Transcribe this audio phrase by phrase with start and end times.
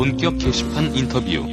[0.00, 1.46] 본격 게시판 인터뷰.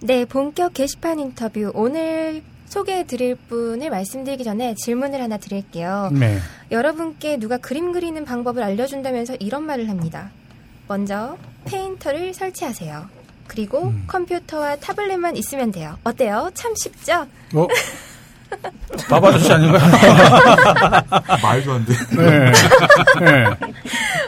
[0.00, 1.70] 네, 본격 게시판 인터뷰.
[1.72, 6.10] 오늘 소개해 드릴 분을 말씀드리기 전에 질문을 하나 드릴게요.
[6.12, 6.40] 네.
[6.72, 10.32] 여러분께 누가 그림 그리는 방법을 알려준다면서 이런 말을 합니다.
[10.88, 13.06] 먼저 페인터를 설치하세요.
[13.46, 14.02] 그리고 음.
[14.08, 15.96] 컴퓨터와 타블렛만 있으면 돼요.
[16.02, 16.50] 어때요?
[16.54, 17.28] 참 쉽죠?
[17.54, 17.68] 어?
[19.08, 19.80] 밥 아저씨 아닌가요?
[21.40, 21.92] 말도 안 돼.
[22.16, 22.52] 네.
[23.20, 23.44] 네.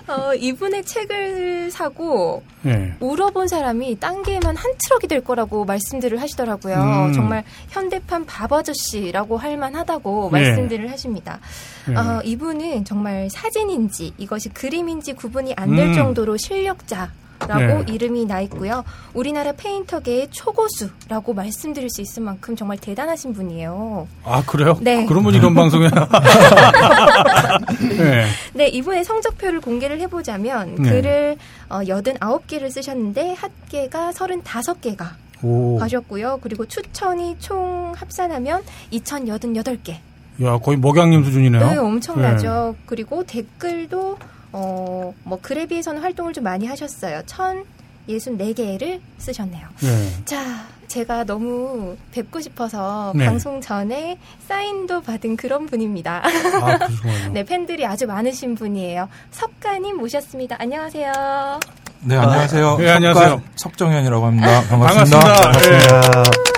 [0.09, 2.95] 어, 이분의 책을 사고 네.
[3.01, 6.77] 울어본 사람이 딴게만 한 트럭이 될 거라고 말씀들을 하시더라고요.
[6.77, 7.13] 음.
[7.13, 10.41] 정말 현대판 밥 아저씨라고 할 만하다고 네.
[10.41, 11.41] 말씀들을 하십니다.
[11.89, 11.97] 네.
[11.97, 15.95] 어, 이분은 정말 사진인지 이것이 그림인지 구분이 안될 음.
[15.95, 17.11] 정도로 실력자.
[17.49, 17.93] 라고 네.
[17.93, 18.85] 이름이 나 있고요.
[19.15, 24.07] 우리나라 painter계의 초고수라고 말씀드릴 수 있을 만큼 정말 대단하신 분이에요.
[24.25, 24.79] 아, 그래요?
[24.81, 25.05] 네.
[25.07, 25.89] 그런 분이 이런 방송에.
[27.99, 28.27] 네.
[28.55, 30.91] 네, 이분의 성적표를 공개를 해보자면 네.
[30.91, 31.37] 글을
[31.69, 35.11] 어, 89개를 쓰셨는데 합계가 35개가
[35.43, 35.79] 오.
[35.79, 36.39] 가셨고요.
[36.43, 38.63] 그리고 추천이 총 합산하면
[38.93, 39.97] 2,088개.
[40.43, 41.71] 야, 거의 목양님 수준이네요.
[41.71, 42.77] 네, 엄청나죠.
[42.87, 44.19] 그리고 댓글도
[44.53, 47.23] 어, 뭐 글에 비해서는 활동을 좀 많이 하셨어요.
[47.27, 49.67] 1,064개를 쓰셨네요.
[49.81, 50.13] 네.
[50.25, 53.25] 자, 제가 너무 뵙고 싶어서 네.
[53.25, 56.23] 방송 전에 사인도 받은 그런 분입니다.
[56.23, 56.79] 아.
[57.33, 59.09] 네, 팬들이 아주 많으신 분이에요.
[59.31, 60.57] 석가님 모셨습니다.
[60.59, 61.61] 안녕하세요.
[62.05, 62.77] 네, 안녕하세요.
[62.79, 63.29] 네, 안녕하세요.
[63.31, 64.63] 석가 석정현이라고 합니다.
[64.69, 65.19] 반갑습니다.
[65.19, 66.52] 반갑습니다.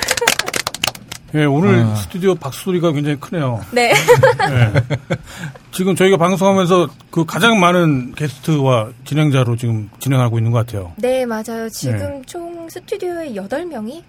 [1.34, 1.96] 네, 오늘 아.
[1.96, 3.60] 스튜디오 박수 소리가 굉장히 크네요.
[3.72, 3.92] 네.
[3.92, 4.72] 네.
[5.72, 10.92] 지금 저희가 방송하면서 그 가장 많은 게스트와 진행자로 지금 진행하고 있는 것 같아요.
[10.94, 11.68] 네, 맞아요.
[11.70, 12.22] 지금 네.
[12.26, 14.02] 총 스튜디오에 8명이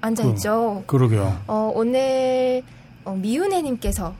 [0.00, 0.82] 앉아있죠.
[0.88, 1.38] 그 러게요.
[1.46, 2.64] 어, 오늘
[3.04, 4.12] 어, 미윤혜님께서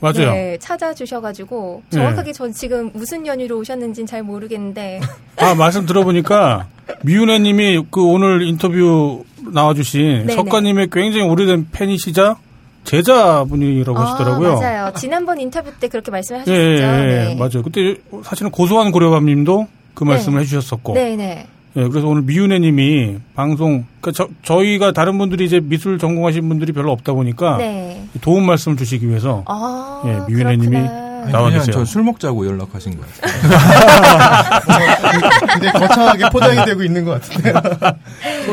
[0.00, 0.32] 맞아요.
[0.32, 5.00] 네, 찾아주셔가지고 정확하게 전 지금 무슨 연유로 오셨는지는 잘 모르겠는데
[5.36, 6.66] 아, 말씀 들어보니까
[7.02, 10.34] 미윤혜 님이 그 오늘 인터뷰 나와주신 네네.
[10.34, 12.36] 석가님의 굉장히 오래된 팬이시자
[12.84, 14.52] 제자분이라고 하시더라고요.
[14.52, 14.92] 아, 맞아요.
[14.96, 16.52] 지난번 인터뷰 때 그렇게 예, 말씀하셨죠.
[16.52, 17.34] 예, 예, 네.
[17.36, 17.62] 맞아요.
[17.62, 20.94] 그때 사실은 고소한 고려감님도 그 말씀을 해주셨었고.
[20.94, 21.46] 네, 네.
[21.76, 26.72] 예, 그래서 오늘 미윤혜 님이 방송, 그러니까 저, 저희가 다른 분들이 이제 미술 전공하신 분들이
[26.72, 28.04] 별로 없다 보니까 네.
[28.20, 31.38] 도움 말씀을 주시기 위해서 아, 예, 미윤혜 님이 그렇구 나.
[31.38, 31.72] 나와 계세요.
[31.72, 33.12] 저술 먹자고 연락하신 거예요.
[35.52, 37.54] 굉장히 거창하게 포장이 되고 있는 것 같은데요.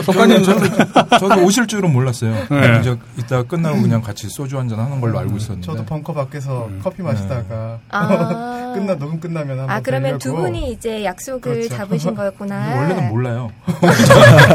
[0.04, 2.34] 석가님, 저도, 저도 오실 줄은 몰랐어요.
[2.50, 2.80] 네.
[2.80, 5.64] 이제 이따 끝나고 그냥 같이 소주 한 잔 하는 걸로 알고 있었는데.
[5.66, 6.82] 저도 벙커 밖에서 음.
[6.84, 8.08] 커피 마시다가 아.
[8.76, 10.36] 끝나 녹음 끝나면 한번 아, 그러면 두.
[10.36, 11.70] 분이 이제 약속을 그렇죠.
[11.70, 12.76] 잡으신 거였구나.
[12.76, 13.52] 원래는 몰라요.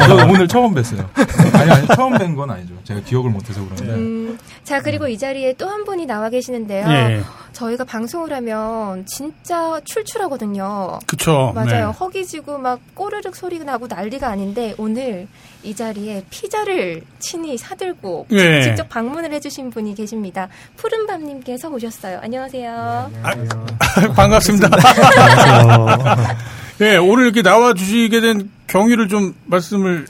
[0.07, 1.07] 저 오늘 처음 뵀어요.
[1.55, 2.75] 아니, 아니, 처음 뵌 건 아니죠.
[2.85, 3.95] 제가 기억을 못해서 그런데.
[3.95, 6.85] 음, 자, 그리고 이 자리에 또 한 분이 나와 계시는데요.
[6.91, 10.99] 예, 저희가 방송을 하면 진짜 출출하거든요.
[11.07, 11.53] 그쵸.
[11.55, 11.89] 맞아요.
[11.89, 11.93] 네.
[11.99, 15.29] 허기지고 막 꼬르륵 소리가 나고 난리가 아닌데 오늘
[15.63, 18.63] 이 자리에 피자를 친히 사들고 예.
[18.63, 20.49] 직접 방문을 해주신 분이 계십니다.
[20.77, 22.21] 푸른밤님께서 오셨어요.
[22.23, 23.11] 안녕하세요.
[24.17, 24.71] 반갑습니다.
[26.81, 30.07] 예, 오늘 이렇게 나와 주시게 된 경위를 좀 말씀을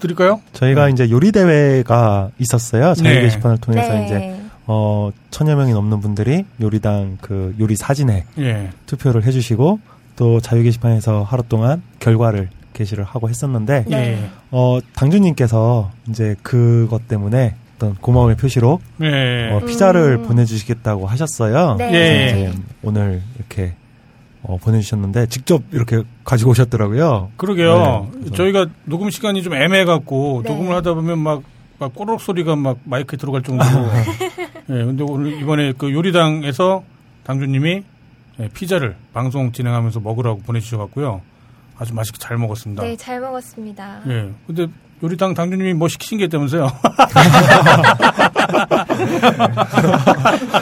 [0.00, 0.40] 드릴까요?
[0.52, 2.94] 저희가 이제 요리 대회가 있었어요.
[2.94, 3.20] 자유 네.
[3.22, 4.06] 게시판을 통해서 네.
[4.06, 4.39] 이제
[4.72, 8.70] 어 천여 명이 넘는 분들이 요리당 그 요리 사진에 예.
[8.86, 9.80] 투표를 해주시고
[10.14, 13.96] 또 자유 게시판에서 하루 동안 결과를 게시를 하고 했었는데 네.
[13.96, 14.30] 예.
[14.52, 19.50] 어 당주님께서 이제 그것 때문에 어떤 고마움의 표시로 예.
[19.50, 20.28] 어, 피자를 음.
[20.28, 21.74] 보내주시겠다고 하셨어요.
[21.76, 21.86] 네.
[21.86, 21.90] 예.
[21.90, 23.74] 그래서 이제 오늘 이렇게
[24.42, 27.32] 어, 보내주셨는데 직접 이렇게 가지고 오셨더라고요.
[27.36, 28.08] 그러게요.
[28.20, 30.50] 네, 저희가 녹음 시간이 좀 애매해갖고 네.
[30.50, 31.42] 녹음을 하다 보면 막,
[31.80, 33.70] 막 꼬르륵 소리가 막 마이크에 들어갈 정도로.
[34.68, 36.84] 예, 근데 오늘 이번에 그 요리당에서
[37.24, 37.82] 당주님이
[38.40, 41.22] 예, 피자를 방송 진행하면서 먹으라고 보내주셔갖고요.
[41.78, 42.82] 아주 맛있게 잘 먹었습니다.
[42.82, 44.02] 네, 잘 먹었습니다.
[44.08, 44.30] 예.
[44.46, 44.66] 근데
[45.02, 46.68] 요리당 당주님이 뭐 시키신 게 있다면서요?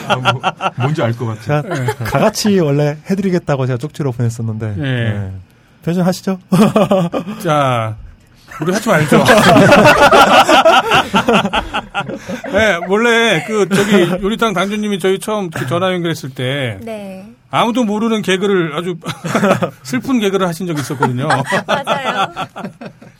[0.07, 0.41] 아, 뭐,
[0.77, 1.61] 뭔지 알 것 같아요.
[1.61, 4.81] 제가 다 같이 원래 해드리겠다고 제가 쪽지로 보냈었는데 예.
[4.81, 5.31] 네.
[5.83, 6.39] 변신하시죠?
[7.43, 7.97] 자,
[8.61, 9.23] 우리 하지 말죠.
[12.51, 18.21] 네, 원래 그 저기 요리당 당주님이 저희 처음 그 전화 연결했을 때 네, 아무도 모르는
[18.21, 18.95] 개그를 아주
[19.83, 21.27] 슬픈 개그를 하신 적이 있었거든요.
[21.67, 22.27] 맞아요.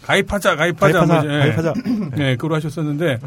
[0.06, 1.74] 가입하자, 가입하자, 가입하자, 뭐 이제, 가입하자.
[2.15, 3.19] 네, 그걸 하셨었는데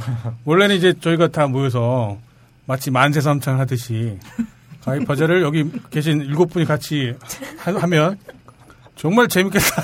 [0.44, 2.18] 원래는 이제 저희가 다 모여서
[2.66, 4.18] 마치 만세삼창 하듯이
[4.84, 7.14] 가입하자를 여기 계신 일곱 분이 같이
[7.58, 8.18] 하- 하면
[8.96, 9.82] 정말 재밌겠다.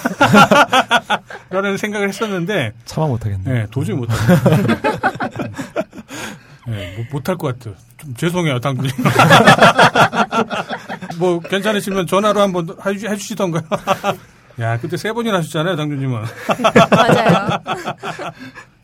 [1.50, 3.52] 라는 생각을 했었는데 참아 못하겠네.
[3.52, 4.66] 네, 도저히 못하겠어요.
[6.69, 7.75] 네, 뭐, 못할 것 같아요.
[7.96, 8.90] 좀 죄송해요, 당분이.
[11.19, 13.62] 뭐, 괜찮으시면 전화로 한번 해주, 해주시던가요?
[14.60, 16.22] 야, 그때 세 번이나 하셨잖아요, 당주님은.
[16.90, 17.61] 맞아요.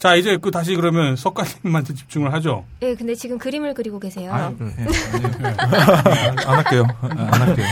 [0.05, 2.67] 자, 이제 그 다시 그러면 석가님한테 집중을 하죠.
[2.83, 4.31] 예, 근데 지금 그림을 그리고 계세요.
[4.35, 4.85] 아유, 예,
[5.15, 5.57] 아니요.
[6.47, 6.87] 안 할게요.
[7.01, 7.67] 안 할게요.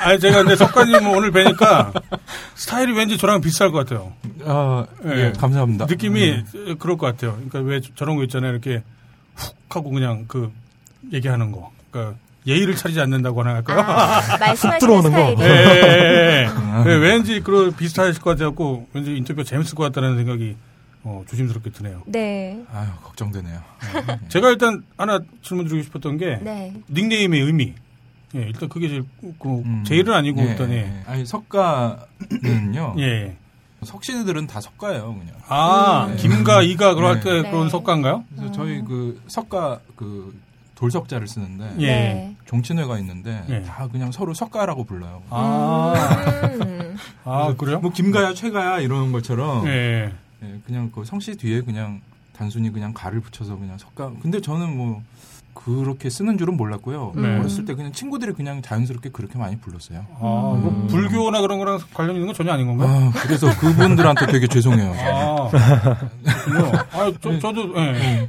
[0.00, 1.92] 아니, 제가 근데 석가님 오늘 뵈니까
[2.56, 4.14] 스타일이 왠지 저랑 비슷할 것 같아요.
[4.44, 5.32] 아, 예, 예.
[5.38, 5.86] 감사합니다.
[5.86, 6.42] 느낌이
[6.80, 7.34] 그럴 것 같아요.
[7.34, 8.50] 그러니까 왜 저런 거 있잖아요.
[8.50, 8.82] 이렇게
[9.36, 10.50] 훅 하고 그냥 그
[11.12, 11.70] 얘기하는 거.
[11.92, 12.16] 그러니까
[12.48, 13.78] 예의를 차리지 않는다고 하나 할까요?
[13.78, 15.36] 아, 말씀하시는 들어오는 거.
[15.36, 15.40] 스타일이.
[15.40, 16.90] 예, 예, 예.
[16.90, 20.56] 예, 왠지 그런 비슷하실 것 같아갖고 왠지 인터뷰가 재밌을 것 같다는 생각이
[21.08, 22.02] 어, 조심스럽게 드네요.
[22.06, 22.60] 네.
[22.72, 23.60] 아유, 걱정되네요.
[24.28, 26.74] 제가 일단 하나 질문 드리고 싶었던 게 네.
[26.90, 27.74] 닉네임의 의미.
[28.34, 29.04] 예, 일단 그게 제일
[29.38, 29.84] 그 음.
[29.86, 30.76] 제일은 아니고 예, 일단 예.
[30.78, 31.02] 예.
[31.06, 32.96] 아니, 석가는요.
[32.98, 33.02] 예.
[33.06, 33.36] 예.
[33.84, 35.34] 석씨들은 다 석가예요, 그냥.
[35.46, 36.16] 아, 음.
[36.16, 37.20] 김가 이가 그럴 네.
[37.20, 37.50] 때 네.
[37.52, 38.24] 그런 석가인가요?
[38.34, 40.36] 그래서 저희 그 석가 그
[40.74, 41.86] 돌석자를 쓰는데 예.
[41.86, 42.36] 네.
[42.46, 43.62] 종친회가 있는데 예.
[43.62, 45.22] 다 그냥 서로 석가라고 불러요.
[45.30, 45.94] 아,
[46.52, 46.96] 음.
[47.22, 47.78] 아 그래요?
[47.78, 50.12] 뭐 김가야 최가야 이러는 것처럼 예.
[50.46, 52.00] 예, 그냥 그 성씨 뒤에 그냥
[52.32, 54.12] 단순히 그냥 가를 붙여서 그냥 석가.
[54.22, 55.02] 근데 저는 뭐
[55.54, 57.12] 그렇게 쓰는 줄은 몰랐고요.
[57.16, 57.38] 네.
[57.38, 60.06] 어렸을 때 그냥 친구들이 그냥 자연스럽게 그렇게 많이 불렀어요.
[60.16, 62.88] 아, 뭐 불교나 그런 거랑 관련 있는 건 전혀 아닌 건가요?
[62.90, 64.92] 아, 그래서 그분들한테 되게 죄송해요.
[64.92, 65.50] 아.
[66.92, 68.28] 아, 저, 저도, 예.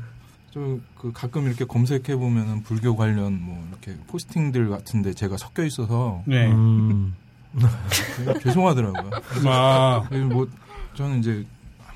[0.52, 6.48] 저그 가끔 이렇게 검색해 보면은 불교 관련 뭐 이렇게 포스팅들 같은데 제가 섞여 있어서 네.
[6.48, 7.14] 음.
[8.42, 9.12] 죄송하더라고요.
[9.46, 10.48] 아, 그래서 뭐
[10.96, 11.46] 저는 이제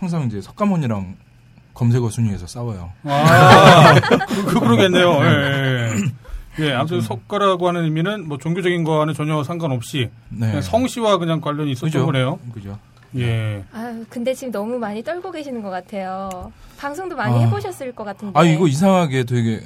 [0.01, 1.15] 항상 이제 석가모니랑
[1.75, 2.91] 검색어 순위에서 싸워요.
[3.03, 5.11] 아, 그, 그, 그러겠네요.
[5.23, 5.91] 예,
[6.57, 6.65] 예.
[6.65, 10.59] 예, 아무튼 석가라고 하는 의미는 뭐 종교적인 거와는 전혀 상관없이 네.
[10.59, 12.05] 성씨와 그냥 관련이 있었던 그죠?
[12.07, 12.39] 거네요.
[12.51, 12.79] 그죠?
[13.15, 13.63] 예.
[13.73, 16.51] 아유, 근데 지금 너무 많이 떨고 계시는 것 같아요.
[16.79, 17.45] 방송도 많이 아.
[17.45, 18.37] 해보셨을 것 같은데.
[18.37, 19.61] 아 이거 이상하게 되게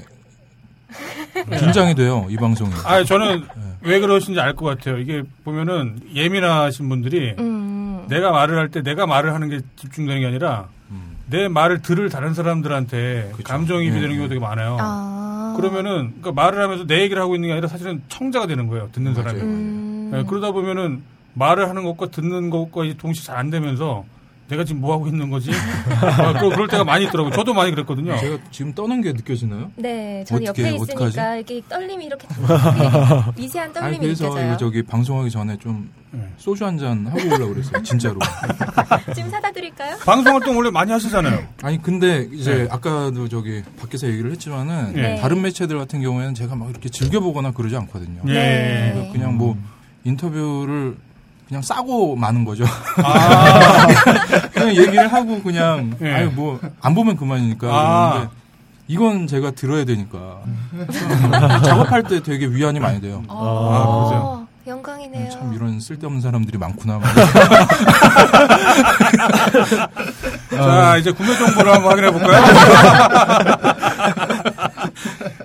[1.60, 2.72] 긴장이 돼요 이 방송이.
[2.86, 3.64] 아, 저는 네.
[3.82, 4.98] 왜 그러신지 알 것 같아요.
[4.98, 8.06] 이게 보면은 예민하신 분들이 음.
[8.08, 11.18] 내가 말을 할 때 내가 말을 하는 게 집중되는 게 아니라 음.
[11.30, 13.44] 내 말을 들을 다른 사람들한테 그쵸.
[13.44, 14.16] 감정이입이 예, 되는 예.
[14.18, 14.78] 경우가 되게 많아요.
[14.80, 15.54] 아.
[15.58, 18.90] 그러면은 그러니까 말을 하면서 내 얘기를 하고 있는 게 아니라 사실은 청자가 되는 거예요.
[18.92, 19.24] 듣는 맞아요.
[19.24, 19.42] 사람이.
[19.42, 20.12] 음.
[20.16, 21.02] 예, 그러다 보면은
[21.34, 24.06] 말을 하는 것과 듣는 것과 이제 동시에 잘 안 되면서
[24.48, 25.50] 내가 지금 뭐 하고 있는 거지?
[25.90, 27.32] 아, 그- 그럴 때가 많이 있더라고요.
[27.34, 28.16] 저도 많이 그랬거든요.
[28.18, 29.72] 제가 지금 떠는 게 느껴지나요?
[29.76, 31.20] 네, 전 어떻게, 옆에 있으니까 어떡하지?
[31.52, 32.36] 이렇게 떨림이 이렇게 미-
[33.42, 34.48] 미세한 아니 떨림이 그래서 느껴져요.
[34.48, 36.22] 이거 저기 방송하기 전에 좀 네.
[36.38, 38.20] 소주 한 잔 하고 오려고 그랬어요 진짜로.
[39.16, 39.98] 지금 사다 드릴까요?
[40.06, 41.44] 방송 활동 원래 많이 하시잖아요.
[41.64, 42.68] 아니 근데 이제 네.
[42.70, 45.16] 아까도 저기 밖에서 얘기를 했지만은 네.
[45.16, 48.22] 다른 매체들 같은 경우에는 제가 막 이렇게 즐겨 보거나 그러지 않거든요.
[48.28, 48.34] 예.
[48.34, 49.10] 네.
[49.12, 49.58] 그냥 뭐
[50.04, 50.96] 인터뷰를
[51.48, 52.66] 그냥 싸고 마는 거죠.
[53.04, 53.86] 아,
[54.54, 56.12] 그냥 얘기를 하고 그냥 예.
[56.14, 57.68] 아유 뭐 안 보면 그만이니까.
[57.70, 58.30] 아.
[58.88, 60.38] 이건 제가 들어야 되니까
[61.66, 63.24] 작업할 때 되게 위안이 많이 돼요.
[63.28, 64.48] 어, 그러세요?
[64.68, 65.30] 영광이네요.
[65.32, 67.00] 참 이런 쓸데없는 사람들이 많구나.
[70.52, 72.44] 자, 이제 구매 정보를 한번 확인해 볼까요?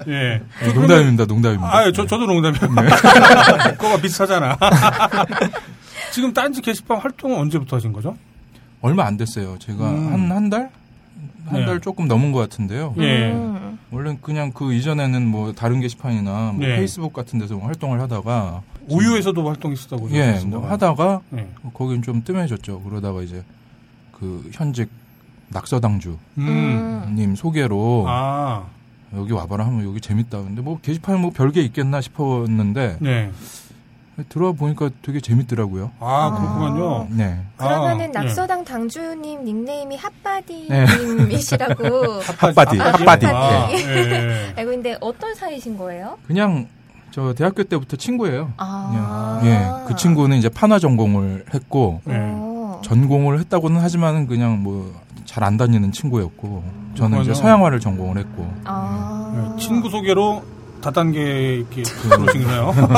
[0.09, 0.41] 예.
[0.75, 1.75] 농담입니다, 농담입니다.
[1.77, 2.69] 아, 저, 저도 농담이에요.
[3.79, 4.57] 그거가 비슷하잖아.
[6.13, 8.17] 지금 딴지 게시판 활동은 언제부터 하신 거죠?
[8.83, 9.59] 얼마 안 됐어요.
[9.59, 10.13] 제가 음.
[10.13, 10.71] 한 한 달?
[11.47, 11.67] 한 네.
[11.67, 12.95] 달 조금 넘은 것 같은데요.
[12.99, 13.33] 예.
[13.33, 13.79] 음.
[13.91, 16.77] 원래 그냥 그 이전에는 뭐 다른 게시판이나 뭐 네.
[16.77, 20.11] 페이스북 같은 데서 활동을 하다가 우유에서도 활동했었다고.
[20.13, 20.41] 예.
[20.47, 21.49] 뭐 하다가 예.
[21.75, 22.83] 거긴 좀 뜸해졌죠.
[22.83, 23.43] 그러다가 이제
[24.13, 24.89] 그 현직
[25.49, 27.35] 낙서당주님 음.
[27.37, 28.67] 소개로 아,
[29.17, 30.41] 여기 와봐라 하면 여기 재밌다.
[30.43, 33.33] 근데 뭐 게시판 뭐 별게 있겠나 싶었는데 네.
[34.29, 35.91] 들어와 보니까 되게 재밌더라고요.
[36.01, 37.07] 아, 그렇군요.
[37.11, 37.39] 네.
[37.57, 38.09] 그러면은 아, 예.
[38.09, 41.85] 낙서당 당주님 닉네임이 핫바디님이시라고
[42.41, 43.27] 핫바디, 아, 핫바디.
[43.27, 43.77] 아, 네.
[43.77, 44.53] 예.
[44.57, 46.19] 알고 있는데 어떤 사이신 거예요?
[46.27, 46.67] 그냥
[47.11, 48.53] 저 대학교 때부터 친구예요.
[48.57, 52.15] 아, 그냥, 예, 그 친구는 이제 판화 전공을 했고 네.
[52.19, 52.81] 어.
[52.85, 54.93] 전공을 했다고는 하지만은 그냥 뭐
[55.27, 56.65] 잘 안 다니는 친구였고
[56.97, 57.35] 저는 이제.
[57.35, 59.53] 서양화를 전공을 했고 아.
[59.57, 60.43] 예, 친구 소개로
[60.81, 62.75] 다단계 이렇게 들어오신 거네요.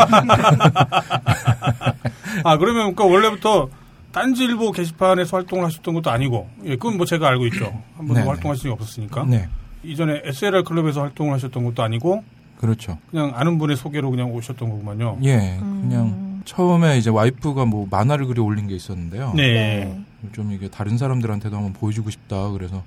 [2.44, 3.68] 아, 그러면 그러니까 원래부터
[4.12, 7.72] 딴지일보 게시판에서 활동을 하셨던 것도 아니고, 예, 그건 뭐 제가 알고 있죠.
[7.96, 8.28] 한 번도.
[8.28, 9.24] 활동하신 적이 없었으니까.
[9.24, 9.48] 네
[9.84, 12.22] 이전에 SLR 클럽에서 활동을 하셨던 것도 아니고,
[12.58, 12.98] 그렇죠.
[13.10, 15.18] 그냥 아는 분의 소개로 그냥 오셨던 거구만요.
[15.22, 15.88] 예 음.
[15.88, 19.32] 그냥 처음에 이제 와이프가 뭐 만화를 그려 올린 게 있었는데요.
[19.34, 20.00] 네.
[20.32, 22.84] 좀 이게 다른 사람들한테도 한번 보여주고 싶다 그래서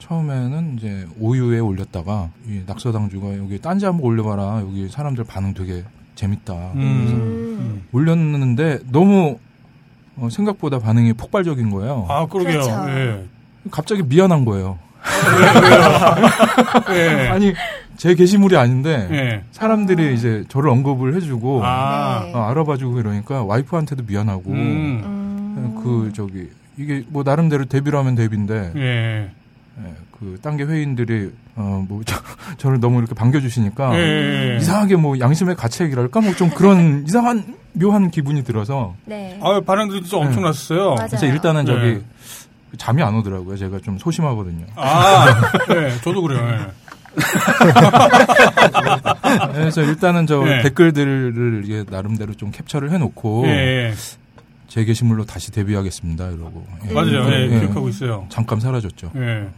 [0.00, 5.84] 처음에는 이제 오유에 올렸다가 이 낙서당주가 여기 딴지 한번 올려봐라 여기 사람들 반응 되게
[6.16, 6.80] 재밌다 음.
[6.80, 7.82] 음.
[7.92, 9.38] 올렸는데 너무
[10.16, 12.06] 어, 생각보다 반응이 폭발적인 거예요.
[12.08, 12.60] 아, 그러게요.
[12.60, 12.70] 그렇죠.
[12.90, 13.24] 예.
[13.70, 14.78] 갑자기 미안한 거예요.
[16.90, 17.28] 예.
[17.28, 17.54] 아니
[17.96, 19.42] 제 게시물이 아닌데 예.
[19.52, 22.22] 사람들이 이제 저를 언급을 해주고 아.
[22.24, 22.34] 네.
[22.34, 25.02] 어, 알아봐주고 이러니까 와이프한테도 미안하고 음.
[25.04, 25.80] 음.
[25.82, 28.72] 그 저기 이게 뭐 나름대로 데뷔를 하면 데뷔인데
[30.18, 32.02] 그 딴 게 회인들이 어 뭐
[32.58, 34.58] 저 를 너무 이렇게 반겨주시니까 예.
[34.60, 39.38] 이상하게 뭐 양심의 가책이랄까 뭐 좀 그런 이상한 묘한 기분이 들어서 네.
[39.42, 40.48] 아, 반응들이 진짜 엄청 네.
[40.48, 40.94] 났어요.
[40.94, 41.06] 맞아요.
[41.08, 41.72] 그래서 일단은 네.
[41.72, 42.04] 저기
[42.76, 43.56] 잠이 안 오더라고요.
[43.56, 44.66] 제가 좀 소심하거든요.
[44.76, 45.26] 아,
[45.68, 46.46] 네, 저도 그래요.
[46.48, 46.58] 예.
[49.52, 50.62] 그래서 일단은 저 네.
[50.62, 53.92] 댓글들을 이게 나름대로 좀 캡처를 해놓고 예,
[54.70, 56.90] 제 게시물로 다시 데뷔하겠습니다 이러고 예.
[56.90, 56.94] 예.
[56.94, 57.28] 맞아요.
[57.32, 57.60] 예, 예.
[57.60, 58.26] 기억하고 있어요.
[58.28, 59.10] 잠깐 사라졌죠.
[59.16, 59.48] 예.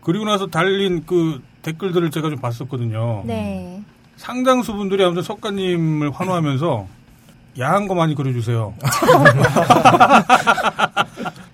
[0.00, 3.24] 그리고 나서 달린 그 댓글들을 제가 좀 봤었거든요.
[3.26, 3.82] 네.
[4.16, 6.86] 상당수 분들이 아무튼 석가님을 환호하면서
[7.60, 8.72] 야한 거 많이 그려주세요.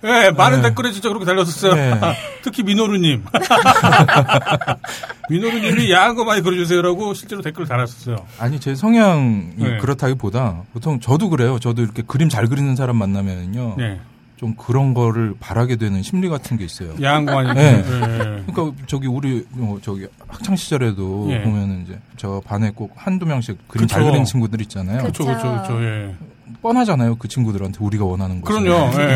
[0.03, 0.69] 예, 많은 네.
[0.69, 1.75] 댓글에 진짜 그렇게 달렸었어요.
[1.75, 1.99] 네.
[2.41, 3.23] 특히 민호루님.
[5.29, 8.15] 민호루님이 야한 거 많이 그려주세요라고 실제로 댓글을 달았었어요.
[8.39, 9.77] 아니 제 성향이 네.
[9.77, 11.59] 그렇다기보다 보통 저도 그래요.
[11.59, 13.99] 저도 이렇게 그림 잘 그리는 사람 만나면요, 네.
[14.37, 16.95] 좀 그런 거를 바라게 되는 심리 같은 게 있어요.
[17.01, 17.53] 야한 거 많이.
[17.53, 17.83] 네.
[17.85, 18.43] 예.
[18.51, 21.41] 그러니까 저기 우리 뭐 저기 학창 시절에도 예.
[21.43, 24.09] 보면은 이제 저 반에 꼭 한두 명씩 그림 잘 그쵸.
[24.09, 25.01] 그리는 친구들 있잖아요.
[25.01, 25.83] 그렇죠, 그렇죠, 그렇죠.
[25.83, 26.15] 예.
[26.61, 27.15] 뻔하잖아요.
[27.15, 28.47] 그 친구들한테 우리가 원하는 거.
[28.53, 28.91] 그럼요.
[29.01, 29.15] 예.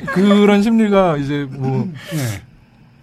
[0.12, 2.42] 그런 그런 심리가 이제 뭐 예.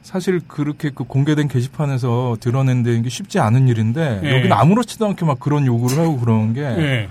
[0.01, 4.37] 사실 그렇게 그 공개된 게시판에서 드러낸다는 게 쉽지 않은 일인데 예.
[4.37, 7.09] 여기는 아무렇지도 않게 막 그런 요구를 하고 그러는 게 예.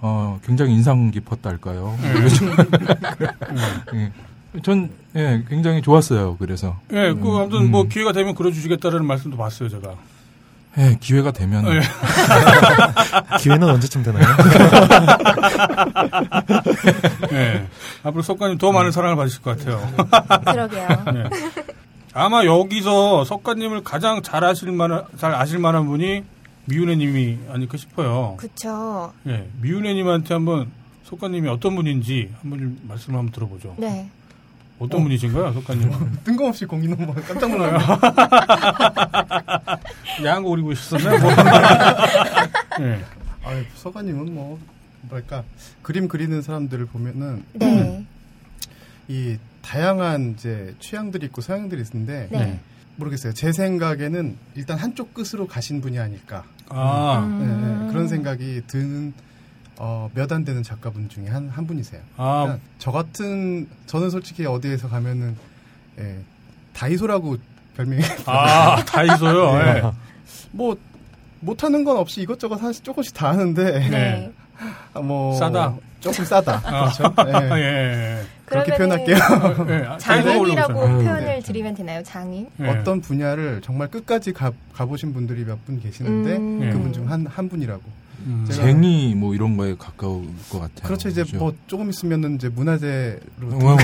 [0.00, 1.96] 어, 굉장히 인상 깊었달까요.
[2.02, 2.08] 예.
[3.98, 4.12] 예.
[4.62, 6.36] 전 예, 굉장히 좋았어요.
[6.38, 7.88] 그래서 예, 그 아무튼 뭐 음.
[7.88, 9.94] 기회가 되면 그려주시겠다라는 말씀도 봤어요, 제가.
[10.78, 11.80] 예, 기회가 되면 예.
[13.42, 14.24] 기회는 언제쯤 되나요?
[17.32, 17.66] 예.
[18.04, 19.80] 앞으로 석가님 더 많은 사랑을 받으실 것 같아요.
[20.46, 20.88] 그러게요.
[21.14, 21.24] 예.
[22.14, 26.22] 아마 여기서 석가님을 가장 잘 아실 만한, 잘 아실 만한 분이
[26.66, 28.36] 미운애님이 아닐까 싶어요.
[28.38, 29.12] 그쵸.
[29.26, 29.48] 예.
[29.60, 30.70] 미운애님한테 한번
[31.04, 33.74] 석가님이 어떤 분인지 한번 좀 말씀을 한번 들어보죠.
[33.78, 34.08] 네.
[34.78, 36.18] 어떤 분이신가요, 석가님은?
[36.24, 37.78] 뜬금없이 공인 한번 깜짝 놀라요.
[40.24, 41.18] 야한 거 그리고 있었나요?
[41.18, 41.30] 뭐.
[42.80, 43.04] 예.
[43.44, 44.58] 아, 서가님은 뭐
[45.02, 45.44] 뭐랄까
[45.82, 48.04] 그림 그리는 사람들을 보면은 네.
[49.08, 52.38] 이 다양한 이제 취향들이 있고 서양들이 있는데 네.
[52.38, 52.60] 네.
[52.96, 53.32] 모르겠어요.
[53.32, 57.38] 제 생각에는 일단 한쪽 끝으로 가신 분이 아닐까 아, 음.
[57.38, 57.46] 네,
[57.86, 59.14] 네, 그런 생각이 드는
[59.78, 62.00] 어, 몇 안 되는 작가분 중에 한, 한 분이세요.
[62.16, 65.36] 아, 그러니까 저 같은 저는 솔직히 어디에서 가면은
[65.98, 66.18] 예,
[66.74, 67.36] 다이소라고
[67.76, 69.54] 별명이 아, 다이소요.
[69.62, 69.82] 예.
[70.50, 70.76] 뭐
[71.40, 74.32] 못하는 건 없이 이것저것 사실 조금씩 다 하는데 네.
[74.94, 75.76] 아, 뭐 싸다.
[76.00, 76.90] 조금 싸다 아.
[76.92, 77.14] 그렇죠.
[77.56, 77.60] 예.
[77.62, 78.22] 예.
[78.46, 79.66] 그렇게 그러면은 표현할게요.
[79.70, 79.86] 예.
[79.86, 80.74] 아, 장인이라고.
[80.74, 81.40] 표현을 네.
[81.40, 82.02] 드리면 되나요?
[82.02, 82.48] 장인?
[82.60, 82.68] 예.
[82.68, 86.62] 어떤 분야를 정말 끝까지 가, 가보신 분들이 몇 분 계시는데 음.
[86.64, 86.70] 예.
[86.70, 87.82] 그분 중 한 한 분이라고.
[88.26, 88.46] 음.
[88.50, 90.86] 쟁이 뭐 이런 거에 가까울 것 같아요.
[90.86, 91.08] 그렇죠.
[91.08, 91.38] 이제 그죠?
[91.38, 93.20] 뭐 조금 있으면은 이제 문화재로
[93.52, 93.76] 어,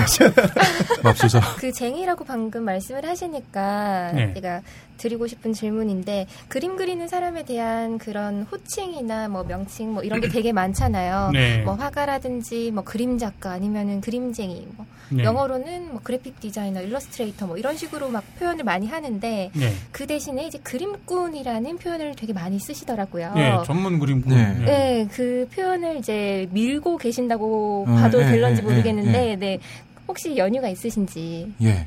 [1.03, 1.39] 맙소사.
[1.57, 4.33] 그 쟁이라고 방금 말씀을 하시니까 네.
[4.33, 4.61] 제가
[4.97, 10.51] 드리고 싶은 질문인데 그림 그리는 사람에 대한 그런 호칭이나 뭐 명칭 뭐 이런 게 되게
[10.51, 11.31] 많잖아요.
[11.33, 11.61] 네.
[11.63, 15.23] 뭐 화가라든지 뭐 그림 작가 아니면은 그림쟁이 뭐 네.
[15.23, 19.73] 영어로는 뭐 그래픽 디자이너, 일러스트레이터 뭐 이런 식으로 막 표현을 많이 하는데 네.
[19.91, 23.33] 그 대신에 이제 그림꾼이라는 표현을 되게 많이 쓰시더라고요.
[23.37, 24.33] 예, 전문 그림꾼.
[24.33, 24.57] 네.
[24.61, 24.65] 예.
[24.65, 29.59] 네, 그 표현을 이제 밀고 계신다고 어, 봐도 예, 될런지 예, 모르겠는데, 예, 네.
[30.07, 31.51] 혹시 연유가 있으신지.
[31.61, 31.85] 예.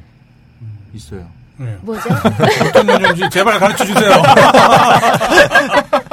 [0.95, 1.38] 있어요.
[1.61, 1.79] 예.
[1.81, 2.09] 뭐죠?
[2.67, 4.11] 어떤 연유인지 제발 가르쳐 주세요.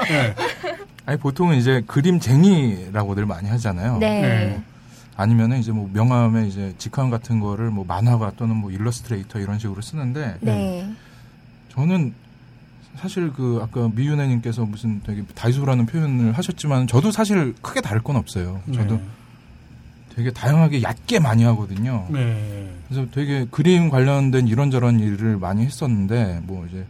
[0.10, 0.36] 예.
[1.06, 3.98] 아니 보통은 이제 그림쟁이라고들 많이 하잖아요.
[4.00, 4.22] 네.
[4.22, 4.64] 네.
[5.18, 9.82] 아니면은 이제 뭐 명함에 이제 직함 같은 거를 뭐 만화가 또는 뭐 일러스트레이터 이런 식으로
[9.82, 10.90] 쓰는데 네.
[11.70, 12.14] 저는
[12.98, 18.62] 사실 그 아까 미윤혜님께서 무슨 되게 다이소라는 표현을 하셨지만 저도 사실 크게 다를 건 없어요.
[18.74, 19.00] 저도
[20.16, 22.08] 되게 다양하게 얕게 많이 하거든요.
[22.10, 22.70] 네.
[22.88, 26.86] 그래서 되게 그림 관련된 이런저런 일을 많이 했었는데 뭐 이제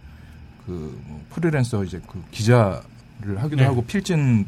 [0.66, 3.66] 그뭐 프리랜서 이제 그 기자를 하기도 네.
[3.66, 4.46] 하고 필진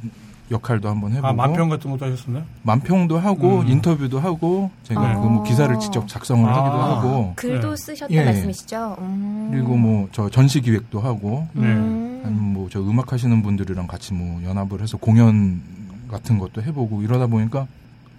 [0.50, 2.46] 역할도 한번 해보고 아, 만평 같은 것도 하셨었나요?
[2.64, 3.68] 만평도 하고 음.
[3.68, 5.14] 인터뷰도 하고 제가 네.
[5.16, 5.80] 그뭐 기사를 아.
[5.80, 6.58] 직접 작성을 아.
[6.64, 7.76] 하기도 하고 글도 네.
[7.76, 8.24] 쓰셨단 예.
[8.26, 8.96] 말씀이시죠?
[9.00, 9.50] 음.
[9.52, 11.64] 그리고 뭐 저 전시 기획도 하고 네.
[11.66, 12.22] 음.
[12.24, 15.62] 아니면 뭐 저 음악 하시는 분들이랑 같이 뭐 연합을 해서 공연
[16.10, 17.68] 같은 것도 해보고 이러다 보니까 이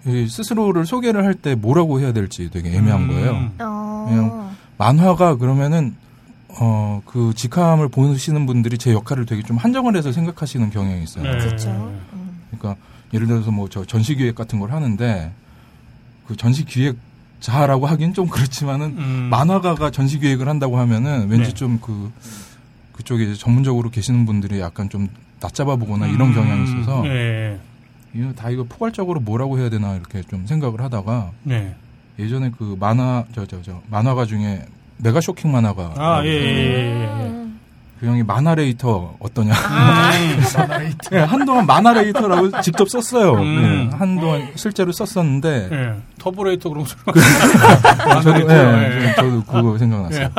[0.03, 3.07] 스스로를 소개를 할 때 뭐라고 해야 될지 되게 애매한 음.
[3.07, 3.51] 거예요.
[3.59, 4.05] 어.
[4.09, 5.95] 그냥 만화가 그러면은
[6.59, 11.23] 어 그 직함을 보시는 분들이 제 역할을 되게 좀 한정을 해서 생각하시는 경향이 있어요.
[11.23, 11.37] 네.
[11.37, 11.69] 그렇죠.
[12.13, 12.39] 음.
[12.51, 12.81] 그러니까
[13.13, 15.31] 예를 들어서 뭐 저 전시 기획 같은 걸 하는데
[16.27, 16.97] 그 전시 기획
[17.39, 19.27] 자라고 하긴 좀 그렇지만은 음.
[19.31, 21.53] 만화가가 전시 기획을 한다고 하면은 왠지 네.
[21.53, 22.11] 좀그
[22.93, 25.07] 그쪽에 이제 전문적으로 계시는 분들이 약간 좀
[25.39, 27.57] 낮잡아 보거나 이런 경향이 있어서 네.
[28.13, 31.75] 이거 다 이거 포괄적으로 뭐라고 해야 되나 이렇게 좀 생각을 하다가 네.
[32.17, 34.65] 예전에 그 만화 저저저 만화가 중에
[34.97, 37.38] 메가 쇼킹 만화가 아, 예, 예, 예, 예.
[37.99, 38.01] 음.
[38.01, 40.41] 그 형이 만화레이터 어떠냐 음.
[41.13, 43.33] 예, 한동안 만화레이터라고 직접 썼어요.
[43.33, 43.89] 음.
[43.91, 45.93] 예, 한동안 실제로 썼었는데 예.
[46.19, 46.91] 터보레이터 그런 거
[48.09, 49.13] 아, 저도, 예, 예.
[49.15, 50.29] 저도 그거 생각났어요.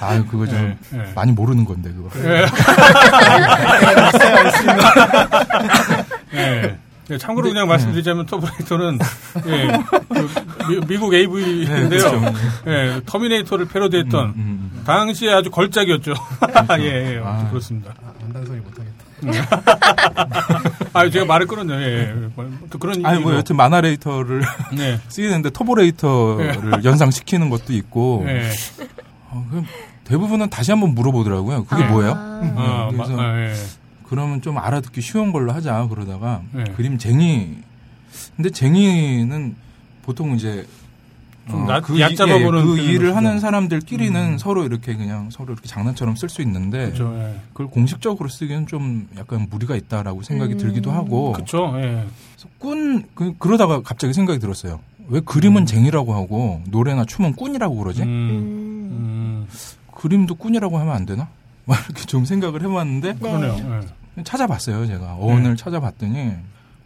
[0.00, 0.76] 아유 그거 좀.
[1.14, 2.10] 많이 모르는 건데 그거.
[6.34, 6.76] 예.
[7.10, 7.14] 예.
[7.14, 8.98] 예, 참고로 그냥 말씀드리자면 터보레이터는
[9.46, 9.68] 예,
[10.66, 11.88] 그 미국 AV인데요.
[11.88, 12.22] 그렇죠.
[12.66, 14.82] 예, 터미네이터를 패러디했던 음, 음, 음.
[14.86, 16.14] 당시에 아주 걸작이었죠.
[16.80, 17.50] 예, 예, 아무튼 아.
[17.50, 17.94] 그렇습니다.
[18.04, 18.94] 아, 안단 소리 못하겠다.
[20.92, 21.78] 아, 제가 말을 끊었네요.
[21.80, 22.14] 예, 예.
[22.70, 23.34] 또 그런 아니 뭐.
[23.34, 24.42] 여튼 만화레이터를
[24.76, 24.98] 네.
[25.08, 28.50] 쓰이는데 터보레이터를 연상시키는 것도 있고 예.
[29.30, 29.46] 어,
[30.04, 31.64] 대부분은 다시 한번 물어보더라고요.
[31.64, 32.12] 그게 뭐예요?
[32.12, 33.54] 아, 음, 그래서 마- 아, 예.
[34.14, 36.64] 그러면 좀 알아듣기 쉬운 걸로 하자 그러다가 네.
[36.76, 37.56] 그림쟁이
[38.36, 39.56] 근데 쟁이는
[40.02, 40.66] 보통 이제
[41.50, 43.16] 좀 얕- 그, 이- 보는 그 일을 쓰죠.
[43.16, 44.38] 하는 사람들끼리는 음.
[44.38, 47.12] 서로 이렇게 그냥 서로 이렇게 장난처럼 쓸 수 있는데 그렇죠.
[47.18, 47.34] 예.
[47.52, 50.58] 그걸 공식적으로 쓰기는 좀 약간 무리가 있다라고 생각이 음.
[50.58, 51.72] 들기도 하고 그렇죠.
[51.76, 51.80] 예.
[52.34, 54.80] 그래서 꾼 그, 그러다가 갑자기 생각이 들었어요.
[55.08, 58.02] 왜 그림은 쟁이라고 하고 노래나 춤은 꾼이라고 그러지?
[58.02, 58.06] 음.
[58.08, 58.88] 음.
[58.92, 59.46] 음.
[59.92, 61.28] 그림도 꾼이라고 하면 안 되나?
[61.66, 63.18] 막 이렇게 좀 생각을 해봤는데 네.
[63.18, 63.52] 그러네요.
[63.82, 63.86] 예.
[64.22, 65.14] 찾아봤어요, 제가.
[65.14, 66.32] 어원을 찾아봤더니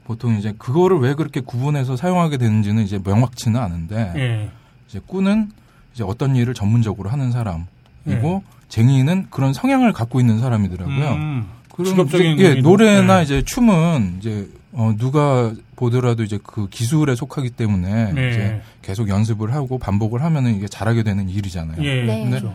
[0.04, 4.50] 보통 이제 그거를 왜 그렇게 구분해서 사용하게 되는지는 이제 명확치는 않은데 예.
[4.88, 5.50] 이제 꾼은
[5.92, 7.66] 이제 어떤 일을 전문적으로 하는 사람이고
[8.06, 8.40] 예.
[8.68, 11.12] 쟁이는 그런 성향을 갖고 있는 사람이더라고요.
[11.12, 11.46] 음.
[11.72, 12.60] 그럼 직업적인 이제, 예.
[12.60, 13.22] 노래나 네.
[13.24, 18.30] 이제 춤은 이제 어, 누가 보더라도 이제 그 기술에 속하기 때문에 네.
[18.30, 21.82] 이제 계속 연습을 하고 반복을 하면은 이게 잘하게 되는 일이잖아요.
[21.84, 22.02] 예.
[22.04, 22.28] 네.
[22.28, 22.54] 그렇죠.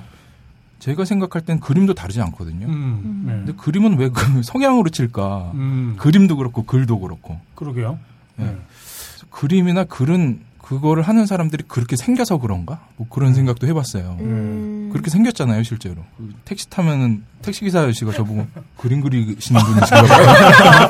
[0.83, 2.67] 제가 생각할 땐 그림도 다르지 않거든요.
[2.67, 3.23] 음.
[3.25, 3.31] 네.
[3.33, 5.51] 근데 그림은 왜 그 성향으로 칠까?
[5.53, 5.95] 음.
[5.97, 7.97] 그림도 그렇고 글도 그렇고 그러게요.
[8.39, 8.43] 예.
[8.43, 8.47] 예.
[8.47, 12.79] 그래서 그림이나 글은 그거를 하는 사람들이 그렇게 생겨서 그런가?
[12.98, 14.17] 뭐 그런 생각도 해봤어요.
[14.19, 14.89] 음.
[14.91, 15.96] 그렇게 생겼잖아요, 실제로.
[16.17, 18.46] 그 택시 타면은 택시 기사 아저씨가 저보고
[18.77, 20.89] 그림 그리시는 분이신가 봐요.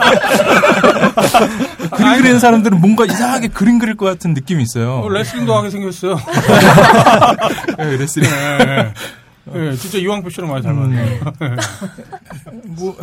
[1.97, 4.99] 그림 그리는 사람들은 뭔가 이상하게 그림 그릴 것 같은 느낌이 있어요.
[5.01, 6.17] 어, 레슬링도 하게 생겼어요.
[7.79, 8.29] 예, 레슬링.
[9.53, 9.67] 예, 예.
[9.71, 11.19] 예, 진짜 이왕표 씨랑 많이 닮았네요.
[12.77, 12.95] 뭐,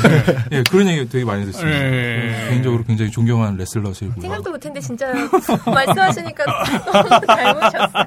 [0.52, 1.78] 예, 그런 얘기 되게 많이 듣습니다.
[1.78, 2.46] 예.
[2.50, 4.20] 개인적으로 굉장히 존경하는 레슬러시고.
[4.20, 5.12] 생각도 못했는데 진짜
[5.66, 6.44] 말씀하시니까
[6.92, 8.06] 너무 닮으셨어요.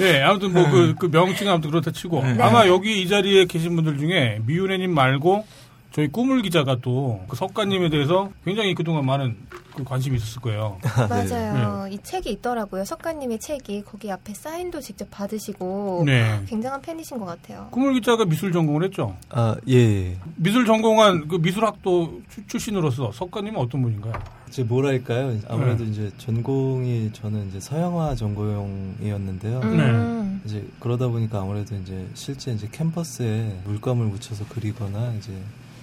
[0.00, 2.42] 예, 아무튼 뭐 그 그 명칭 아무튼 그렇다 치고 네.
[2.42, 5.44] 아마 여기 이 자리에 계신 분들 중에 미윤혜님 말고
[5.92, 9.36] 저희 꾸물 기자가 또 그 석가님에 대해서 굉장히 그동안 많은
[9.74, 10.78] 그 관심이 있었을 거예요.
[11.08, 11.84] 맞아요.
[11.88, 11.94] 네.
[11.94, 12.84] 이 책이 있더라고요.
[12.84, 16.40] 석가님의 책이 거기 앞에 사인도 직접 받으시고 네.
[16.46, 17.68] 굉장한 팬이신 것 같아요.
[17.70, 19.16] 꾸물 기자가 미술 전공을 했죠.
[19.30, 20.16] 아, 예.
[20.36, 24.12] 미술 전공한 그 미술학도 출- 출신으로서 석가님은 어떤 분인가요?
[24.48, 25.38] 이제 뭐랄까요?
[25.48, 25.90] 아무래도 네.
[25.90, 29.60] 이제 전공이 저는 이제 서양화 전공이었는데요.
[29.62, 30.42] 음.
[30.44, 35.32] 이제 그러다 보니까 아무래도 이제 실제 이제 캠퍼스에 물감을 묻혀서 그리거나 이제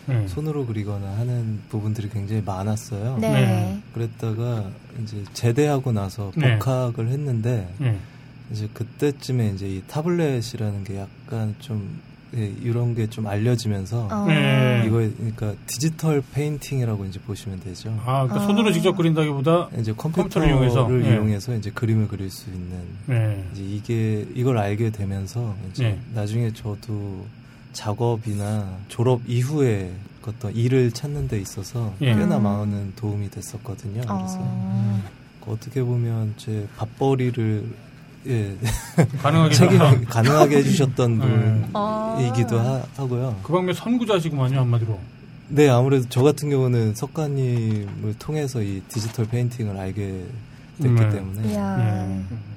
[0.08, 0.28] 네.
[0.28, 3.18] 손으로 그리거나 하는 부분들이 굉장히 많았어요.
[3.20, 3.30] 네.
[3.32, 3.82] 네.
[3.94, 4.70] 그랬다가
[5.04, 6.58] 이제 제대하고 나서 네.
[6.58, 7.98] 복학을 했는데 예.
[8.52, 12.00] 이제 그때쯤에 이제 이 타블렛이라는 게 약간 좀
[12.36, 14.26] 예, 이런 게 좀 알려지면서 어.
[14.28, 14.84] 네.
[14.86, 17.90] 이거 그러니까 디지털 페인팅이라고 이제 보시면 되죠.
[18.06, 18.48] 아, 그러니까 아.
[18.48, 20.90] 손으로 직접 그린다기보다 이제 컴퓨터를 컴퓨터를 이용해서?
[21.14, 21.58] 이용해서, 예.
[21.58, 23.46] 이제 그림을 그릴 수 있는 네.
[23.54, 26.00] 이제 이게 이걸 알게 되면서 이제 네.
[26.14, 27.26] 나중에 저도
[27.78, 29.94] 작업이나 졸업 이후에
[30.26, 32.08] 어떤 일을 찾는 데 있어서 예.
[32.08, 32.44] 꽤나 음.
[32.44, 34.02] 많은 도움이 됐었거든요.
[34.02, 35.04] 그래서 어.
[35.46, 37.70] 어떻게 보면 제 밥벌이를
[38.26, 38.58] 예,
[39.22, 41.70] 가능하게 책임 가능하게 해주셨던 네.
[41.72, 42.84] 분이기도 아.
[42.96, 45.00] 하고요 그 방면 선구자시구만요 한마디로.
[45.50, 50.26] 네, 아무래도 저 같은 경우는 석가님을 통해서 이 디지털 페인팅을 알게
[50.82, 51.10] 됐기 네.
[51.10, 51.54] 때문에.
[51.54, 52.57] 예.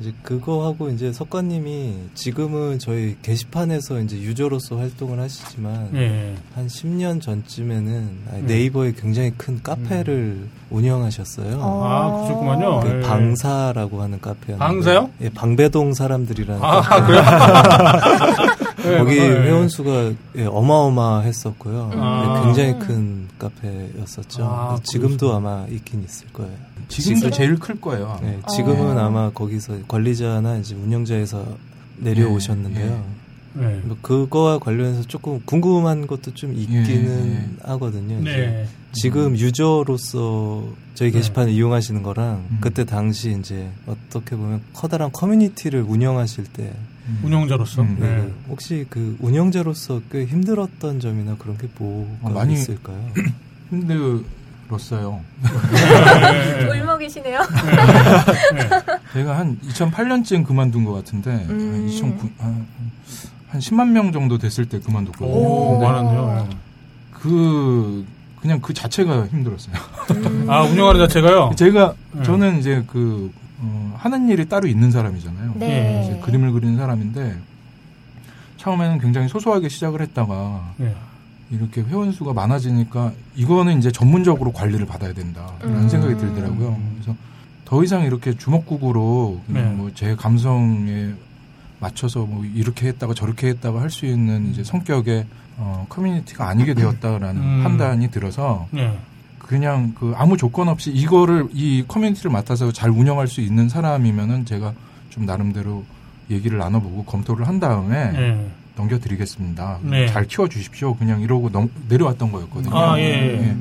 [0.00, 6.34] 이제 그거 하고 이제 석가님이 지금은 저희 게시판에서 이제 유저로서 활동을 하시지만 예.
[6.54, 8.44] 한 10년 전쯤에는 음.
[8.46, 11.58] 네이버에 굉장히 큰 카페를 운영하셨어요.
[11.60, 11.84] 어.
[11.84, 12.80] 아, 그러셨구만요.
[12.80, 13.00] 그 예.
[13.00, 15.10] 방사라고 하는 카페였는데 방사요?
[15.20, 17.06] 예, 방배동 사람들이라는 아, 카페.
[17.06, 18.94] 그래요?
[18.94, 19.22] 예, 거기 예.
[19.28, 21.90] 회원 수가 예, 어마어마했었고요.
[21.94, 22.36] 아.
[22.38, 24.44] 예, 굉장히 큰 카페였었죠.
[24.44, 25.32] 아, 지금도.
[25.34, 26.52] 아마 있긴 있을 거예요.
[26.88, 27.30] 지금도 지금?
[27.32, 28.06] 제일 클 거예요.
[28.08, 28.20] 아마.
[28.20, 29.00] 네, 지금은 어.
[29.06, 31.44] 아마 거기서 관리자나 이제 운영자에서
[31.98, 33.04] 내려오셨는데요.
[33.54, 33.80] 네.
[33.84, 37.32] 뭐 그거와 관련해서 조금 궁금한 것도 좀 있기는
[37.64, 38.20] 예, 하거든요.
[38.20, 38.66] 이제 네.
[38.92, 41.18] 지금 유저로서 저희 네.
[41.18, 42.58] 게시판을 이용하시는 거랑 음.
[42.60, 46.72] 그때 당시 이제 어떻게 보면 커다란 커뮤니티를 운영하실 때
[47.08, 47.20] 음.
[47.24, 47.82] 운영자로서.
[47.82, 47.96] 음.
[48.00, 48.16] 네.
[48.16, 48.32] 네.
[48.48, 52.98] 혹시 그 운영자로서 꽤 힘들었던 점이나 그런 게 뭐가 어, 많이- 있을까요?
[53.70, 55.20] 힘들었어요.
[56.72, 57.38] 울먹이시네요.
[59.12, 61.72] 제가 한 2008년쯤 그만둔 것 같은데 음.
[61.74, 62.66] 한 2009, 한,
[63.48, 65.28] 한 10만 명 정도 됐을 때 그만뒀거든요.
[65.28, 66.48] 오, 많았네요.
[67.12, 68.04] 그
[68.40, 69.74] 그냥 그 자체가 힘들었어요.
[70.48, 71.52] 아, 운영하는 자체가요?
[71.56, 72.22] 제가 네.
[72.22, 75.52] 저는 이제 그 어, 하는 일이 따로 있는 사람이잖아요.
[75.56, 76.02] 네.
[76.04, 77.36] 이제 그림을 그리는 사람인데
[78.56, 80.94] 처음에는 굉장히 소소하게 시작을 했다가 네.
[81.50, 85.88] 이렇게 회원 수가 많아지니까 이거는 이제 전문적으로 관리를 받아야 된다라는 음.
[85.88, 86.78] 생각이 들더라고요.
[86.94, 87.16] 그래서
[87.64, 89.62] 더 이상 이렇게 주먹구구로 네.
[89.62, 91.10] 뭐제 감성에
[91.80, 95.26] 맞춰서 뭐 이렇게 했다가 저렇게 했다가 할 수 있는 이제 성격의
[95.62, 97.62] 어, 커뮤니티가 아니게 되었다라는 음.
[97.62, 98.98] 판단이 들어서 네.
[99.38, 104.72] 그냥 그 아무 조건 없이 이거를 이 커뮤니티를 맡아서 잘 운영할 수 있는 사람이면은 제가
[105.10, 105.84] 좀 나름대로
[106.30, 108.50] 얘기를 나눠보고 검토를 한 다음에 네.
[108.76, 109.80] 넘겨드리겠습니다.
[109.82, 110.06] 네.
[110.06, 110.94] 잘 키워주십시오.
[110.94, 112.74] 그냥 이러고 넘- 내려왔던 거였거든요.
[112.76, 113.42] 아, 예, 예.
[113.48, 113.56] 예.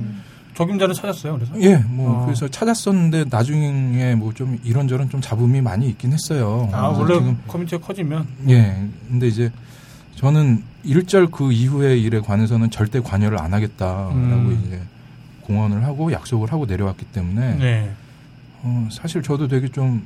[0.55, 1.53] 적임자는 찾았어요, 그래서?
[1.61, 2.25] 예, 뭐 아.
[2.25, 6.69] 그래서 찾았었는데 나중에 뭐 좀 이런저런 좀 잡음이 많이 있긴 했어요.
[6.71, 8.27] 아, 원래 지금 커뮤니티가 커지면.
[8.49, 9.51] 예, 근데 이제
[10.15, 14.63] 저는 일절 그 이후의 일에 관해서는 절대 관여를 안 하겠다라고 음.
[14.65, 14.81] 이제
[15.41, 17.91] 공언을 하고 약속을 하고 내려왔기 때문에 네.
[18.61, 20.05] 어, 사실 저도 되게 좀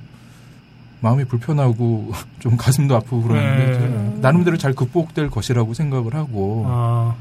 [1.02, 4.20] 마음이 불편하고 좀 가슴도 아프고 그러는데 네.
[4.22, 7.16] 나름대로 잘 극복될 것이라고 생각을 하고 아,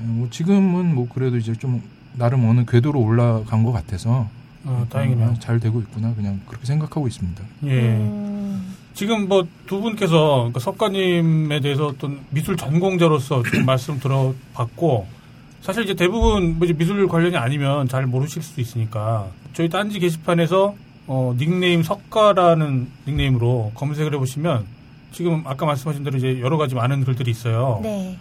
[0.00, 1.82] 예, 뭐 지금은 뭐 그래도 이제 좀
[2.14, 4.28] 나름 어느 궤도로 올라간 것 같아서
[4.64, 5.28] 어, 다행이네요.
[5.30, 7.42] 아, 잘 되고 있구나 그냥 그렇게 생각하고 있습니다.
[7.64, 7.80] 예.
[7.96, 8.74] 음.
[8.94, 15.06] 지금 뭐 두 분께서 그러니까 석가님에 대해서 어떤 미술 전공자로서 지금 말씀 들어봤고
[15.62, 20.74] 사실 이제 대부분 뭐 이제 미술 관련이 아니면 잘 모르실 수도 있으니까 저희 딴지 게시판에서
[21.06, 24.66] 어, 닉네임 석가라는 닉네임으로 검색을 해보시면
[25.12, 27.80] 지금 아까 말씀하신 대로 이제 여러 가지 많은 글들이 있어요.
[27.82, 28.18] 네.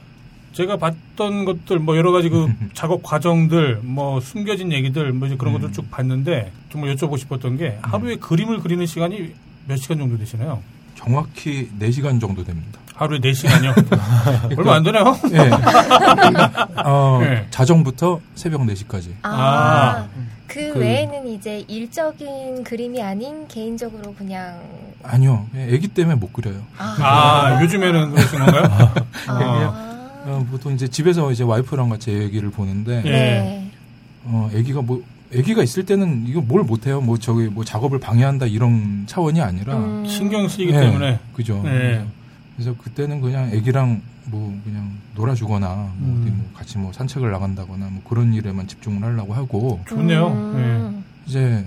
[0.53, 5.53] 제가 봤던 것들 뭐 여러 가지 그 작업 과정들 뭐 숨겨진 얘기들 뭐 이제 그런
[5.53, 9.33] 것들 쭉 봤는데 정말 여쭤보고 싶었던 게 하루에 그림을 그리는 시간이
[9.67, 10.61] 몇 시간 정도 되시나요?
[10.95, 12.79] 정확히 4시간 정도 됩니다.
[12.95, 14.53] 하루에 4시간이요?
[14.59, 15.15] 얼마 안 되네요?
[15.31, 15.49] 예.
[16.85, 17.47] 어, 네.
[17.49, 19.13] 자정부터 새벽 4시까지.
[19.23, 20.07] 아, 아.
[20.47, 24.59] 그, 그- 외에는 이제 일적인 그림이 아닌 개인적으로 그냥
[25.01, 25.47] 아니요.
[25.55, 26.61] 예, 애기 때문에 못 그려요.
[26.77, 28.93] 아, 요즘에는 그러신 건가요?
[29.27, 29.90] 아.
[30.25, 33.09] 어, 보통 이제 집에서 이제 와이프랑 같이 애기를 보는데, 예.
[33.09, 33.71] 네.
[34.25, 35.03] 어, 애기가 뭐,
[35.33, 37.01] 애기가 있을 때는 이거 뭘 못해요.
[37.01, 39.77] 뭐 저기 뭐 작업을 방해한다 이런 차원이 아니라.
[39.77, 40.05] 음.
[40.05, 41.19] 신경 쓰이기 예, 때문에.
[41.33, 41.61] 그죠.
[41.65, 42.05] 예.
[42.55, 46.21] 그래서 그때는 그냥 애기랑 뭐 그냥 놀아주거나 뭐 음.
[46.21, 50.27] 어디 뭐 같이 뭐 산책을 나간다거나 뭐 그런 일에만 집중을 하려고 하고 좋네요.
[50.27, 51.03] 음.
[51.25, 51.65] 이제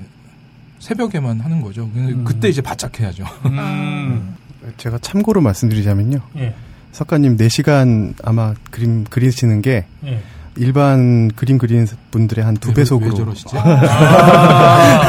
[0.79, 1.89] 새벽에만 하는 거죠.
[1.91, 2.25] 근데 음.
[2.25, 3.25] 그때 이제 바짝 해야죠.
[3.47, 3.49] 예.
[3.49, 4.37] 음.
[4.77, 6.19] 제가 참고로 말씀드리자면요.
[6.37, 6.55] 예.
[6.99, 10.23] 석가님 4시간 아마 그림 그리시는 게 예.
[10.57, 13.57] 일반 그림 그리는 분들의 한두 왜- 배속으로 왜 저러시지?
[13.59, 15.01] 아,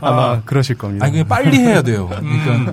[0.00, 1.04] 아마 그러실 겁니다.
[1.04, 2.08] 아니 그냥 빨리 해야 돼요.
[2.08, 2.50] 그러니까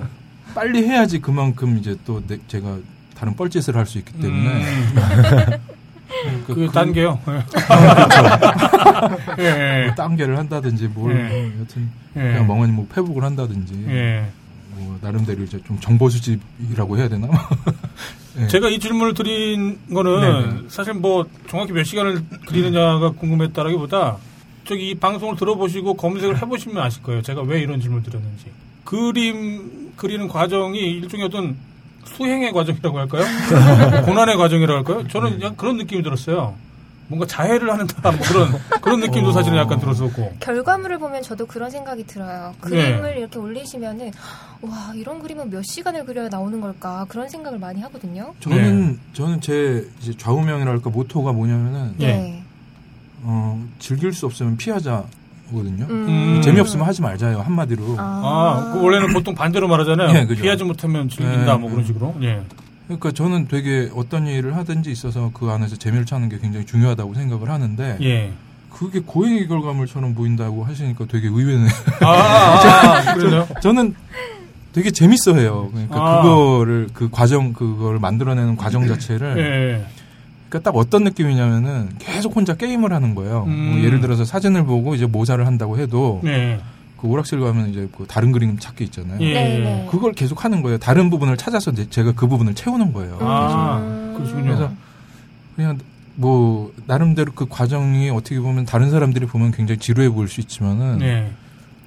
[0.54, 2.78] 빨리 해야지 그만큼 이제 또 내- 제가
[3.14, 4.94] 다른 뻘짓을 할 수 있기 때문에 음.
[6.46, 7.20] 그- 그 그- 단계요.
[9.38, 9.84] 예.
[9.86, 11.52] 뭐 단계를 한다든지 뭘 예.
[11.60, 12.20] 여튼 예.
[12.20, 14.24] 그냥 멍하니 뭐 페북을 한다든지 예.
[14.70, 17.28] 뭐 나름대로 이제 좀 정보 수집이라고 해야 되나?
[18.40, 18.46] 예.
[18.46, 20.68] 제가 이 질문을 드린 거는 네네.
[20.68, 24.16] 사실 뭐 정확히 몇 시간을 그리느냐가 궁금했다라기보다
[24.64, 27.22] 저기 이 방송을 들어보시고 검색을 해보시면 아실 거예요.
[27.22, 28.46] 제가 왜 이런 질문을 드렸는지.
[28.84, 31.56] 그림 그리는 과정이 일종의 어떤
[32.04, 33.24] 수행의 과정이라고 할까요?
[34.04, 35.08] 고난의 과정이라고 할까요?
[35.08, 36.54] 저는 그냥 그런 느낌이 들었어요.
[37.08, 40.34] 뭔가 자해를 하는 듯한 뭐 그런 그런 느낌도 사실은 약간 들었었고.
[40.40, 42.54] 결과물을 보면 저도 그런 생각이 들어요.
[42.60, 44.12] 그림을 이렇게 올리시면은
[44.62, 48.34] 와 이런 그림은 몇 시간을 그려야 나오는 걸까 그런 생각을 많이 하거든요.
[48.40, 52.06] 저는 저는 제 이제 좌우명이랄까 모토가 뭐냐면은 예.
[52.06, 52.42] 네.
[53.22, 55.04] 어, 즐길 수 없으면 피하자
[55.50, 55.86] 거든요.
[55.88, 56.42] 음.
[56.42, 57.96] 재미없으면 하지 말자요 한마디로.
[57.98, 60.14] 아, 그 원래는 보통 반대로 말하잖아요.
[60.14, 60.42] 예, 그죠.
[60.42, 61.86] 피하지 못하면 즐긴다, 예, 뭐 그런 예.
[61.86, 62.14] 식으로.
[62.22, 62.42] 예.
[62.88, 67.50] 그러니까 저는 되게 어떤 일을 하든지 있어서 그 안에서 재미를 찾는 게 굉장히 중요하다고 생각을
[67.50, 68.32] 하는데 예.
[68.70, 71.68] 그게 고행의 결과물처럼 보인다고 하시니까 되게 의외네.
[72.00, 73.46] 아, 아, 아 그러네요.
[73.62, 73.94] 저는
[74.72, 75.68] 되게 재밌어해요.
[75.70, 76.22] 그러니까 아.
[76.22, 79.86] 그거를 그 과정 그걸 만들어내는 과정 자체를 예.
[80.48, 83.44] 그러니까 딱 어떤 느낌이냐면은 계속 혼자 게임을 하는 거예요.
[83.48, 83.72] 음.
[83.72, 86.58] 뭐 예를 들어서 사진을 보고 이제 모자를 한다고 해도 네.
[87.00, 89.18] 그 오락실 가면 이제 그 다른 그림 찾기 있잖아요.
[89.20, 89.32] 예.
[89.32, 89.88] 네네.
[89.90, 90.78] 그걸 계속 하는 거예요.
[90.78, 93.18] 다른 부분을 찾아서 이제 제가 그 부분을 채우는 거예요.
[93.20, 94.14] 아, 음.
[94.16, 94.44] 그러시군요.
[94.44, 94.72] 그래서
[95.56, 95.78] 그냥
[96.16, 101.30] 뭐 나름대로 그 과정이 어떻게 보면 다른 사람들이 보면 굉장히 지루해 보일 수 있지만은 네.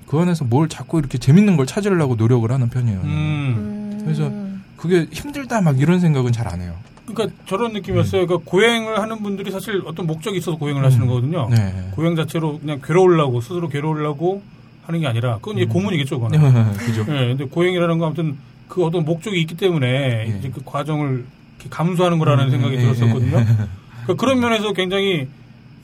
[0.08, 3.00] 그 안에서 뭘 자꾸 이렇게 재밌는 걸 찾으려고 노력을 하는 편이에요.
[3.02, 3.08] 음.
[3.08, 4.02] 음.
[4.04, 4.32] 그래서
[4.78, 6.74] 그게 힘들다 막 이런 생각은 잘 안 해요.
[7.06, 8.26] 그러니까 저런 느낌이었어요.
[8.26, 11.50] 그러니까 고행을 하는 분들이 사실 어떤 목적이 있어서 고행을 하시는 거거든요.
[11.50, 11.90] 네.
[11.92, 14.42] 고행 자체로 그냥 괴로우려고 스스로 괴로우려고
[14.86, 16.74] 하는 게 아니라 그건 이제 고문이겠죠, 그거는.
[16.74, 17.02] 그죠.
[17.10, 19.88] 예, 근데 고행이라는 건 아무튼 그 어떤 목적이 있기 때문에
[20.28, 20.38] 예.
[20.38, 21.26] 이제 그 과정을
[21.70, 23.40] 감수하는 거라는 생각이 예, 들었었거든요.
[23.40, 23.46] 예.
[24.04, 25.28] 그러니까 그런 면에서 굉장히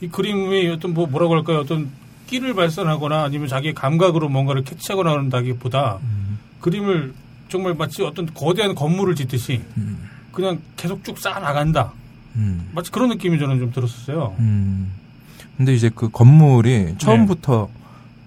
[0.01, 1.59] 이 그림이 어떤 뭐 뭐라고 할까요?
[1.59, 1.89] 어떤
[2.27, 6.39] 끼를 발산하거나 아니면 자기의 감각으로 뭔가를 캐치하거나 한다기보다 음.
[6.61, 7.13] 그림을
[7.49, 10.09] 정말 마치 어떤 거대한 건물을 짓듯이 음.
[10.31, 11.93] 그냥 계속 쭉 쌓아 나간다.
[12.35, 12.69] 음.
[12.73, 14.35] 마치 그런 느낌이 저는 좀 들었었어요.
[14.39, 14.91] 음.
[15.55, 17.69] 근데 이제 그 건물이 처음부터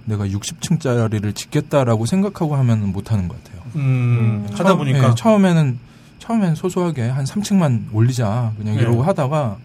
[0.07, 3.63] 내가 60층짜리를 짓겠다라고 생각하고 하면 못 하는 것 같아요.
[3.77, 5.79] 음, 하다 처음- 보니까 예, 처음에는
[6.19, 8.83] 처음엔 소소하게 한 3층만 올리자 그냥 네.
[8.83, 9.57] 이러고 하다가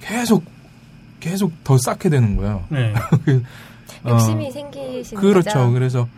[0.00, 0.44] 계속
[1.20, 2.64] 계속 더 쌓게 되는 거예요.
[2.68, 2.92] 네.
[4.04, 5.50] 어, 욕심이 생기시는 그렇죠.
[5.50, 5.70] 거죠.
[5.72, 6.08] 그래서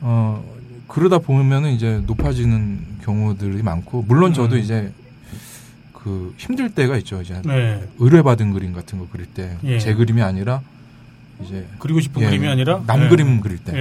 [0.00, 0.44] 어
[0.88, 4.60] 그러다 보면은 이제 높아지는 경우들이 많고 물론 저도 음.
[4.60, 4.92] 이제
[5.92, 7.20] 그 힘들 때가 있죠.
[7.22, 7.86] 이제 네.
[7.98, 9.58] 의뢰받은 그림 같은 거 그릴 때제
[9.90, 9.94] 예.
[9.94, 10.60] 그림이 아니라
[11.44, 13.08] 이제 그리고 싶은 예, 그림이 아니라 남 네.
[13.08, 13.78] 그림 그릴 때 예,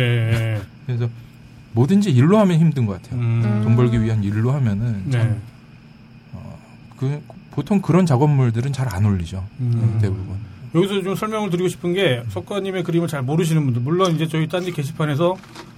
[0.55, 0.61] 예.
[0.85, 1.09] 그래서
[1.73, 3.19] 뭐든지 일로 하면 힘든 것 같아요.
[3.19, 3.61] 음.
[3.63, 5.11] 돈 벌기 위한 일로 하면은 네.
[5.19, 5.41] 참,
[6.33, 6.57] 어,
[6.97, 9.45] 그 보통 그런 작업물들은 잘 안 올리죠.
[9.59, 9.97] 음.
[10.01, 10.37] 대부분.
[10.75, 14.71] 여기서 좀 설명을 드리고 싶은 게 석가님의 그림을 잘 모르시는 분들 물론 이제 저희 딴지
[14.71, 15.35] 게시판에서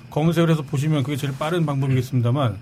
[0.09, 2.55] 검색을 해서 보시면 그게 제일 빠른 방법이겠습니다만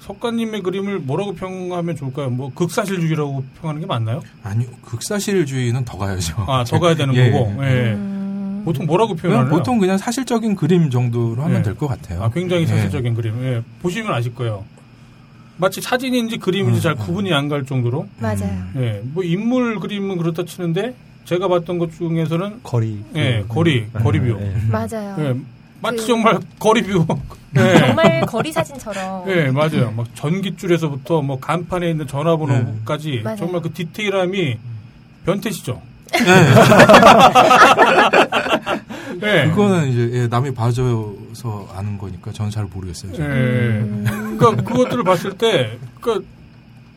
[0.00, 2.30] 석가님의 그림을 뭐라고 평하면 좋을까요?
[2.30, 4.22] 뭐 극사실주의라고 평하는 게 맞나요?
[4.42, 6.44] 아니 극사실주의는 더 가야죠.
[6.48, 7.54] 아더 가야 되는 예, 거고.
[7.64, 7.92] 예.
[7.92, 8.13] 음.
[8.64, 9.50] 보통 뭐라고 표현하나요?
[9.50, 11.62] 보통 그냥 사실적인 그림 정도로 하면 네.
[11.62, 12.22] 될것 같아요.
[12.22, 12.66] 아, 굉장히 예.
[12.66, 13.34] 사실적인 그림.
[13.44, 13.62] 예.
[13.82, 14.64] 보시면 아실 거예요.
[15.56, 16.96] 마치 사진인지 그림인지 음, 잘 음.
[16.98, 18.06] 구분이 안 갈 정도로.
[18.18, 18.50] 맞아요.
[18.76, 19.00] 예.
[19.04, 20.94] 뭐 인물 그림은 그렇다 치는데
[21.26, 22.98] 제가 봤던 것 중에서는 거리.
[23.16, 24.36] 예, 거리, 거리 view.
[24.40, 24.52] 예.
[24.70, 25.16] 맞아요.
[25.18, 25.34] 예.
[25.80, 27.06] 마치 그- 정말 거리 view.
[27.56, 27.78] 예.
[27.78, 29.24] 정말 거리 사진처럼.
[29.30, 29.92] 예, 맞아요.
[29.96, 33.36] 막 전깃줄에서부터 뭐 간판에 있는 전화번호까지 맞아요.
[33.36, 34.58] 정말 그 디테일함이
[35.24, 35.80] 변태시죠.
[39.22, 39.48] 예.
[39.50, 43.12] 그거는 이제 예, 남이 봐줘서 아는 거니까 저는 잘 모르겠어요.
[43.14, 43.18] 예.
[43.18, 44.36] 음.
[44.38, 46.26] 그러니까 그것들을 봤을 때, 그러니까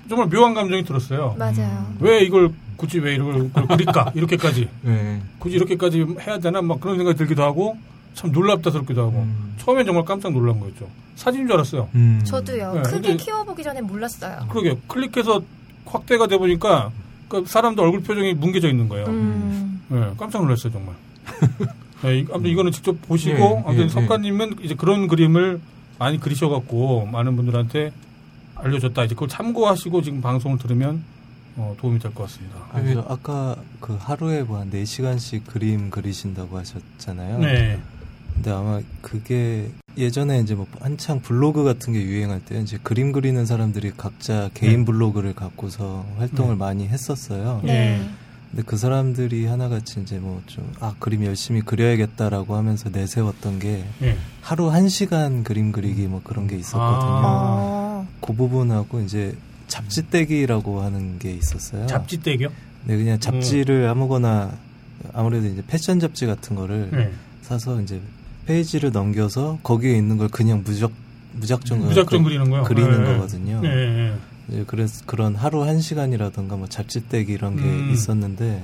[0.09, 1.35] 정말 묘한 감정이 들었어요.
[1.37, 1.87] 맞아요.
[1.99, 4.11] 왜 이걸 굳이 왜 이걸 그릴까?
[4.15, 5.21] 이렇게까지 예.
[5.39, 6.61] 굳이 이렇게까지 해야 되나?
[6.61, 7.77] 막 그런 생각이 들기도 하고
[8.13, 9.55] 참 놀랍다스럽기도 하고 음.
[9.59, 10.87] 처음엔 정말 깜짝 놀란 거였죠.
[11.15, 11.89] 사진인 줄 알았어요.
[11.95, 12.21] 음.
[12.23, 12.73] 저도요.
[12.75, 14.45] 네, 크게 근데- 키워보기 전에 몰랐어요.
[14.49, 15.41] 그러게 클릭해서
[15.85, 16.91] 확대가 돼 보니까
[17.27, 19.07] 그 사람도 얼굴 표정이 뭉개져 있는 거예요.
[19.07, 19.81] 음.
[19.89, 20.95] 네, 깜짝 놀랐어요 정말.
[22.03, 25.59] 네, 이- 아무튼 이거는 직접 보시고 예, 아무튼 예, 석가님은 이제 그런 그림을
[25.99, 27.91] 많이 그리셔갖고 많은 분들한테
[28.55, 29.03] 알려줬다.
[29.05, 31.03] 이제 그걸 참고하시고 지금 방송을 들으면
[31.55, 32.55] 어, 도움이 될 것 같습니다.
[32.71, 37.39] 아, 저 아까 그 하루에 뭐 한 4시간씩 그림 그리신다고 하셨잖아요.
[37.39, 37.79] 네.
[38.35, 43.43] 근데 아마 그게 예전에 이제 뭐 한창 블로그 같은 게 유행할 때 이제 그림 그리는
[43.47, 44.85] 사람들이 각자 개인 네.
[44.85, 46.59] 블로그를 갖고서 활동을 네.
[46.59, 47.61] 많이 했었어요.
[47.63, 48.07] 네.
[48.57, 54.17] 근데 그 사람들이 하나같이 이제 뭐 좀 아 그림 열심히 그려야겠다라고 하면서 내세웠던 게 예.
[54.41, 57.11] 하루 한 시간 그림 그리기 뭐 그런 게 있었거든요.
[57.11, 57.23] 아.
[57.23, 58.07] 어.
[58.19, 59.35] 그 부분하고 이제
[59.67, 61.85] 잡지떼기라고 하는 게 있었어요.
[61.85, 62.49] 잡지떼기요?
[62.85, 64.57] 네, 그냥 잡지를 아무거나
[65.13, 67.11] 아무래도 이제 패션 잡지 같은 거를 네.
[67.43, 68.01] 사서 이제
[68.47, 70.91] 페이지를 넘겨서 거기에 있는 걸 그냥 무작
[71.33, 72.63] 무작정 무작정 그, 그리는 거요.
[72.63, 73.13] 그리는 네.
[73.13, 73.61] 거거든요.
[73.61, 74.15] 네.
[74.47, 74.55] 네.
[74.55, 77.91] 이제 그래서 그런 하루 한 시간이라든가 뭐 잡지떼기 이런 게 음.
[77.93, 78.63] 있었는데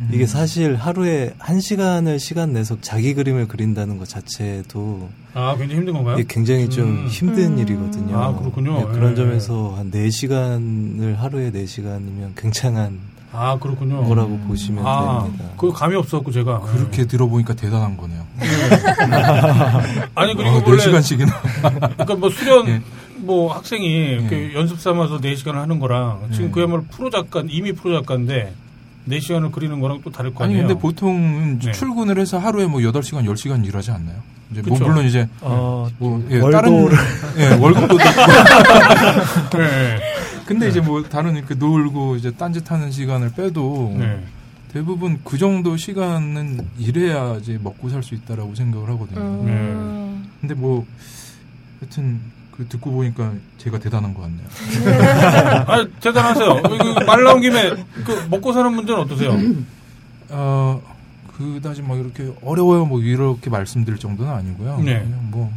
[0.00, 0.10] 음.
[0.12, 5.94] 이게 사실 하루에 한 시간을 시간 내서 자기 그림을 그린다는 것 자체도 아 굉장히 힘든
[5.94, 6.18] 건가요?
[6.18, 7.06] 이게 굉장히 좀 음.
[7.08, 7.58] 힘든 음.
[7.58, 8.18] 일이거든요.
[8.18, 8.78] 아, 그렇군요.
[8.78, 9.14] 네, 그런 예.
[9.14, 14.04] 점에서 한 4시간을 하루에 4시간이면 굉장한 아 그렇군요.
[14.04, 15.44] 거라고 보시면 아, 됩니다.
[15.56, 18.24] 그 감이 없었고 제가 그렇게 들어보니까 대단한 거네요.
[20.14, 21.32] 아니 그리고 어, 원래 4시간씩이나.
[21.62, 22.80] 그러니까 뭐 수련 예.
[23.24, 26.50] 뭐 학생이 이렇게 연습 삼아서 4시간을 하는 거랑 지금 예.
[26.50, 28.52] 그야말로 프로 작가 이미 프로 작가인데
[29.08, 30.68] 4시간을 그리는 거랑 또 다를 거 아니 아니에요.
[30.68, 31.72] 근데 보통은 네.
[31.72, 34.16] 출근을 해서 하루에 뭐 8시간, 10시간 일하지 않나요?
[34.50, 34.78] 이제 뭐.
[34.78, 36.52] 물론 이제 어, 뭐 예, 월도를
[36.96, 36.98] 다른
[37.38, 39.98] 예, 월급도 있고 네.
[40.46, 44.22] 근데 이제 뭐 다른 이렇게 놀고 이제 딴짓하는 시간을 빼도 네.
[44.72, 49.20] 대부분 그 정도 시간은 일해야지 먹고 살 수 있다라고 생각을 하거든요.
[49.20, 50.30] 음.
[50.40, 50.84] 근데 뭐
[51.80, 52.20] 하여튼
[52.56, 54.46] 그 듣고 보니까 제가 대단한 것 같네요.
[55.66, 56.62] 아 대단하세요.
[56.62, 57.70] 그 말 나온 김에
[58.04, 59.36] 그 먹고 사는 문제는 어떠세요?
[60.30, 60.80] 어
[61.36, 64.78] 그다지 막 이렇게 어려워요 뭐 이렇게 말씀드릴 정도는 아니고요.
[64.78, 65.00] 네.
[65.00, 65.52] 그냥 뭐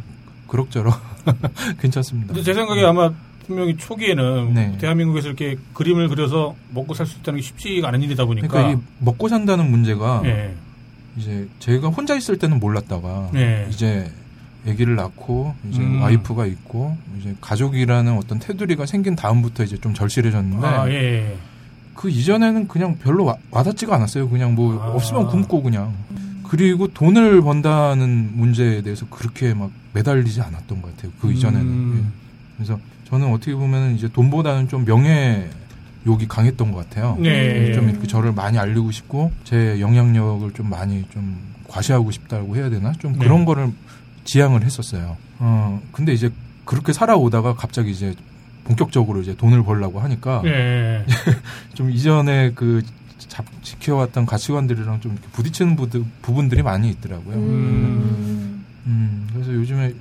[0.48, 1.00] 그럭저럭
[1.80, 2.34] 괜찮습니다.
[2.34, 3.12] 근데 제 생각에 아마
[3.46, 4.76] 분명히 초기에는 네.
[4.78, 8.82] 대한민국에서 이렇게 그림을 그려서 먹고 살 수 있다는 게 쉽지가 않은 일이다 보니까 그러니까 이
[8.98, 10.52] 먹고 산다는 문제가 예.
[11.16, 13.66] 이제 제가 혼자 있을 때는 몰랐다가 네.
[13.70, 14.10] 이제
[14.70, 16.02] 아기를 낳고 이제 음.
[16.02, 21.36] 와이프가 있고 이제 가족이라는 어떤 테두리가 생긴 다음부터 이제 좀 절실해졌는데 아, 예.
[21.94, 24.28] 그 이전에는 그냥 별로 와, 와닿지가 않았어요.
[24.28, 24.88] 그냥 뭐 아.
[24.90, 25.92] 없으면 굶고 그냥.
[26.44, 31.12] 그리고 돈을 번다는 문제에 대해서 그렇게 막 매달리지 않았던 것 같아요.
[31.20, 31.66] 그 이전에는.
[31.66, 32.00] 음.
[32.02, 32.54] 예.
[32.56, 32.78] 그래서
[33.08, 35.50] 저는 어떻게 보면 이제 돈보다는 좀 명예
[36.06, 37.16] 욕이 강했던 것 같아요.
[37.20, 37.72] 네.
[37.72, 42.92] 좀 이렇게 저를 많이 알리고 싶고 제 영향력을 좀 많이 좀 과시하고 싶다고 해야 되나?
[42.92, 43.18] 좀 네.
[43.18, 43.70] 그런 거를
[44.28, 45.16] 지향을 했었어요.
[45.38, 46.30] 어, 근데 이제
[46.66, 48.14] 그렇게 살아오다가 갑자기 이제
[48.64, 51.06] 본격적으로 이제 돈을 벌려고 하니까 예.
[51.72, 52.82] 좀 이전에 그
[53.16, 57.36] 잡, 지켜왔던 가치관들이랑 좀 부딪히는 부드, 부분들이 많이 있더라고요.
[57.36, 58.64] 음.
[58.86, 59.94] 음, 그래서 요즘에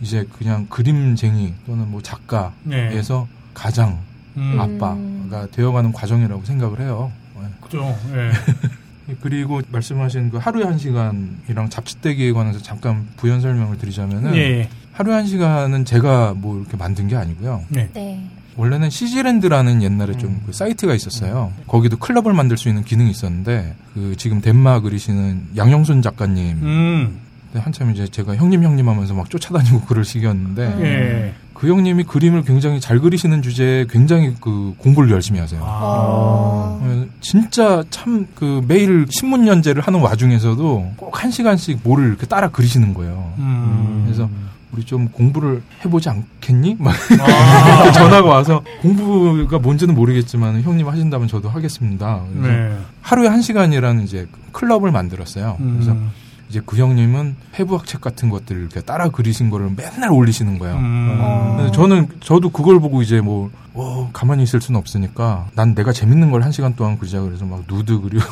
[0.00, 3.36] 이제 그냥 그림쟁이 또는 뭐 작가에서 네.
[3.52, 4.00] 가장
[4.38, 4.58] 음.
[4.58, 7.12] 아빠가 되어가는 과정이라고 생각을 해요.
[7.38, 7.48] 네.
[7.60, 7.84] 그죠.
[8.14, 8.30] 예.
[9.20, 14.68] 그리고 말씀하신 그 하루에 한 시간이랑 잡지떼기에 관해서 잠깐 부연 설명을 드리자면은 예.
[14.92, 17.64] 하루에 한 시간은 제가 뭐 이렇게 만든 게 아니고요.
[17.68, 17.88] 네.
[17.94, 18.24] 네.
[18.56, 21.52] 원래는 시지랜드라는 옛날에 좀 그 사이트가 있었어요.
[21.66, 27.18] 거기도 클럽을 만들 수 있는 기능이 있었는데 그 지금 덴마 그리시는 양영순 작가님 음.
[27.52, 30.80] 그때 한참 이제 제가 형님 형님 하면서 막 쫓아다니고 그럴 시기였는데 음.
[30.82, 31.34] 예.
[31.52, 35.60] 그 형님이 그림을 굉장히 잘 그리시는 주제에 굉장히 그 공부를 열심히 하세요.
[35.62, 36.80] 어.
[36.82, 42.48] 어, 진짜 참 그 매일 신문 연재를 하는 와중에서도 꼭 한 시간씩 뭐를 이렇게 따라
[42.48, 43.32] 그리시는 거예요.
[43.38, 44.02] 음.
[44.06, 44.28] 그래서
[44.72, 46.76] 우리 좀 공부를 해보지 않겠니?
[46.80, 47.92] 막 아.
[47.92, 52.22] 전화가 와서 공부가 뭔지는 모르겠지만 형님 하신다면 저도 하겠습니다.
[52.34, 52.78] 그래서 네.
[53.02, 55.56] 하루에 한 시간이라는 이제 클럽을 만들었어요.
[55.58, 56.10] 그래서 음.
[56.52, 60.76] 이제 그 형님은 해부학책 같은 것들을 이렇게 따라 그리신 거를 맨날 올리시는 거예요.
[60.76, 61.16] 음.
[61.18, 61.54] 어.
[61.56, 66.30] 근데 저는 저도 그걸 보고 이제 뭐 어, 가만히 있을 수는 없으니까 난 내가 재밌는
[66.30, 68.22] 걸 한 시간 동안 그리자 그래서 막 누드 그리고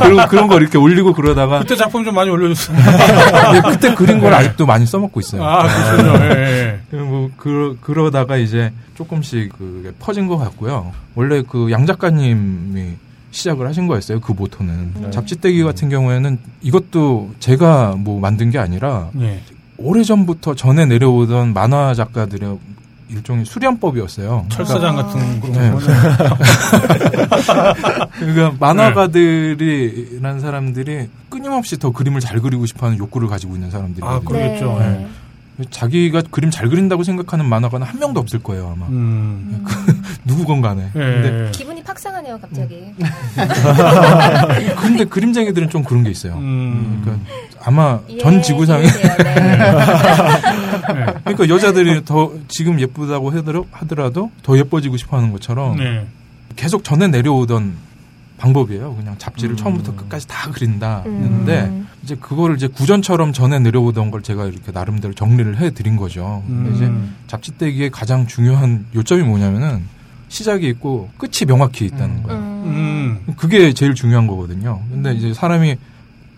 [0.00, 2.78] 그리고 그런 거 이렇게 올리고 그러다가 그때 작품 좀 많이 올려줬어요.
[2.78, 5.44] 근데 그때 그린 걸 아직도 많이 써먹고 있어요.
[5.44, 6.24] 아, 그렇군요.
[6.24, 6.80] 예.
[6.90, 10.92] 그뭐 그, 그러다가 이제 조금씩 그 퍼진 것 같고요.
[11.14, 12.92] 원래 그 양 작가님이
[13.32, 14.20] 시작을 하신 거였어요.
[14.20, 19.40] 그 모토는 잡지떼기 같은 경우에는 이것도 제가 뭐 만든 게 아니라 예.
[19.78, 22.58] 오래 전부터 전에 내려오던 만화 작가들의
[23.08, 24.46] 일종의 수련법이었어요.
[24.48, 25.70] 철사장 같은 그런 네.
[25.70, 25.78] 거.
[28.18, 34.16] 그러니까 만화가들이라는 사람들이 끊임없이 더 그림을 잘 그리고 싶어하는 욕구를 가지고 있는 사람들이거든요.
[34.16, 34.76] 아, 그러겠죠.
[34.78, 35.06] 네.
[35.70, 39.64] 자기가 그림 잘 그린다고 생각하는 만화가는 한 명도 없을 거예요 아마 음.
[40.24, 40.84] 누구건 간에.
[40.94, 40.98] 예.
[40.98, 42.92] 근데, 기분이 팍상하네요, 갑자기.
[44.80, 46.34] 근데 그림쟁이들은 좀 그런 게 있어요.
[46.34, 47.00] 음.
[47.04, 47.30] 그러니까
[47.64, 49.58] 아마 예, 전 지구상에 이해돼요, 네.
[51.24, 56.06] 그러니까 여자들이 더 지금 예쁘다고 하더라- 하더라도 더 예뻐지고 싶어하는 것처럼 네.
[56.56, 57.74] 계속 전에 내려오던
[58.42, 58.96] 방법이에요.
[58.96, 59.56] 그냥 잡지를 음.
[59.56, 61.04] 처음부터 끝까지 다 그린다.
[61.06, 61.22] 음.
[61.22, 66.42] 했는데 이제 그거를 이제 구전처럼 전에 내려오던 걸 제가 이렇게 나름대로 정리를 해 드린 거죠.
[66.46, 66.74] 근데 음.
[66.74, 69.84] 이제 잡지 떼기의 가장 중요한 요점이 뭐냐면은
[70.28, 72.40] 시작이 있고 끝이 명확히 있다는 거예요.
[72.40, 73.20] 음.
[73.36, 74.82] 그게 제일 중요한 거거든요.
[74.90, 75.76] 근데 이제 사람이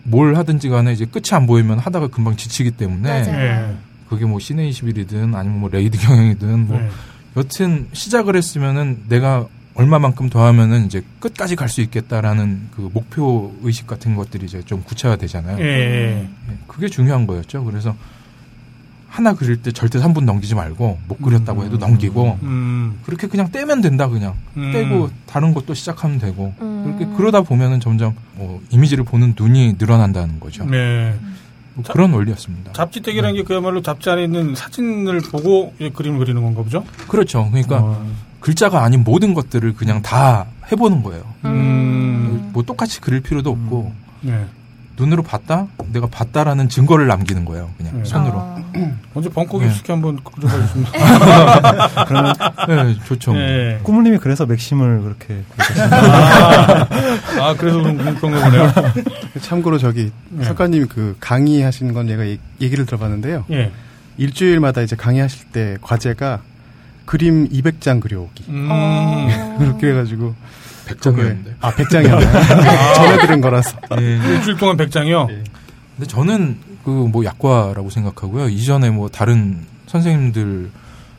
[0.03, 3.09] 뭘 하든지 간에 이제 끝이 안 보이면 하다가 금방 지치기 때문에.
[3.09, 3.75] 예.
[4.07, 6.89] 그게 뭐 씨네21이든 아니면 뭐 레이디경향이든 뭐 네.
[7.37, 13.87] 여튼 시작을 했으면은 내가 얼마만큼 더 하면은 이제 끝까지 갈 수 있겠다라는 그 목표 의식
[13.87, 15.57] 같은 것들이 이제 좀 구체화 되잖아요.
[15.59, 15.63] 예.
[15.65, 16.27] 예,
[16.67, 17.63] 그게 중요한 거였죠.
[17.65, 17.93] 그래서
[19.09, 22.99] 하나 그릴 때 절대 3분 넘기지 말고 못 그렸다고 해도 넘기고 음.
[23.05, 24.71] 그렇게 그냥 떼면 된다 그냥 음.
[24.73, 26.83] 떼고 다른 것도 시작하면 되고 음.
[26.97, 30.65] 그렇게 그러다 보면은 점점 뭐 이미지를 보는 눈이 늘어난다는 거죠.
[30.65, 31.15] 네.
[31.75, 32.73] 뭐 그런 원리였습니다.
[32.73, 36.85] 잡지떼기라는 게 그야말로 잡지 안에 있는 사진을 보고 그림을 그리는 건가 보죠?
[37.07, 37.49] 그렇죠.
[37.49, 38.05] 그러니까 어.
[38.45, 41.23] 글자가 아닌 모든 것들을 그냥 다 해보는 거예요.
[41.45, 42.51] 음.
[42.53, 44.45] 뭐 똑같이 그릴 필요도 없고 네.
[44.99, 47.71] 눈으로 봤다, 내가 봤다라는 증거를 남기는 거예요.
[47.75, 48.05] 그냥 네.
[48.05, 48.37] 손으로.
[48.37, 48.63] 어.
[49.15, 49.67] 먼저 벙커 네.
[49.67, 50.85] 깊숙이 한번 그려봐주시면.
[52.07, 52.35] 그러면
[52.67, 53.33] 네, 좋죠.
[53.33, 53.79] 네.
[53.81, 55.43] 꾸물님이 그래서 맥심을 그렇게
[55.89, 56.87] 아,
[57.41, 58.71] 아, 그래서 그런, 그런 거 보네요.
[59.41, 60.45] 참고로 저기 네.
[60.45, 63.45] 석가님이 그 강의하신 건 제가 얘- 얘기를 들어봤는데요.
[63.49, 63.71] 예.
[64.17, 66.41] 일주일마다 이제 강의하실 때 과제가
[67.05, 68.45] 그림 200장 그려오기.
[68.49, 68.67] 음.
[68.71, 69.27] 어.
[69.59, 70.33] 그렇게 해가지고
[70.87, 71.55] 백장이었는데.
[71.61, 72.95] 아 100장이었나요?
[72.95, 73.77] 전에 들은 거라서.
[73.99, 74.17] 예.
[74.17, 75.29] 일주일 동안 100장이요?
[75.31, 75.43] 예.
[75.95, 78.47] 근데 저는 그 뭐 약과라고 생각하고요.
[78.49, 80.69] 이전에 뭐 다른 선생님들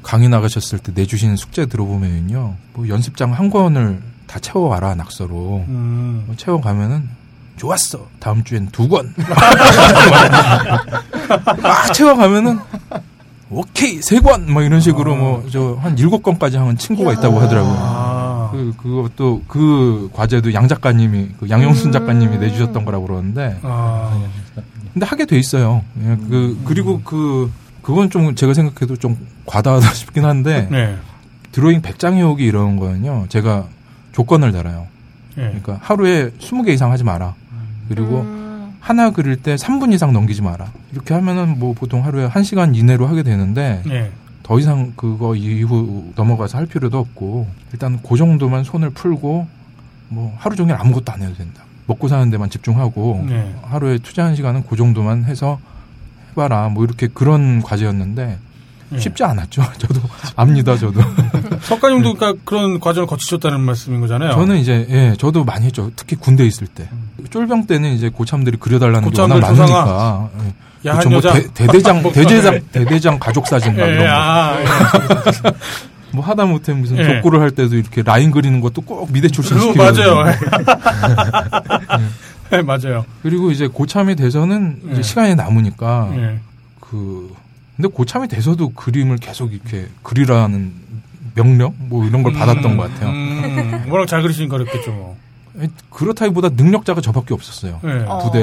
[0.05, 2.55] 강의 나가셨을 때 내주신 숙제 들어보면요.
[2.74, 5.64] 뭐 연습장 한 권을 다 채워와라 낙서로.
[5.68, 6.22] 음.
[6.26, 7.09] 뭐 채워가면은
[7.57, 8.07] 좋았어.
[8.20, 9.12] 다음 주엔 두 권.
[11.62, 12.59] 막 채워가면은
[13.51, 14.53] 오케이 세 권.
[14.53, 17.74] 막 이런 식으로 뭐저 한 일곱 권까지 하면 친구가 있다고 하더라고요.
[17.78, 18.16] 아.
[18.47, 18.51] 아.
[18.53, 21.92] 그 그것도 그 과제도 양 작가님이 그 양영순 음.
[21.92, 24.18] 작가님이 내주셨던 거라고 그러는데 아.
[24.92, 25.82] 근데 하게 돼 있어요.
[26.03, 29.16] 예, 그 그리고 그 그건 좀 제가 생각해도 좀
[29.47, 30.97] 과다하다 싶긴 한데 네.
[31.53, 33.26] 드로잉 100장 해오기 이런 거는요.
[33.28, 33.66] 제가
[34.12, 34.86] 조건을 달아요.
[35.38, 35.42] 예.
[35.42, 37.34] 그러니까 하루에 20개 이상 하지 마라.
[37.88, 38.45] 그리고 음.
[38.87, 40.70] 하나 그릴 때 3분 이상 넘기지 마라.
[40.93, 44.12] 이렇게 하면은 뭐 보통 하루에 1시간 이내로 하게 되는데 예.
[44.45, 49.49] 더 이상 그거 이후 넘어가서 할 필요도 없고 일단 그 정도만 손을 풀고
[50.09, 51.64] 뭐 하루 종일 아무것도 안 해도 된다.
[51.89, 53.57] 먹고 사는 데만 집중하고 네.
[53.62, 55.59] 하루에 투자하는 시간은 그 정도만 해서
[56.30, 56.68] 해봐라.
[56.68, 58.39] 뭐 이렇게 그런 과제였는데 예.
[58.99, 59.62] 쉽지 않았죠.
[59.78, 60.01] 저도
[60.37, 60.76] 압니다.
[60.76, 61.01] 저도.
[61.62, 64.32] 석가님도 그러니까 그런 과정을 거치셨다는 말씀인 거잖아요.
[64.32, 65.91] 저는 이제 예 저도 많이 했죠.
[65.97, 66.89] 특히 군대 있을 때
[67.30, 70.30] 쫄병 때는 이제 고참들이 그려달라는 게 워낙 많으니까.
[70.45, 70.89] 예.
[70.89, 72.26] 야한 뭐 대, 대장 목도리.
[72.26, 74.12] 대대장 대대장 가족 사진 막 예, 이런 거.
[74.12, 74.64] 아, 예.
[76.12, 77.05] 뭐 하다 못해 무슨 예.
[77.05, 80.14] 족구를 할 때도 이렇게 라인 그리는 것도 꼭 미대 출신 그거 시켜요.
[80.14, 80.32] 맞아요.
[82.53, 83.05] 예, 맞아요.
[83.22, 85.03] 그리고 이제 고참이 돼서는 이제 예.
[85.03, 86.39] 시간이 남으니까 예.
[86.80, 87.34] 그
[87.77, 90.72] 근데 고참이 돼서도 그림을 계속 이렇게 그리라는
[91.35, 93.11] 명령 뭐 이런 걸 받았던 음, 것 같아요.
[93.11, 94.91] 음, 워낙 잘 그리시니까 그랬겠죠.
[94.93, 95.16] 뭐.
[95.91, 97.81] 그렇다기보다 능력자가 저밖에 없었어요.
[97.85, 98.05] 예.
[98.07, 98.18] 어.
[98.18, 98.43] 부대.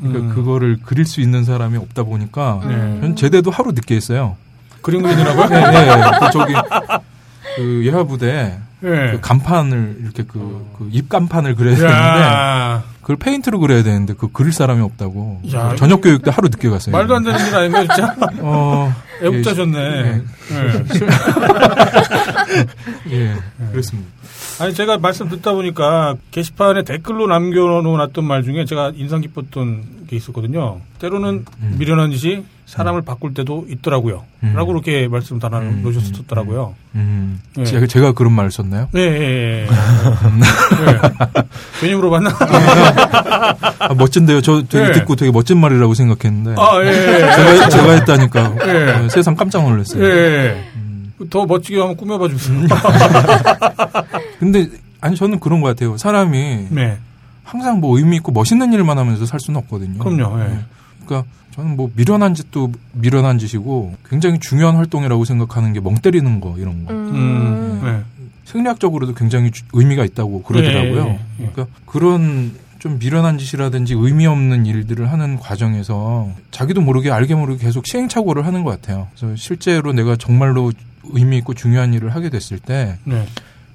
[0.00, 0.34] 그러니까 음.
[0.34, 3.00] 그거를 그릴 수 있는 사람이 없다 보니까 네.
[3.00, 4.36] 전 제대도 하루 늦게 했어요.
[4.82, 5.48] 그림 그리더라고요.
[5.48, 6.02] 네, 네.
[6.20, 6.54] 그 저기
[7.56, 9.12] 그 예하 부대 예.
[9.12, 14.52] 그 간판을 이렇게 그, 그 입간판을 그려야 되는데 야, 그걸 페인트로 그려야 되는데 그 그릴
[14.52, 16.92] 사람이 없다고 야, 저녁 교육 때 하루 늦게 갔어요.
[16.92, 18.16] 말도 안 되는 일 아닌가요, 진짜?
[18.40, 19.78] 어, 애국자셨네.
[19.78, 20.22] 예.
[23.10, 23.16] 예.
[23.16, 23.34] 예,
[23.72, 24.08] 그렇습니다.
[24.60, 30.80] 아니 제가 말씀 듣다 보니까 게시판에 댓글로 남겨놓았던 말 중에 제가 인상 깊었던 게 있었거든요.
[30.98, 31.76] 때로는 음.
[31.78, 34.24] 미련한 짓이 사람을 바꿀 때도 있더라고요.
[34.44, 34.52] 음.
[34.54, 35.80] 라고 그렇게 말씀 달아 음.
[35.82, 36.74] 놓으셨더라고요.
[36.94, 37.64] 음, 예.
[37.64, 38.88] 제가, 제가 그런 말을 썼나요?
[38.94, 39.66] 예, 예, 예.
[39.66, 41.00] 예.
[41.80, 42.30] 괜히 물어봤나?
[43.78, 44.40] 아, 멋진데요.
[44.40, 44.92] 저 되게 예.
[44.92, 46.82] 듣고 되게 멋진 말이라고 생각했는데 아.
[46.82, 48.90] 제가, 제가 했다니까 예.
[48.92, 50.02] 어, 세상 깜짝 놀랐어요.
[50.04, 50.64] 예.
[50.76, 51.12] 음.
[51.30, 52.58] 더 멋지게 한번 꾸며봐 주세요.
[54.42, 54.68] 근데
[55.00, 55.96] 아니 저는 그런 것 같아요.
[55.96, 56.98] 사람이 네.
[57.44, 59.98] 항상 뭐 의미 있고 멋있는 일만 하면서 살 수는 없거든요.
[60.02, 60.40] 그럼요.
[60.40, 60.58] 예.
[61.06, 66.56] 그러니까 저는 뭐 미련한 짓도 미련한 짓이고 굉장히 중요한 활동이라고 생각하는 게 멍 때리는 거
[66.58, 66.92] 이런 거.
[66.92, 67.80] 음.
[67.84, 68.02] 네.
[68.44, 71.04] 생리학적으로도 굉장히 주- 의미가 있다고 그러더라고요.
[71.06, 71.50] 예, 예, 예.
[71.52, 77.86] 그러니까 그런 좀 미련한 짓이라든지 의미 없는 일들을 하는 과정에서 자기도 모르게 알게 모르게 계속
[77.86, 79.06] 시행착오를 하는 것 같아요.
[79.16, 80.72] 그래서 실제로 내가 정말로
[81.04, 83.24] 의미 있고 중요한 일을 하게 됐을 때 네.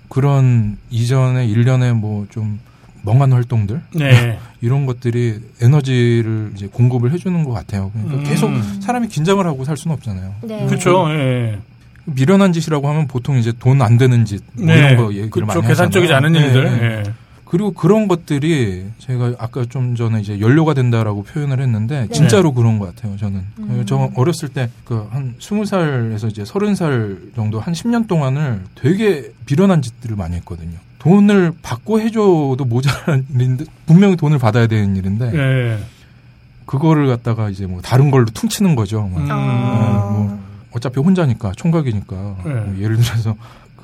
[0.10, 2.60] 그런 이전의 일련의 뭐 좀
[3.04, 4.38] 멍한 활동들 네.
[4.60, 7.90] 이런 것들이 에너지를 이제 공급을 해주는 것 같아요.
[7.94, 8.24] 그러니까 음.
[8.26, 8.52] 계속
[8.82, 10.34] 사람이 긴장을 하고 살 수는 없잖아요.
[10.42, 10.66] 네.
[10.66, 11.06] 그렇죠.
[11.12, 11.58] 예.
[12.06, 14.78] 미련한 짓이라고 하면 보통 이제 돈 안 되는 짓, 뭐 네.
[14.78, 15.60] 이런 거 얘기를 그렇죠.
[15.60, 16.64] 많이 계산적이지 않은 하잖아요.
[16.96, 17.14] 일들.
[17.48, 17.52] 네, 네.
[17.52, 17.52] 예.
[17.52, 22.08] 그리고 그런 것들이 제가 아까 좀 전에 이제 연료가 된다라고 표현을 했는데 네.
[22.14, 23.16] 진짜로 그런 것 같아요.
[23.18, 23.84] 저는 음.
[23.88, 29.32] 저 어렸을 때 그 한 스무 살에서 이제 서른 살 정도 한 10년 동안을 되게
[29.50, 30.78] 미련한 짓들을 많이 했거든요.
[31.00, 35.80] 돈을 받고 해줘도 모자란 일인데 분명히 돈을 받아야 되는 일인데 예.
[36.66, 39.04] 그거를 갖다가 이제 뭐 다른 걸로 퉁치는 거죠.
[39.08, 39.22] 막.
[39.22, 39.28] 음.
[39.32, 40.10] 아.
[40.12, 40.40] 뭐
[40.74, 42.54] 어차피 혼자니까 총각이니까 네.
[42.54, 43.36] 뭐 예를 들어서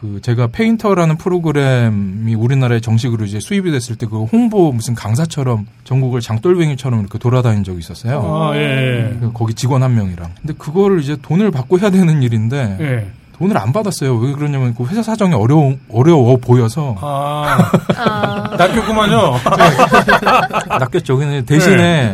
[0.03, 6.19] 그 제가 페인터라는 프로그램이 우리나라에 정식으로 이제 수입이 됐을 때 그 홍보 무슨 강사처럼 전국을
[6.19, 8.19] 장돌뱅이처럼 이렇게 돌아다닌 적이 있었어요.
[8.21, 9.15] 아, 예.
[9.17, 10.31] 그 거기 직원 한 명이랑.
[10.41, 13.07] 근데 그거를 이제 돈을 받고 해야 되는 일인데 예.
[13.37, 14.13] 돈을 안 받았어요.
[14.17, 18.55] 왜 그러냐면 그 회사 사정이 어려워 어려워 보여서 아, 아.
[18.59, 19.35] 낚였구만요.
[20.67, 21.15] 낚였죠.
[21.15, 22.13] 근데 대신에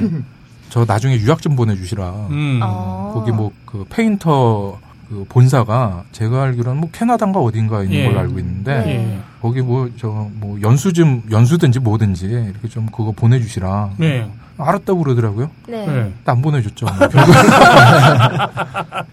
[0.69, 2.07] 저 나중에 유학 좀 보내주시라.
[2.29, 2.59] 음.
[2.61, 3.11] 어.
[3.15, 4.77] 거기 뭐 그 페인터
[5.09, 8.05] 그 본사가 제가 알기로는 뭐 캐나다인가 어딘가 있는 예.
[8.05, 9.19] 걸로 알고 있는데 예.
[9.41, 13.91] 거기 뭐 저뭐 연수 좀 연수든지 뭐든지 이렇게 좀 그거 보내주시라.
[13.97, 14.29] 네.
[14.57, 15.49] 알았다고 그러더라고요.
[15.67, 15.81] 네.
[15.81, 15.85] 예.
[15.85, 16.85] 근데 안 보내줬죠.
[17.11, 17.33] 결국.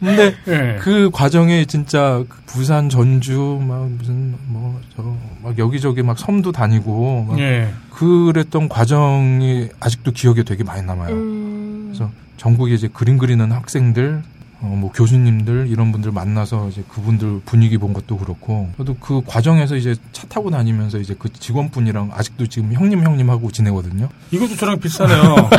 [0.01, 0.77] 근데 예.
[0.81, 5.03] 그 과정에 진짜 그 부산 전주 막 무슨 뭐 저
[5.43, 7.69] 막 여기저기 막 섬도 다니고 막 예.
[7.93, 11.15] 그랬던 과정이 아직도 기억에 되게 많이 남아요.
[11.15, 11.85] 음.
[11.93, 14.23] 그래서 전국에 이제 그림 그리는 학생들,
[14.63, 19.77] 어, 뭐 교수님들 이런 분들 만나서 이제 그분들 분위기 본 것도 그렇고 저도 그 과정에서
[19.77, 24.09] 이제 차 타고 다니면서 이제 그 직원분이랑 아직도 지금 형님 형님 하고 지내거든요.
[24.31, 25.51] 이것도 저랑 비슷하네요.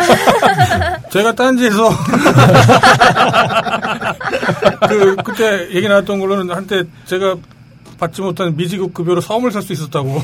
[1.14, 1.89] 제가 딴지에서
[4.89, 7.36] 그 그때 얘기 나왔던 걸로는 한때 제가
[8.00, 10.22] 받지 못한 미지급 급여로 섬을 살 수 있었다고.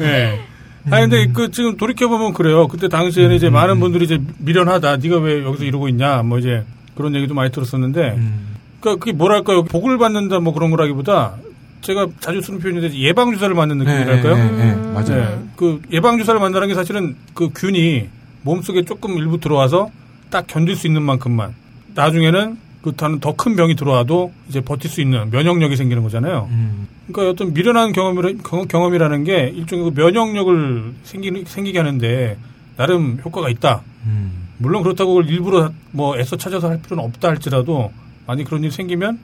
[0.00, 0.40] 예.
[0.90, 2.68] 아니 근데 그 지금 돌이켜 보면 그래요.
[2.68, 4.96] 그때 당시에는 이제 많은 분들이 이제 미련하다.
[4.98, 6.22] 네가 왜 여기서 이러고 있냐.
[6.22, 6.64] 뭐 이제
[6.94, 8.56] 그런 얘기도 많이 들었었는데 음.
[8.80, 9.64] 그러니까 그게 뭐랄까요.
[9.64, 11.34] 복을 받는다 뭐 그런 거라기보다
[11.82, 14.34] 제가 자주 쓰는 표현인데 예방 주사를 맞는 네, 느낌이랄까요?
[14.36, 14.92] 네, 네, 음.
[14.94, 15.24] 맞아요.
[15.24, 18.08] 네, 그 예방 주사를 만다는 게 사실은 그 균이
[18.42, 19.90] 몸속에 조금 일부 들어와서
[20.30, 21.54] 딱 견딜 수 있는 만큼만
[21.94, 26.48] 나중에는 그렇다는 더 큰 병이 들어와도 이제 버틸 수 있는 면역력이 생기는 거잖아요.
[26.50, 32.38] 음, 그러니까 어떤 미련한 경험이라, 경- 경험이라는 게 일종의 그 면역력을 생기, 생기게 하는데
[32.76, 33.82] 나름 효과가 있다.
[34.06, 37.92] 음, 물론 그렇다고 그걸 일부러 뭐 애써 찾아서 할 필요는 없다 할지라도
[38.26, 39.18] 만약 그런 일이 생기면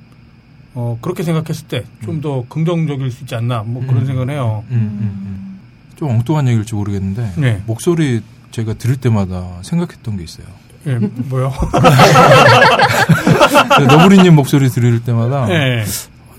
[0.75, 4.07] 어 그렇게 생각했을 때 좀더 긍정적일 수 있지 않나 뭐 그런 음.
[4.07, 4.65] 생각을 해요.
[4.71, 5.61] 음, 음, 음.
[5.97, 7.63] 좀 엉뚱한 얘기일지 모르겠는데 네.
[7.67, 10.47] 목소리 제가 들을 때마다 생각했던 게 있어요.
[10.87, 11.53] 예, 뭐요?
[13.89, 15.85] 너구리님 목소리 들을 때마다 예,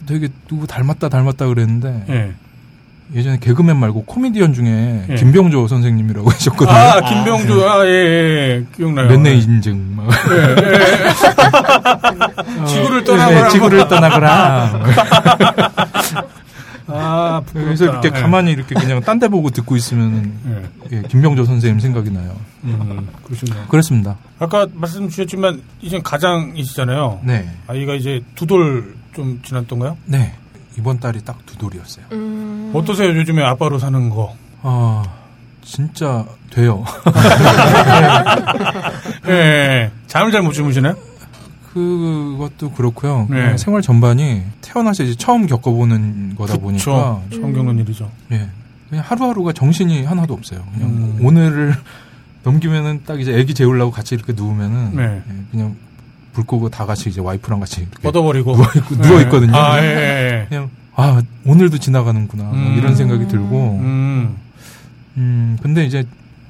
[0.08, 2.34] 되게 누구 닮았다 닮았다 그랬는데 예.
[3.16, 5.16] 예전에 개그맨 말고 코미디언 중에 예.
[5.16, 6.76] 김병조 선생님이라고 하셨거든요.
[6.78, 9.08] 아 김병주 아 예, 예, 기억나요.
[9.08, 10.08] 몇내 인증 막
[12.60, 13.48] 어, 지구를 예, 떠나거라.
[13.50, 14.82] 지구를 떠나거라.
[17.00, 17.66] 아 부끄럽다.
[17.66, 18.12] 그래서 이렇게 예.
[18.22, 20.34] 가만히 이렇게 그냥 딴 데 보고 듣고 있으면은
[20.92, 20.98] 예.
[20.98, 22.36] 예, 김병조 선생님 생각이 나요.
[22.64, 23.66] 음, 그러시네요.
[23.68, 24.18] 그렇습니다.
[24.40, 27.22] 아까 말씀 주셨지만 이제 가장이시잖아요.
[27.24, 29.98] 네, 아이가 이제 두 돌 좀 지났던가요?
[30.06, 30.34] 네
[30.78, 32.06] 이번 달이 딱 두 돌이었어요.
[32.12, 32.72] 음.
[32.76, 33.10] 어떠세요?
[33.16, 34.36] 요즘에 아빠로 사는 거.
[34.62, 35.04] 아
[35.64, 36.86] 진짜 돼요.
[39.28, 39.92] 예.
[40.08, 40.96] 잠을 잘 못 주무시나요?
[41.74, 43.28] 그것도 그렇고요.
[43.30, 43.36] 네.
[43.36, 47.40] 그냥 생활 전반이 태어나서 이제 처음 겪어보는 거다 보니까 그쵸.
[47.42, 48.10] 처음 겪는 일이죠.
[48.32, 48.48] 예,
[48.90, 50.64] 그냥 하루하루가 정신이 하나도 없어요.
[50.74, 51.20] 그냥 음.
[51.22, 51.76] 오늘을
[52.44, 55.04] 넘기면은 딱 이제 애기 재우려고 같이 이렇게 누우면은 네.
[55.04, 55.76] 예, 그냥
[56.34, 58.54] 불 끄고 다 같이 이제 와이프랑 같이 뻗어버리고.
[58.54, 59.56] 누워, 있고, 누워 있거든요.
[59.56, 60.46] 아, 예, 예.
[60.48, 62.76] 그냥 아 오늘도 지나가는구나 뭐 음.
[62.78, 64.36] 이런 생각이 들고 음.
[65.18, 66.06] 음 근데 이제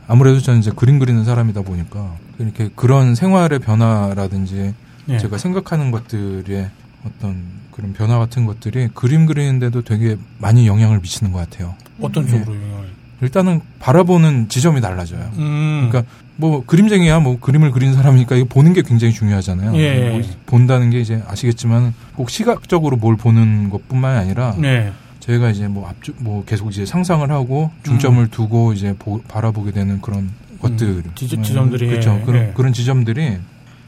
[0.07, 4.73] 아무래도 저는 이제 그림 그리는 사람이다 보니까 이렇게 그런 생활의 변화라든지
[5.09, 5.17] 예.
[5.17, 6.69] 제가 생각하는 것들의
[7.05, 11.75] 어떤 그런 변화 같은 것들이 그림 그리는데도 되게 많이 영향을 미치는 것 같아요.
[12.01, 12.29] 어떤 예.
[12.31, 12.87] 쪽으로 영향을?
[13.21, 15.31] 일단은 바라보는 지점이 달라져요.
[15.37, 15.87] 음.
[15.89, 19.75] 그러니까 뭐 그림쟁이야 뭐 그림을 그리는 사람이니까 이거 보는 게 굉장히 중요하잖아요.
[19.75, 20.09] 예.
[20.09, 24.91] 뭐 본다는 게 이제 아시겠지만 꼭 시각적으로 뭘 보는 것뿐만이 아니라 네.
[25.19, 28.27] 저희가 이제 뭐 앞쪽 뭐 계속 이제 상상을 하고 중점을 음.
[28.29, 30.29] 두고 이제 보- 바라보게 되는 그런
[30.61, 32.51] 것들 지- 지점들이, 그렇죠 예, 그런 예.
[32.55, 33.37] 그런 지점들이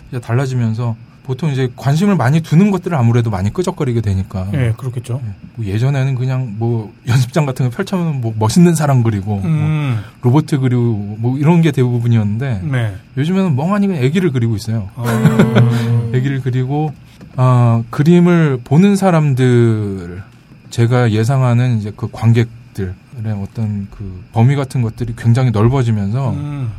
[0.10, 0.96] 이제 달라지면서
[1.30, 5.22] 보통 이제 관심을 많이 두는 것들을 아무래도 많이 끄적거리게 되니까 예, 그렇겠죠.
[5.54, 10.00] 뭐 예전에는 그냥 뭐 연습장 같은 거 펼쳐면 뭐 멋있는 사람 그리고 뭐 음.
[10.24, 12.96] 로봇 그리고 뭐 이런 게 대부분이었는데 네.
[13.16, 14.90] 요즘에는 멍하니 그냥 애기를 그리고 있어요.
[14.96, 15.06] 아.
[16.16, 16.96] 애기를 그리고
[17.36, 20.24] 아 그림을 보는 사람들
[20.72, 22.96] 제가 예상하는 이제 그 관객들의
[23.40, 26.72] 어떤 그 범위 같은 것들이 굉장히 넓어지면서 음.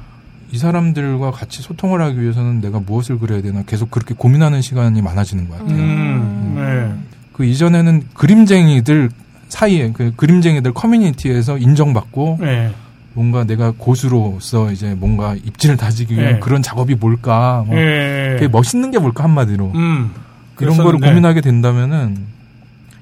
[0.53, 5.49] 이 사람들과 같이 소통을 하기 위해서는 내가 무엇을 그려야 되나 계속 그렇게 고민하는 시간이 많아지는
[5.49, 5.77] 것 같아요.
[5.77, 6.55] 음.
[6.57, 7.11] 네.
[7.33, 9.11] 그 이전에는 그림쟁이들
[9.49, 12.73] 사이에 그 그림쟁이들 커뮤니티에서 인정받고 네.
[13.13, 16.39] 뭔가 내가 고수로서 이제 뭔가 입지를 다지기 위한 네.
[16.41, 18.37] 그런 작업이 뭘까 뭐 예.
[18.39, 20.13] 되게 멋있는 게 뭘까 한마디로 음.
[20.61, 21.07] 이런 거를 그랬었는데.
[21.09, 22.17] 고민하게 된다면은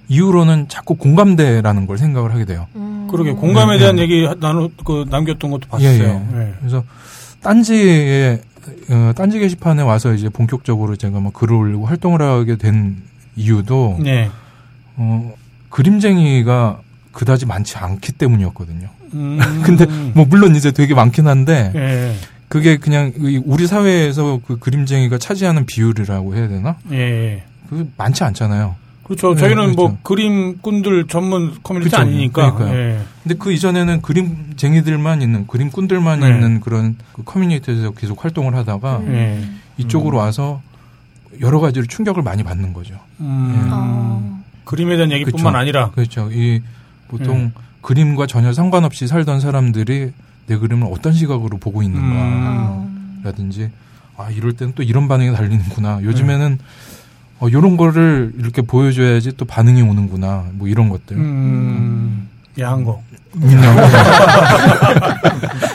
[0.09, 2.66] 이후로는 자꾸 공감대라는 걸 생각을 하게 돼요.
[2.76, 3.09] 음.
[3.11, 4.03] 그러게 공감에 네, 대한 네.
[4.03, 5.88] 얘기 나누 그 남겼던 것도 봤어요.
[5.88, 6.55] 예, 예.
[6.61, 6.84] 그래서
[7.49, 8.42] 딴지에
[8.90, 12.99] 어, 딴지 게시판에 와서 이제 본격적으로 제가 막 글을 올리고 활동을 하게 된
[13.36, 14.30] 이유도 네.
[14.96, 15.32] 어,
[15.70, 16.80] 그림쟁이가
[17.12, 18.90] 그다지 많지 않기 때문이었거든요.
[19.14, 19.38] 음.
[19.64, 22.14] 근데 뭐 물론 이제 되게 많긴 한데 예.
[22.49, 26.76] 그게 그냥 이 우리 사회에서 그 그림쟁이가 차지하는 비율이라고 해야 되나?
[26.92, 27.44] 예.
[27.70, 28.76] 그 많지 않잖아요.
[29.09, 29.34] 그렇죠.
[29.34, 30.02] 네, 저희는 뭐 그렇죠.
[30.02, 32.02] 그림꾼들 전문 커뮤니티 그쵸.
[32.02, 32.56] 아니니까.
[32.72, 33.00] 예.
[33.22, 36.28] 근데 그 이전에는 그림쟁이들만 있는 그림꾼들만 네.
[36.28, 39.14] 있는 그런 그 커뮤니티에서 계속 활동을 하다가 음.
[39.14, 39.44] 예.
[39.78, 40.61] 이쪽으로 와서
[41.40, 42.96] 여러 가지로 충격을 많이 받는 거죠.
[43.20, 43.68] 음.
[43.72, 44.42] 어.
[44.64, 45.59] 그림에 대한 얘기뿐만 그쵸.
[45.59, 46.28] 아니라 그렇죠.
[46.30, 46.61] 이
[47.09, 47.52] 보통 네.
[47.80, 50.12] 그림과 전혀 상관없이 살던 사람들이
[50.46, 51.84] 내 그림을 어떤 시각으로 보고 음.
[51.84, 53.70] 있는가라든지
[54.16, 54.22] 어.
[54.22, 56.00] 아 이럴 때는 또 이런 반응이 달리는구나.
[56.02, 56.64] 요즘에는 네.
[57.41, 60.47] 어, 이런 거를 이렇게 보여줘야지 또 반응이 오는구나.
[60.53, 61.16] 뭐 이런 것들.
[61.16, 62.28] 음.
[62.59, 63.01] 야한 거.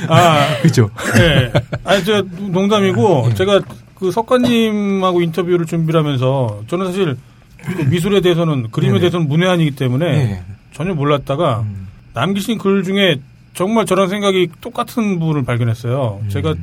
[0.09, 0.89] 아, 그죠.
[1.17, 1.51] 예.
[1.85, 3.33] 아니, 저, 농담이고, 예.
[3.35, 3.61] 제가
[3.95, 7.15] 그 석관님하고 인터뷰를 준비를 하면서, 저는 사실
[7.61, 8.99] 그 미술에 대해서는, 그림에 네네.
[8.99, 10.43] 대해서는 문외한이기 때문에 예.
[10.73, 11.87] 전혀 몰랐다가, 음.
[12.13, 13.21] 남기신 글 중에
[13.53, 16.21] 정말 저랑 생각이 똑같은 부분을 발견했어요.
[16.27, 16.55] 제가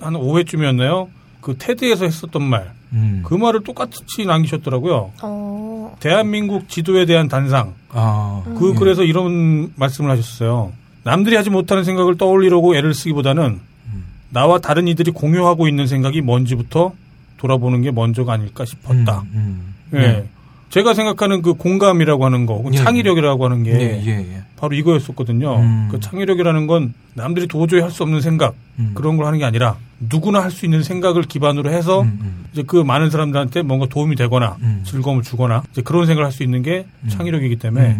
[0.00, 1.08] 한 5회쯤이었나요?
[1.40, 2.72] 그 테드에서 했었던 말.
[2.92, 3.22] 음.
[3.24, 5.12] 그 말을 똑같이 남기셨더라고요.
[5.22, 5.96] 어.
[6.00, 7.74] 대한민국 지도에 대한 단상.
[7.90, 8.42] 아.
[8.58, 8.78] 그 예.
[8.78, 10.72] 글에서 이런 말씀을 하셨어요.
[11.04, 14.04] 남들이 하지 못하는 생각을 떠올리려고 애를 쓰기보다는 음.
[14.30, 16.92] 나와 다른 이들이 공유하고 있는 생각이 뭔지부터
[17.38, 19.24] 돌아보는 게 먼저가 아닐까 싶었다.
[19.32, 19.98] 음, 음.
[19.98, 19.98] 예.
[19.98, 20.28] 네.
[20.70, 24.42] 제가 생각하는 그 공감이라고 하는 거, 예, 창의력이라고 하는 게 예, 예, 예.
[24.60, 25.56] 바로 이거였었거든요.
[25.56, 25.88] 음.
[25.90, 28.92] 그 창의력이라는 건 남들이 도저히 할 수 없는 생각 음.
[28.94, 32.44] 그런 걸 하는 게 아니라 누구나 할 수 있는 생각을 기반으로 해서 음, 음.
[32.52, 34.82] 이제 그 많은 사람들한테 뭔가 도움이 되거나 음.
[34.84, 37.08] 즐거움을 주거나 이제 그런 생각을 할 수 있는 게 음.
[37.08, 37.96] 창의력이기 때문에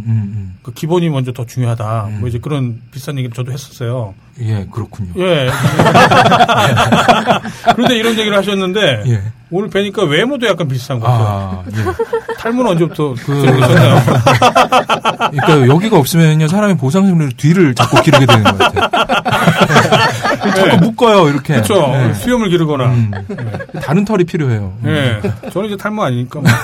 [0.63, 2.07] 그 기본이 먼저 더 중요하다.
[2.09, 2.21] 음.
[2.21, 4.15] 뭐 이제 그런 비슷한 얘기를 저도 했었어요.
[4.39, 4.45] 음.
[4.47, 5.11] 예, 그렇군요.
[5.17, 5.49] 예.
[7.75, 9.23] 그런데 이런 얘기를 하셨는데 예.
[9.51, 11.27] 오늘 뵈니까 외모도 약간 비슷한 것 같아요.
[11.27, 12.35] 아, 예.
[12.39, 13.43] 탈모는 언제부터 그-?
[15.31, 18.88] 그러니까 여기가 없으면요 사람이 보상심리로 뒤를 자꾸 기르게 되는 것 같아요.
[20.55, 21.55] 자꾸 묶어요 이렇게.
[21.55, 21.88] 그렇죠.
[21.88, 22.14] 네.
[22.14, 22.86] 수염을 기르거나.
[22.86, 23.11] 음.
[23.82, 24.72] 다른 털이 필요해요.
[24.84, 24.88] 음.
[24.88, 25.20] 예.
[25.51, 26.40] 저는 이제 탈모 아니니까.
[26.40, 26.51] 뭐.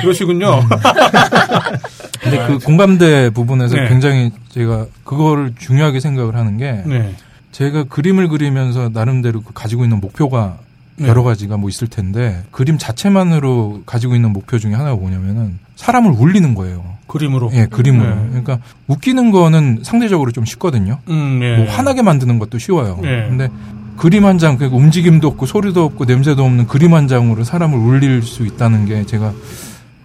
[0.00, 0.60] 그러시군요.
[2.20, 3.88] 근데 그 공감대 부분에서 네.
[3.88, 7.14] 굉장히 제가 그거를 중요하게 생각을 하는 게 네.
[7.52, 10.58] 제가 그림을 그리면서 나름대로 그 가지고 있는 목표가
[10.96, 11.08] 네.
[11.08, 16.54] 여러 가지가 뭐 있을 텐데 그림 자체만으로 가지고 있는 목표 중에 하나가 뭐냐면은 사람을 울리는
[16.54, 16.84] 거예요.
[17.06, 17.50] 그림으로.
[17.52, 18.14] 예, 그림으로.
[18.14, 18.26] 네.
[18.28, 20.98] 그러니까 웃기는 거는 상대적으로 좀 쉽거든요.
[21.08, 21.56] 음, 예.
[21.56, 22.98] 뭐 화나게 만드는 것도 쉬워요.
[23.02, 23.28] 네.
[23.28, 23.48] 근데
[23.96, 28.22] 그림 한 장, 그 움직임도 없고 소리도 없고 냄새도 없는 그림 한 장으로 사람을 울릴
[28.22, 29.32] 수 있다는 게 제가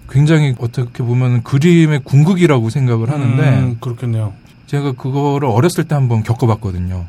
[0.10, 4.34] 굉장히 어떻게 보면 그림의 궁극이라고 생각을 하는데 음, 그렇겠네요.
[4.68, 7.06] 제가 그거를 어렸을 때 한번 겪어봤거든요.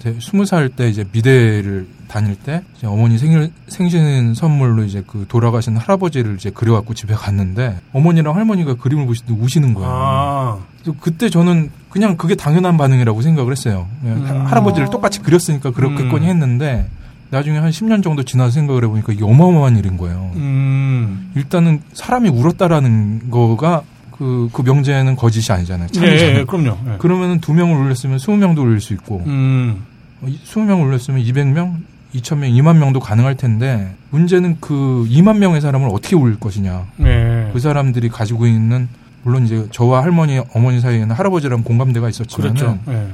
[0.00, 5.24] 저 스무 살 때 이제 미대를 다닐 때 이제 어머니 생일 생신 선물로 이제 그
[5.28, 9.88] 돌아가신 할아버지를 이제 그려갖고 집에 갔는데 어머니랑 할머니가 그림을 보시는데 우시는 거예요.
[9.90, 10.58] 아,
[11.00, 13.86] 그때 저는 그냥 그게 당연한 반응이라고 생각을 했어요.
[14.02, 14.46] 그냥 음.
[14.46, 16.30] 할아버지를 똑같이 그렸으니까 그렇겠거니 음.
[16.30, 16.88] 했는데
[17.30, 20.32] 나중에 한 10년 정도 지나서 생각을 해보니까 이게 어마어마한 일인 거예요.
[20.34, 21.30] 음.
[21.36, 23.82] 일단은 사람이 울었다라는 거가
[24.18, 25.88] 그, 그 명제는 거짓이 아니잖아요.
[25.90, 26.38] 예, 참이잖아요.
[26.38, 26.76] 예, 그럼요.
[26.86, 26.96] 예.
[26.98, 29.84] 그러면은 두 명을 울렸으면 20명도 울릴 수 있고, 음,
[30.20, 31.76] 어, 20명 울렸으면 200명,
[32.14, 36.86] 2000명, 2만 명도 가능할 텐데, 문제는 그 2만 명의 사람을 어떻게 울릴 것이냐.
[37.00, 37.50] 예.
[37.52, 38.88] 그 사람들이 가지고 있는,
[39.22, 42.78] 물론 이제 저와 할머니, 어머니 사이에는 할아버지랑 공감대가 있었지만, 그렇죠.
[42.88, 43.06] 예.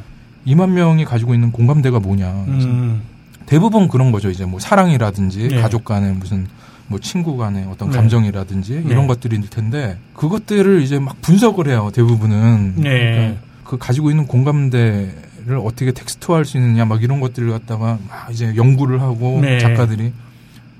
[0.46, 2.30] 2만 명이 가지고 있는 공감대가 뭐냐.
[2.48, 3.02] 음,
[3.46, 4.30] 대부분 그런 거죠.
[4.30, 5.60] 이제 뭐 사랑이라든지 예.
[5.60, 6.46] 가족 간의 무슨
[6.86, 7.96] 뭐 친구 간의 어떤 네.
[7.96, 8.90] 감정이라든지 네.
[8.90, 11.90] 이런 것들일 텐데 그것들을 이제 막 분석을 해요.
[11.94, 12.74] 대부분은.
[12.76, 13.14] 네.
[13.14, 18.54] 그러니까 그 가지고 있는 공감대를 어떻게 텍스트화할 수 있느냐 막 이런 것들을 갖다가 막 이제
[18.56, 19.58] 연구를 하고 네.
[19.58, 20.12] 작가들이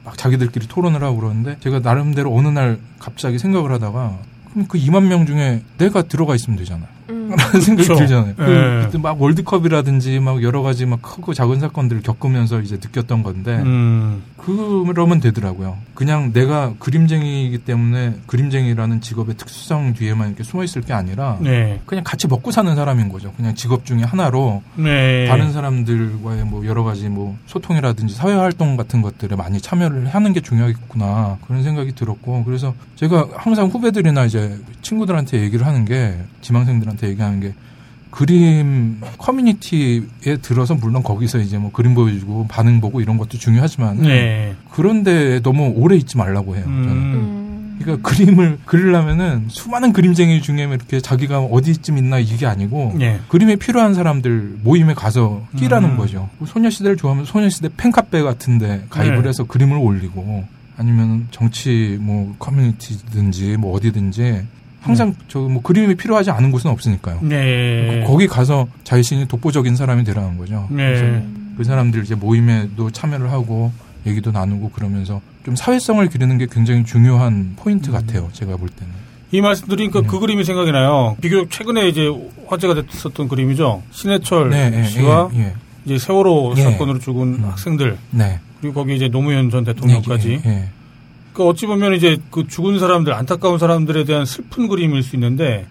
[0.04, 4.18] 막 자기들끼리 토론을 하고 그러는데 제가 나름대로 어느 날 갑자기 생각을 하다가
[4.52, 6.86] 그럼 그 2만 명 중에 내가 들어가 있으면 되잖아.
[7.10, 7.23] 음.
[7.30, 7.96] 라는 생각이 그렇죠.
[7.96, 8.34] 들잖아요.
[8.36, 8.84] 그 예.
[8.86, 14.22] 그때 막 월드컵이라든지 막 여러 가지 막 크고 작은 사건들을 겪으면서 이제 느꼈던 건데 음,
[14.36, 15.76] 그러면 되더라고요.
[15.94, 21.80] 그냥 내가 그림쟁이이기 때문에 그림쟁이라는 직업의 특수성 뒤에만 이렇게 숨어 있을 게 아니라 네.
[21.86, 23.32] 그냥 같이 먹고 사는 사람인 거죠.
[23.36, 25.26] 그냥 직업 중에 하나로 네.
[25.26, 30.40] 다른 사람들과의 뭐 여러 가지 뭐 소통이라든지 사회 활동 같은 것들에 많이 참여를 하는 게
[30.40, 37.40] 중요하겠구나 그런 생각이 들었고 그래서 제가 항상 후배들이나 이제 친구들한테 얘기를 하는 게 지망생들한테 얘기하는
[37.40, 37.54] 게
[38.14, 44.54] 그림 커뮤니티에 들어서 물론 거기서 이제 뭐 그림 보여주고 반응 보고 이런 것도 중요하지만 네.
[44.70, 46.64] 그런데 너무 오래 있지 말라고 해요.
[46.64, 46.88] 저는.
[46.88, 47.44] 음, 음.
[47.80, 53.18] 그러니까 그림을 그리려면은 수많은 그림쟁이 중에 이렇게 자기가 어디쯤 있나 이게 아니고 예.
[53.28, 55.96] 그림에 필요한 사람들 모임에 가서 끼라는 음.
[55.96, 56.28] 거죠.
[56.38, 59.28] 뭐 소녀시대를 좋아하면 소녀시대 팬카페 같은데 가입을 네.
[59.28, 60.44] 해서 그림을 올리고
[60.76, 64.42] 아니면 정치 뭐 커뮤니티든지 뭐 어디든지
[64.84, 67.20] 항상 저뭐 그림이 필요하지 않은 곳은 없으니까요.
[67.22, 68.04] 네.
[68.06, 70.66] 거기 가서 자신이 독보적인 사람이 되라는 거죠.
[70.68, 71.26] 그래서 네.
[71.56, 73.72] 그 사람들 이제 모임에도 참여를 하고
[74.06, 77.92] 얘기도 나누고 그러면서 좀 사회성을 기르는 게 굉장히 중요한 포인트 음.
[77.92, 78.28] 같아요.
[78.32, 78.92] 제가 볼 때는.
[79.32, 80.06] 이 말씀 드리니까 네.
[80.06, 81.16] 그 그림이 생각이 나요.
[81.20, 82.08] 비교적 최근에 이제
[82.46, 83.82] 화제가 됐었던 그림이죠.
[83.90, 85.54] 신해철 네, 예, 씨와 예, 예.
[85.86, 86.62] 이제 세월호 예.
[86.62, 87.44] 사건으로 죽은 음.
[87.44, 88.38] 학생들 네.
[88.60, 90.42] 그리고 거기 이제 노무현 전 대통령까지.
[90.44, 90.68] 예,
[91.34, 91.36] 예.
[91.36, 95.66] 그 어찌 보면 이제 그 죽은 사람들 안타까운 사람들에 대한 슬픈 그림일 수 있는데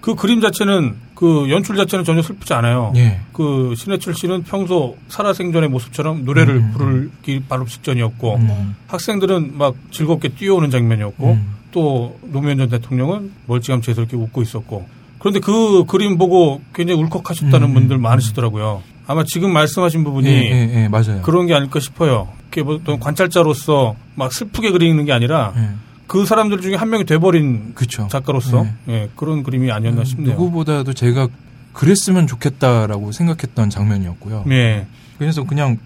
[0.00, 2.92] 그 그림 자체는 그 연출 자체는 전혀 슬프지 않아요.
[2.96, 3.20] 예.
[3.32, 6.72] 그 신해철 씨는 평소 살아생전의 모습처럼 노래를 음.
[6.72, 8.76] 부르기 바로 직전이었고 음.
[8.86, 11.54] 학생들은 막 즐겁게 뛰어오는 장면이었고 음.
[11.72, 14.86] 또 노무현 전 대통령은 멀찌감치 해서 이렇게 웃고 있었고
[15.18, 17.74] 그런데 그 그림 보고 굉장히 울컥하셨다는 음.
[17.74, 18.82] 분들 많으시더라고요.
[19.06, 21.20] 아마 지금 말씀하신 부분이 예, 예, 예, 맞아요.
[21.22, 22.28] 그런 게 아닐까 싶어요.
[22.50, 25.70] 이렇게 보통 관찰자로서 막 슬프게 그리는 게 아니라 예.
[26.06, 28.08] 그 사람들 중에 한 명이 돼버린 그쵸.
[28.10, 28.94] 작가로서 네.
[28.94, 30.32] 예, 그런 그림이 아니었나 싶네요.
[30.32, 31.28] 누구보다도 제가
[31.72, 34.44] 그랬으면 좋겠다라고 생각했던 장면이었고요.
[34.50, 34.86] 예.
[35.18, 35.78] 그래서 그냥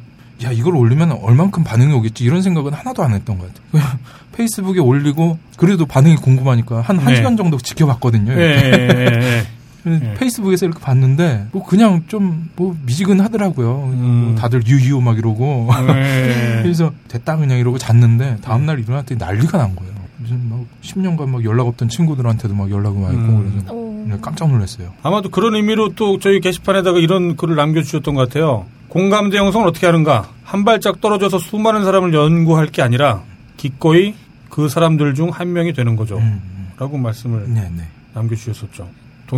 [0.42, 3.68] 야 이걸 올리면 얼만큼 반응이 오겠지 이런 생각은 하나도 안 했던 것 같아요.
[3.70, 3.98] 그냥
[4.34, 7.16] 페이스북에 올리고 그래도 반응이 궁금하니까 한한 네.
[7.16, 8.32] 시간 정도 지켜봤거든요.
[8.32, 9.46] 예, 예, 예, 예.
[9.84, 10.14] 네.
[10.14, 13.90] 페이스북에서 이렇게 봤는데 뭐 그냥 좀 뭐 미지근하더라고요.
[13.92, 14.24] 음.
[14.26, 16.60] 뭐 다들 유유 막 이러고 예.
[16.62, 19.92] 그래서 됐다 그냥 이러고 잤는데 다음 날 일어났더니 난리가 난 거예요.
[20.18, 23.50] 무슨 막 10년간 막 연락 없던 친구들한테도 막 연락이 와 있고 음.
[23.52, 24.04] 그래서 오.
[24.06, 24.92] 네, 깜짝 놀랐어요.
[25.02, 28.66] 아마도 그런 의미로 또 저희 게시판에다가 이런 글을 남겨주셨던 것 같아요.
[28.88, 30.28] 공감대 형성을 어떻게 하는가?
[30.44, 33.22] 한 발짝 떨어져서 수많은 사람을 연구할 게 아니라
[33.56, 34.14] 기꺼이
[34.50, 36.18] 그 사람들 중 한 명이 되는 거죠.
[36.18, 36.40] 음,
[36.78, 37.84] 라고 말씀을 네, 네.
[38.14, 38.86] 남겨주셨었죠.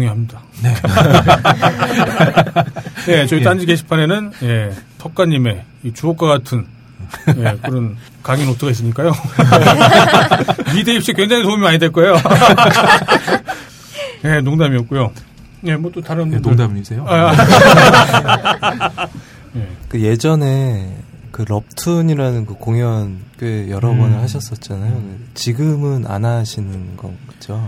[0.01, 0.41] 동의합니다.
[0.63, 0.75] 네.
[3.23, 3.45] 예, 저희 예.
[3.45, 6.67] 딴지 게시판에는 예, 석가님의 이 주옥과 같은
[7.39, 9.13] 예, 그런 강의 노트가 있으니까요.
[10.75, 12.17] 미대 입시에 굉장히 도움이 많이 될 거예요.
[14.25, 15.13] 예, 농담이었고요.
[15.65, 17.05] 예, 뭐 또 다른 네, 분들- 농담이세요?
[17.09, 19.09] 아, 아.
[19.57, 19.67] 예.
[19.89, 20.97] 그 예전에
[21.31, 23.99] 그 럽툰이라는 그 공연 꽤 여러 음.
[23.99, 25.03] 번을 하셨었잖아요.
[25.35, 27.67] 지금은 안 하시는 거죠?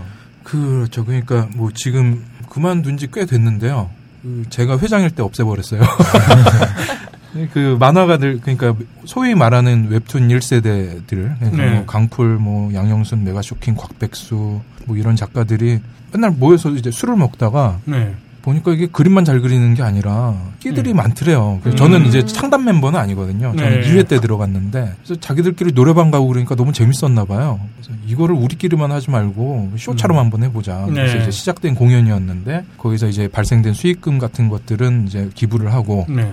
[0.49, 1.05] 그렇죠.
[1.05, 3.89] 그러니까 뭐 지금 그만둔 지 꽤 됐는데요.
[4.21, 5.81] 그 제가 회장일 때 없애버렸어요.
[7.53, 8.75] 그 만화가들 그러니까
[9.05, 11.69] 소위 말하는 웹툰 1세대들 그러니까 네.
[11.75, 15.79] 뭐 강풀 뭐 양영순 메가쇼킹 곽백수 뭐 이런 작가들이
[16.11, 18.15] 맨날 모여서 이제 술을 먹다가 네.
[18.41, 20.97] 보니까 이게 그림만 잘 그리는 게 아니라 끼들이 음.
[20.97, 21.59] 많더래요.
[21.61, 21.77] 그래서 음.
[21.77, 23.55] 저는 이제 창단 멤버는 아니거든요.
[23.55, 23.89] 저는 네.
[23.89, 27.59] 2회 때 들어갔는데 그래서 자기들끼리 노래방 가고 그러니까 너무 재밌었나 봐요.
[27.75, 30.19] 그래서 이거를 우리끼리만 하지 말고 쇼처럼 음.
[30.19, 30.85] 한번 해보자.
[30.87, 31.21] 그래서 네.
[31.21, 36.31] 이제 시작된 공연이었는데 거기서 이제 발생된 수익금 같은 것들은 이제 기부를 하고 네.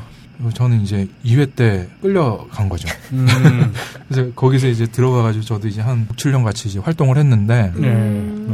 [0.52, 2.88] 저는 이제 2회 때 끌려간 거죠.
[3.12, 3.26] 음,
[4.08, 7.88] 그래서 거기서 이제 들어가가지고 저도 이제 한 6, 7년 같이 이제 활동을 했는데 네.
[7.88, 8.52] 음.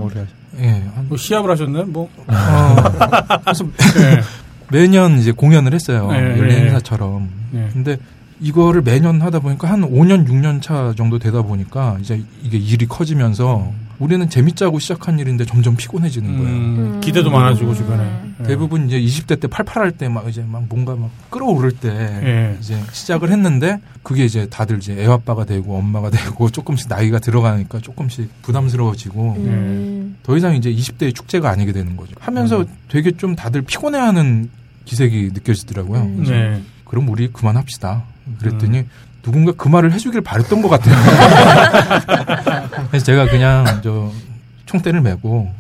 [0.59, 1.85] 예, 한, 뭐 시합을 하셨나요?
[1.87, 2.09] 뭐.
[2.27, 3.65] 어, 그래서
[3.97, 4.21] 네.
[4.71, 6.11] 매년 이제 공연을 했어요.
[6.11, 6.61] 네, 연례 네.
[6.67, 7.29] 행사처럼.
[7.51, 7.69] 네.
[7.73, 7.97] 근데
[8.41, 13.71] 이거를 매년 하다 보니까 한 5년, 6년 차 정도 되다 보니까 이제 이게 일이 커지면서
[13.99, 16.51] 우리는 재밌자고 시작한 일인데 점점 피곤해지는 거예요.
[16.57, 18.05] 음, 기대도 많아지고 주변에.
[18.41, 18.45] 예.
[18.45, 22.57] 대부분 이제 20대 때 팔팔할 때 막 이제 막 뭔가 막 끌어오를 때 예.
[22.61, 28.43] 이제 시작을 했는데 그게 이제 다들 이제 애아빠가 되고 엄마가 되고 조금씩 나이가 들어가니까 조금씩
[28.43, 30.17] 부담스러워지고 음.
[30.23, 32.13] 더 이상 이제 20대의 축제가 아니게 되는 거죠.
[32.19, 32.67] 하면서 음.
[32.89, 34.51] 되게 좀 다들 피곤해하는
[34.85, 36.01] 기색이 느껴지더라고요.
[36.01, 36.17] 음.
[36.17, 36.63] 그래서 네.
[36.85, 38.03] 그럼 우리 그만합시다.
[38.39, 38.89] 그랬더니 음.
[39.23, 40.95] 누군가 그 말을 해주길 바랬던 것 같아요.
[42.89, 44.11] 그래서 제가 그냥 저
[44.67, 45.51] 총대를 메고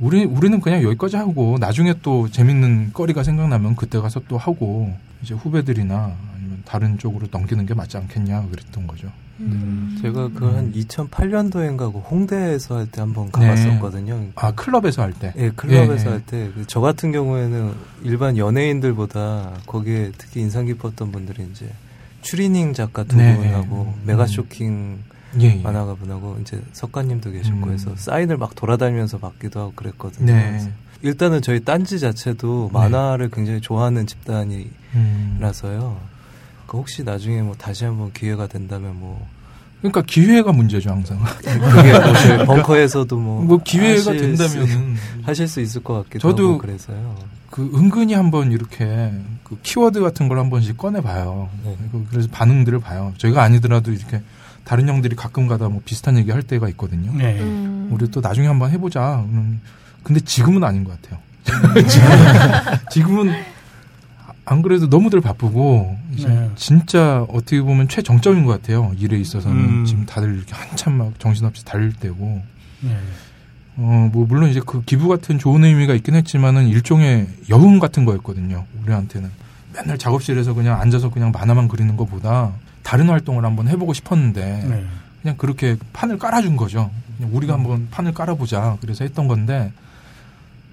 [0.00, 4.92] 우리 우리는 그냥 여기까지 하고 나중에 또 재밌는 거리가 생각나면 그때 가서 또 하고
[5.22, 9.08] 이제 후배들이나 아니면 다른 쪽으로 넘기는 게 맞지 않겠냐 그랬던 거죠.
[9.40, 9.98] 음.
[10.02, 13.30] 제가 그 한 2008년도인가 그 홍대에서 할 때 한번 네.
[13.32, 14.26] 가봤었거든요.
[14.34, 15.32] 아 클럽에서 할 때.
[15.36, 16.10] 예, 클럽에서 예, 예.
[16.10, 21.66] 할 때 저 같은 경우에는 일반 연예인들보다 거기에 특히 인상 깊었던 분들이 이제
[22.22, 23.36] 추리닝 작가 두 네.
[23.36, 24.02] 분하고 음.
[24.04, 24.98] 메가 쇼킹
[25.40, 25.62] 예, 예.
[25.62, 27.72] 만화가 분하고 이제 석가님도 계셨고 음.
[27.72, 30.32] 해서 사인을 막 돌아다니면서 받기도 하고 그랬거든요.
[30.32, 30.72] 네.
[31.02, 34.70] 일단은 저희 딴지 자체도 만화를 굉장히 좋아하는 집단이라서요.
[36.00, 36.16] 음.
[36.66, 39.26] 그 혹시 나중에 뭐 다시 한번 기회가 된다면 뭐
[39.90, 41.18] 그러니까 기회가 문제죠 항상.
[41.42, 41.92] 그게
[42.44, 47.14] 뭐 벙커에서도 뭐, 뭐 기회가 된다면은 하실 수 있을 것 같기도 저도 하고 그래서요.
[47.50, 49.12] 그 은근히 한번 이렇게
[49.44, 51.48] 그 키워드 같은 걸 한 번씩 꺼내 봐요.
[51.64, 51.76] 네.
[52.10, 53.12] 그래서 반응들을 봐요.
[53.18, 54.20] 저희가 아니더라도 이렇게
[54.64, 57.12] 다른 형들이 가끔 가다 뭐 비슷한 얘기 할 때가 있거든요.
[57.14, 57.38] 네.
[57.40, 57.88] 음.
[57.92, 59.24] 우리 또 나중에 한번 해보자.
[59.28, 59.60] 음,
[60.02, 61.20] 근데 지금은 아닌 것 같아요.
[61.88, 62.08] 지금,
[62.90, 63.32] 지금은
[64.46, 66.50] 안 그래도 너무들 바쁘고 이제 네.
[66.54, 68.92] 진짜 어떻게 보면 최정점인 것 같아요.
[68.96, 69.84] 일에 있어서는 음.
[69.84, 72.40] 지금 다들 이렇게 한참 막 정신없이 달릴 때고
[72.80, 72.96] 네.
[73.78, 78.64] 어, 뭐, 물론 이제 그 기부 같은 좋은 의미가 있긴 했지만은 일종의 여흥 같은 거였거든요.
[78.82, 79.30] 우리한테는.
[79.74, 84.84] 맨날 작업실에서 그냥 앉아서 그냥 만화만 그리는 것보다 다른 활동을 한번 해보고 싶었는데 네.
[85.20, 86.90] 그냥 그렇게 판을 깔아준 거죠.
[87.20, 88.78] 우리가 한번 판을 깔아보자.
[88.80, 89.72] 그래서 했던 건데,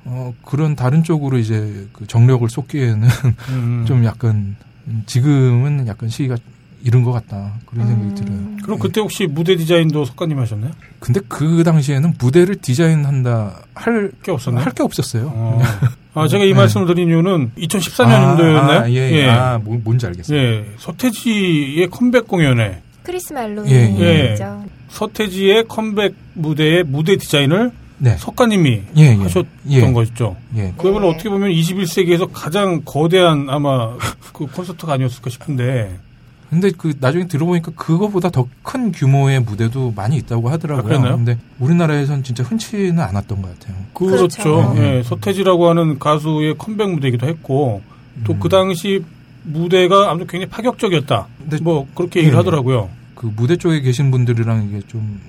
[0.05, 3.07] 어, 그런 다른 쪽으로 이제 그 정력을 쏟기에는
[3.49, 3.83] 음.
[3.87, 4.55] 좀 약간,
[4.87, 6.35] 음, 지금은 약간 시기가
[6.83, 7.53] 이른 것 같다.
[7.65, 8.37] 그런 생각이 들어요.
[8.37, 8.57] 음.
[8.61, 10.71] 그럼 그때 혹시 무대 디자인도 석가님 하셨나요?
[10.99, 14.65] 근데 그 당시에는 무대를 디자인한다 할, 꽤 없었나요?
[14.65, 15.31] 할 게 없었어요.
[15.33, 15.61] 어.
[16.13, 16.53] 아, 제가 이 네.
[16.53, 18.69] 말씀을 드린 이유는 2014년도였나요?
[18.69, 19.29] 아, 아, 예, 예.
[19.29, 20.37] 아, 뭐, 뭔지 알겠어요.
[20.37, 20.65] 예.
[20.77, 24.33] 서태지의 컴백 공연에 크리스말로윈 예, 예.
[24.33, 24.63] 이죠.
[24.89, 27.71] 서태지의 컴백 무대의 무대 디자인을
[28.03, 28.17] 네.
[28.17, 29.15] 석가님이 예, 예.
[29.15, 29.91] 하셨던 예.
[29.91, 30.35] 것이죠.
[30.57, 30.73] 예.
[30.77, 33.95] 그야말로 어떻게 보면 21세기에서 가장 거대한 아마
[34.33, 35.97] 그 콘서트가 아니었을까 싶은데
[36.49, 40.97] 근데 그 나중에 들어보니까 그거보다 더 큰 규모의 무대도 많이 있다고 하더라고요.
[40.97, 41.15] 아?
[41.15, 43.77] 근데 우리나라에선 진짜 흔치는 않았던 것 같아요.
[43.93, 44.27] 그렇죠.
[44.43, 44.73] 그렇죠.
[44.77, 47.83] 예, 서태지라고 하는 가수의 컴백 무대이기도 했고
[48.23, 48.39] 또 음.
[48.39, 49.03] 그 당시
[49.43, 51.27] 무대가 아무튼 굉장히 파격적이었다.
[51.37, 52.37] 근데 뭐 그렇게 얘기를 예.
[52.37, 52.89] 하더라고요.
[53.13, 55.21] 그 무대 쪽에 계신 분들이랑 이게 좀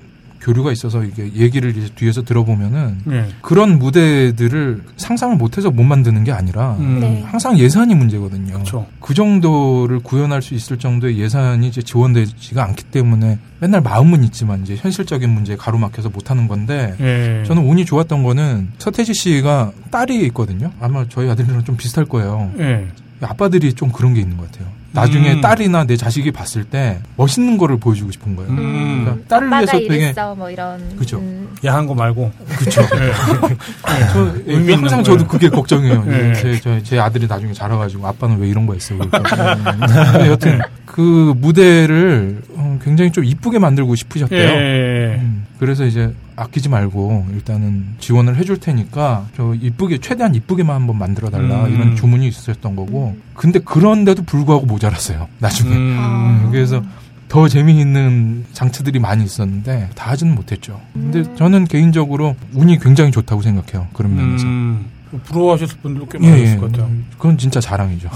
[0.45, 3.25] 교류가 있어서 이게 얘기를 이제 뒤에서 들어보면은 예.
[3.41, 6.99] 그런 무대들을 상상을 못해서 못 만드는 게 아니라 음.
[6.99, 7.23] 네.
[7.25, 8.53] 항상 예산이 문제거든요.
[8.53, 8.85] 그렇죠.
[8.99, 14.75] 그 정도를 구현할 수 있을 정도의 예산이 이제 지원되지가 않기 때문에 맨날 마음은 있지만 이제
[14.75, 17.43] 현실적인 문제에 가로막혀서 못하는 건데 예.
[17.47, 20.71] 저는 운이 좋았던 거는 서태지 씨가 딸이 있거든요.
[20.79, 22.51] 아마 저희 아들이랑 좀 비슷할 거예요.
[22.59, 22.87] 예.
[23.21, 24.67] 아빠들이 좀 그런 게 있는 것 같아요.
[24.95, 25.41] 나중에 음.
[25.41, 28.49] 딸이나 내 자식이 봤을 때 멋있는 거를 보여주고 싶은 거예요.
[28.51, 29.03] 음.
[29.03, 30.95] 그러니까 딸을 아빠가 위해서 되게 뭐 이런.
[30.95, 31.17] 그죠.
[31.17, 31.49] 음.
[31.65, 32.31] 야한 거 말고.
[32.57, 32.81] 그렇죠.
[32.95, 34.07] 예.
[34.13, 35.03] 저 있는 항상 거예요.
[35.03, 36.03] 저도 그게 걱정이에요.
[36.05, 36.33] 네.
[36.33, 38.95] 제, 저- 제 아들이 나중에 자라가지고 아빠는 왜 이런 거 했어?
[38.97, 44.39] 근데 여튼 그 무대를 어, 굉장히 좀 이쁘게 만들고 싶으셨대요.
[44.49, 45.21] 예.
[45.55, 51.29] 음, 그래서 이제 아끼지 말고 일단은 지원을 해줄 테니까 저 이쁘게 최대한 이쁘게만 한번 만들어
[51.29, 51.73] 달라 음.
[51.73, 55.95] 이런 주문이 있었던 거고 근데 그런데도 불구하고 모자랐어요 나중에 음.
[55.97, 56.49] 아.
[56.51, 56.83] 그래서
[57.27, 60.79] 더 재미있는 장치들이 많이 있었는데 다 하지는 못했죠.
[60.93, 61.35] 근데 음.
[61.35, 63.87] 저는 개인적으로 운이 굉장히 좋다고 생각해요.
[63.93, 64.45] 그런 면에서.
[64.45, 64.85] 음.
[65.23, 66.55] 부러워하셨을 분들도 꽤 예, 많았을 예.
[66.57, 66.89] 것 같아요.
[67.17, 68.09] 그건 진짜 자랑이죠.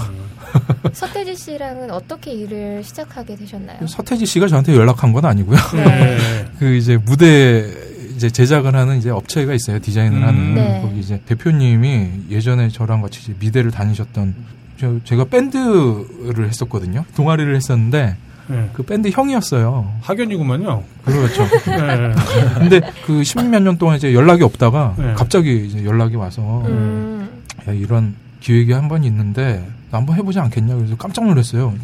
[0.92, 3.86] 서태지 씨랑은 어떻게 일을 시작하게 되셨나요?
[3.86, 5.58] 서태지 씨가 저한테 연락한 건 아니고요.
[5.76, 6.18] 예.
[6.58, 7.70] 그 이제 무대
[8.16, 9.78] 이제 제작을 하는 이제 업체가 있어요.
[9.78, 10.26] 디자인을 음.
[10.26, 10.80] 하는 네.
[10.82, 14.34] 거기 이제 대표님이 예전에 저랑 같이 이제 미대를 다니셨던
[14.78, 17.04] 저 제가 밴드를 했었거든요.
[17.16, 18.16] 동아리를 했었는데
[18.50, 18.68] 예.
[18.72, 19.92] 그 밴드 형이었어요.
[20.02, 20.82] 학연이구만요.
[21.04, 21.42] 그렇죠.
[21.68, 22.12] 예.
[22.58, 25.14] 근데 그 십몇 년 동안 이제 연락이 없다가 네.
[25.14, 27.28] 갑자기 이제 연락이 와서 음.
[27.68, 31.74] 야, 이런 기획이 한 번 있는데 나 한번 해보지 않겠냐 그래서 깜짝 놀랐어요.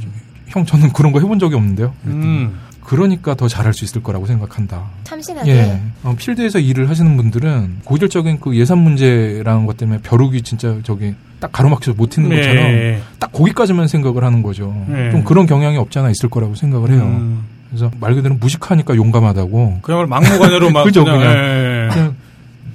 [0.48, 1.92] 형 저는 그런 거 해본 적이 없는데요.
[2.02, 2.58] 그랬더니 음.
[2.86, 4.84] 그러니까 더 잘할 수 있을 거라고 생각한다.
[5.04, 5.50] 참신하게.
[5.50, 5.80] 예.
[6.04, 11.50] 어, 필드에서 일을 하시는 분들은 고질적인 그 예산 문제라는 것 때문에 벼룩이 진짜 저기 딱
[11.50, 13.00] 가로막혀서 못 있는 것처럼 예.
[13.18, 14.72] 딱 거기까지만 생각을 하는 거죠.
[14.86, 15.10] 네.
[15.10, 17.02] 좀 그런 경향이 없잖아 있을 거라고 생각을 해요.
[17.02, 17.44] 음.
[17.68, 19.80] 그래서 말 그대로 무식하니까 용감하다고.
[19.82, 21.34] 그야말로 막무가내로 막 그죠, 그냥, 그냥.
[21.34, 21.88] 예.
[21.92, 22.15] 그냥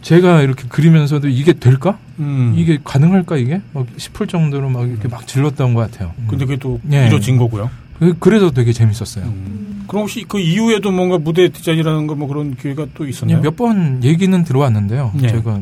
[0.01, 1.97] 제가 이렇게 그리면서도 이게 될까?
[2.19, 2.53] 음.
[2.57, 3.61] 이게 가능할까 이게?
[3.73, 6.11] 막 싶을 정도로 막 이렇게 막 질렀던 것 같아요.
[6.27, 7.07] 근데 그게 또 예.
[7.07, 7.69] 이루어진 거고요.
[7.99, 9.25] 그- 그래서 되게 재밌었어요.
[9.25, 9.83] 음.
[9.87, 13.41] 그럼 혹시 그 이후에도 뭔가 무대 디자인이라는 거 뭐 그런 기회가 또 있었나요?
[13.41, 15.11] 몇번 얘기는 들어왔는데요.
[15.21, 15.27] 예.
[15.27, 15.59] 제가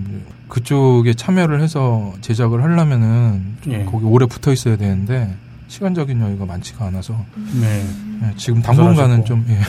[0.47, 3.83] 그쪽에 참여를 해서 제작을 하려면은 좀 예.
[3.85, 5.35] 거기 오래 붙어 있어야 되는데
[5.67, 7.13] 시간적인 여유가 많지가 않아서
[7.59, 7.85] 네.
[8.23, 9.25] 예, 지금 당분간은.
[9.25, 9.59] 좀 예.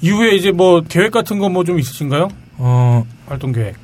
[0.00, 2.28] 이후에 이제 뭐 계획 같은 거 뭐 좀 있으신가요?
[2.58, 3.74] 어, 활동 계획.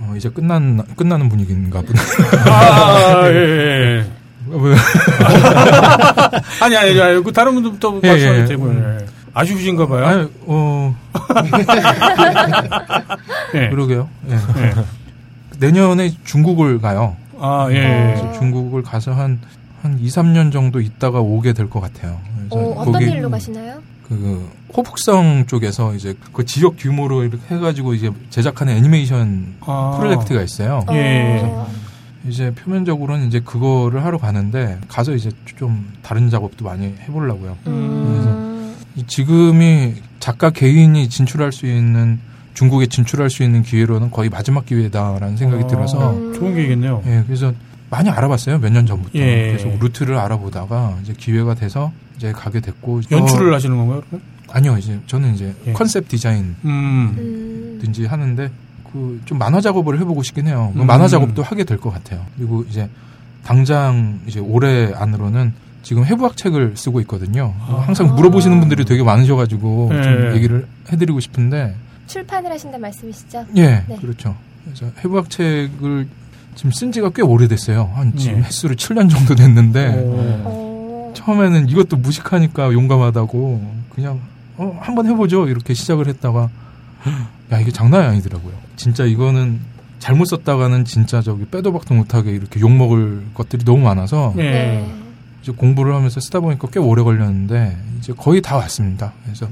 [0.00, 1.98] 어, 이제 끝난 끝나는 분위기인가 보네.
[2.50, 4.04] 아, 예, 예.
[4.48, 4.74] 왜?
[6.60, 8.46] 아니, 아니, 아니, 그 다른 분들부터 예, 말씀하실 예.
[8.46, 8.80] 때문에.
[9.00, 9.06] 예.
[9.32, 10.04] 아쉬우신가 봐요.
[10.06, 10.94] 아니, 어,
[13.54, 13.68] 예.
[13.70, 14.08] 그러게요.
[14.28, 14.34] 예.
[14.34, 14.74] 예.
[15.58, 17.16] 내년에 중국을 가요.
[17.38, 18.14] 아, 예.
[18.16, 19.40] 그래서 중국을 가서 한,
[19.82, 22.18] 한 2, 3년 정도 있다가 오게 될 것 같아요.
[22.48, 23.76] 그래서 어, 어떤 거기 일로 가시나요?
[24.08, 29.96] 그 호북성 쪽에서 이제 그 지역 규모로 이렇게 해가지고 이제 제작하는 애니메이션 아.
[29.98, 30.84] 프로젝트가 있어요.
[30.90, 31.40] 예.
[31.44, 31.68] 어,
[32.26, 37.56] 이제 표면적으로는 이제 그거를 하러 가는데 가서 이제 좀 다른 작업도 많이 해보려고요.
[37.68, 38.74] 음.
[38.96, 42.18] 이 지금이 작가 개인이 진출할 수 있는
[42.54, 45.66] 중국에 진출할 수 있는 기회로는 거의 마지막 기회다라는 생각이 아.
[45.66, 46.32] 들어서 음.
[46.34, 47.02] 좋은 계획이겠네요.
[47.06, 47.52] 예 그래서
[47.90, 49.52] 많이 알아봤어요 몇 년 전부터 예.
[49.52, 54.02] 계속 루트를 알아보다가 이제 기회가 돼서 이제 가게 됐고 연출을 어, 하시는 건가요?
[54.08, 54.33] 그러면?
[54.54, 55.72] 아니요 이제 저는 이제 예.
[55.72, 57.14] 컨셉 디자인 음.
[57.18, 57.78] 음.
[57.82, 58.50] 든지 하는데
[58.92, 60.70] 그 좀 만화 작업을 해보고 싶긴 해요.
[60.74, 60.86] 그 음.
[60.86, 62.24] 만화 작업도 하게 될 것 같아요.
[62.36, 62.88] 그리고 이제
[63.44, 65.52] 당장 이제 올해 안으로는
[65.82, 67.52] 지금 해부학 책을 쓰고 있거든요.
[67.60, 67.82] 아.
[67.86, 70.02] 항상 물어보시는 분들이 되게 많으셔가지고 예.
[70.02, 71.74] 좀 얘기를 해드리고 싶은데
[72.06, 73.46] 출판을 하신다 말씀이시죠?
[73.56, 73.96] 예 네.
[74.00, 74.34] 그렇죠.
[74.64, 76.06] 그래서 해부학 책을
[76.54, 77.90] 지금 쓴 지가 꽤 오래됐어요.
[77.94, 78.42] 한 지금 예.
[78.42, 80.14] 횟수로 7년 정도 됐는데 오.
[80.44, 81.12] 어.
[81.16, 84.20] 처음에는 이것도 무식하니까 용감하다고 그냥
[84.56, 86.50] 어, 한번 해보죠 이렇게 시작을 했다가
[87.52, 88.52] 야 이게 장난이 아니더라고요.
[88.76, 89.60] 진짜 이거는
[89.98, 94.42] 잘못 썼다가는 진짜 저기 빼도 박도 못하게 이렇게 욕 먹을 것들이 너무 많아서 예.
[94.42, 94.94] 네.
[95.42, 99.12] 이제 공부를 하면서 쓰다 보니까 꽤 오래 걸렸는데 이제 거의 다 왔습니다.
[99.24, 99.46] 그래서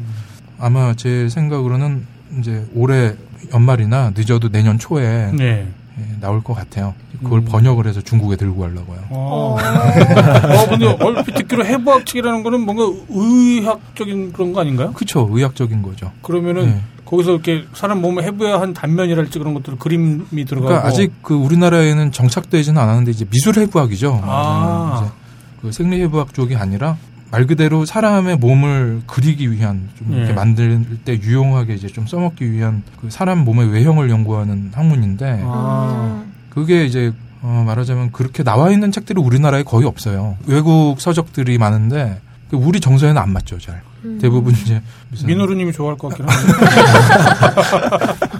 [0.58, 2.06] 아마 제 생각으로는
[2.38, 3.14] 이제 올해
[3.52, 5.68] 연말이나 늦어도 내년 초에 네.
[5.98, 6.94] 예, 나올 것 같아요.
[7.22, 7.44] 그걸 음.
[7.44, 8.98] 번역을 해서 중국에 들고 가려고요.
[9.10, 9.56] 어.
[9.56, 10.58] 어.
[10.58, 14.92] 어, 근데 얼핏 듣기로 해부학 측이라는 거는 뭔가 의학적인 그런 거 아닌가요?
[14.92, 16.10] 그쵸 의학적인 거죠.
[16.22, 16.80] 그러면은 네.
[17.04, 22.10] 거기서 이렇게 사람 몸에 해부야 한 단면이랄지 그런 것들 그림이 들어가고 그러니까 아직 그 우리나라에는
[22.10, 24.20] 정착되지는 않았는데 이제 미술 해부학이죠.
[24.24, 25.02] 아.
[25.02, 25.12] 이제
[25.60, 26.96] 그 생리 해부학 쪽이 아니라
[27.32, 30.34] 말 그대로 사람의 몸을 그리기 위한 좀 이렇게 예.
[30.34, 36.22] 만들 때 유용하게 이제 좀 써먹기 위한 그 사람 몸의 외형을 연구하는 학문인데 아.
[36.24, 36.32] 음.
[36.50, 37.10] 그게 이제
[37.40, 40.36] 어 말하자면 그렇게 나와 있는 책들이 우리나라에 거의 없어요.
[40.46, 42.20] 외국 서적들이 많은데
[42.52, 43.80] 우리 정서에는 안 맞죠, 잘.
[44.04, 44.18] 음.
[44.20, 44.82] 대부분 이제
[45.24, 46.52] 민호루님이 좋아할 것 같긴 한데.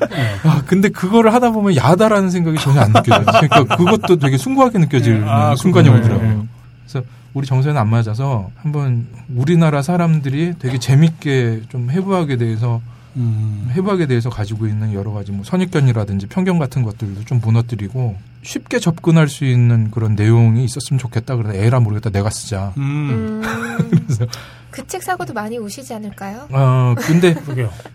[0.44, 3.24] 아, 근데 그거를 하다 보면 야하다라는 생각이 전혀 안 느껴져요.
[3.24, 5.26] 그러니까 그것도 되게 숭고하게 느껴지는 네.
[5.26, 6.14] 아, 순간이 그렇구나.
[6.14, 6.46] 오더라고요.
[6.86, 12.80] 그래서 우리 정서에는 안 맞아서 한번 우리나라 사람들이 되게 재밌게 좀 해부학에 대해서
[13.16, 13.70] 음.
[13.72, 19.28] 해부학에 대해서 가지고 있는 여러 가지 뭐 선입견이라든지 편견 같은 것들도 좀 무너뜨리고 쉽게 접근할
[19.28, 21.36] 수 있는 그런 내용이 있었으면 좋겠다.
[21.36, 22.72] 그래서 에라 모르겠다 내가 쓰자.
[22.76, 23.42] 음.
[23.44, 24.26] 음.
[24.70, 26.48] 그책 사고도 많이 우시지 않을까요?
[26.50, 27.34] 어 근데.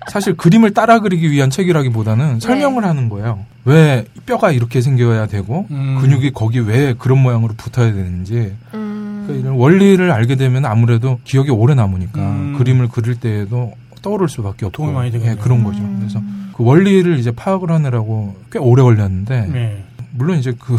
[0.10, 3.46] 사실 그림을 따라 그리기 위한 책이라기보다는 설명을 하는 거예요.
[3.66, 5.98] 왜 뼈가 이렇게 생겨야 되고 음.
[6.00, 8.97] 근육이 거기 왜 그런 모양으로 붙어야 되는지 음.
[9.28, 12.56] 그러니까 이런 원리를 알게 되면 아무래도 기억이 오래 남으니까 음.
[12.58, 15.36] 그림을 그릴 때에도 떠오를 수밖에 없고 도움이 많이 되겠네요.
[15.38, 15.80] 예, 그런 거죠.
[15.80, 15.98] 음.
[16.00, 16.22] 그래서
[16.56, 19.84] 그 원리를 이제 파악을 하느라고 꽤 오래 걸렸는데 네.
[20.12, 20.78] 물론 이제 그,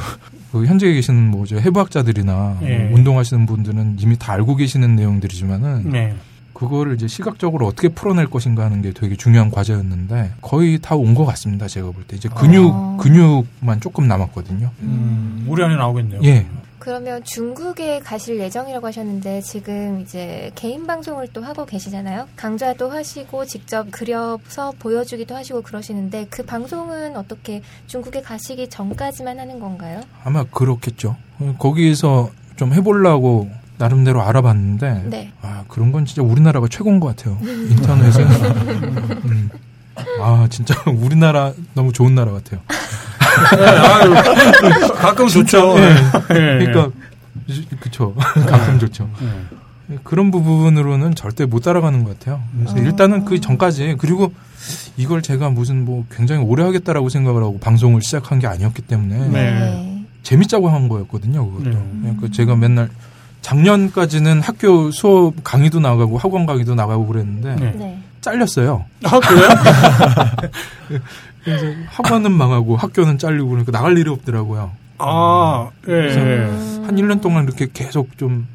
[0.52, 2.78] 그 현재 계시는 뭐저 해부학자들이나 예.
[2.88, 6.14] 뭐 운동하시는 분들은 이미 다 알고 계시는 내용들이지만은 네.
[6.54, 11.24] 그거를 이제 시각적으로 어떻게 풀어낼 것인가 하는 게 되게 중요한 과제였는데 거의 다 온 것
[11.26, 11.68] 같습니다.
[11.68, 12.96] 제가 볼 때 이제 근육 아.
[13.00, 14.70] 근육만 조금 남았거든요.
[14.82, 16.20] 음, 우리 안에 나오겠네요.
[16.24, 16.46] 예.
[16.78, 22.28] 그러면 중국에 가실 예정이라고 하셨는데 지금 이제 개인 방송을 또 하고 계시잖아요.
[22.36, 30.00] 강좌도 하시고 직접 그려서 보여주기도 하시고 그러시는데 그 방송은 어떻게 중국에 가시기 전까지만 하는 건가요?
[30.24, 31.16] 아마 그렇겠죠.
[31.58, 33.48] 거기에서 좀 해보려고
[33.78, 35.32] 나름대로 알아봤는데 네.
[35.40, 37.38] 아 그런 건 진짜 우리나라가 최고인 것 같아요.
[37.42, 38.24] 인터넷은
[39.26, 39.50] 음.
[40.20, 42.60] 아 진짜 우리나라 너무 좋은 나라 같아요.
[43.56, 44.14] 네, 아유,
[44.94, 45.78] 가끔 좋죠.
[45.78, 45.82] 예.
[46.30, 46.90] 예, 그러니까
[47.80, 49.08] 그쵸 가끔 좋죠.
[49.22, 49.98] 예.
[50.04, 52.42] 그런 부분으로는 절대 못 따라가는 것 같아요.
[52.58, 52.80] 그래서 아.
[52.80, 54.32] 일단은 그 전까지 그리고
[54.96, 60.04] 이걸 제가 무슨 뭐 굉장히 오래 하겠다라고 생각을 하고 방송을 시작한 게 아니었기 때문에 네.
[60.22, 61.50] 재밌자고 한 거였거든요.
[61.50, 61.70] 그것도.
[61.70, 61.78] 네.
[62.02, 62.90] 그러니까 제가 맨날
[63.40, 67.72] 작년까지는 학교 수업 강의도 나가고 학원 강의도 나가고 그랬는데 네.
[67.76, 68.02] 네.
[68.20, 68.84] 잘렸어요.
[69.04, 69.48] 아, 그래요?
[71.44, 74.72] 그래서 학원은 망하고 학교는 잘리고 그러니까 나갈 일이 없더라고요.
[74.98, 75.92] 아, 예.
[75.92, 76.82] 음.
[76.86, 78.46] 한 1년 동안 이렇게 계속 좀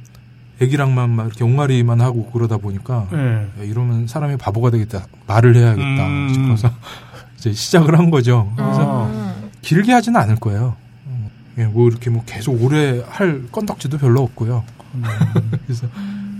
[0.62, 3.18] 애기랑만 막 이렇게 옹알이만 하고 그러다 보니까 예.
[3.18, 5.06] 야, 이러면 사람이 바보가 되겠다.
[5.28, 6.30] 말을 해야겠다 음.
[6.34, 6.74] 싶어서
[7.38, 8.52] 이제 시작을 한 거죠.
[8.56, 9.50] 그래서 음.
[9.62, 10.76] 길게 하지는 않을 거예요.
[11.08, 14.64] 음, 예, 뭐 이렇게 뭐 계속 오래 할 건덕지도 별로 없고요.
[15.66, 15.88] 그래서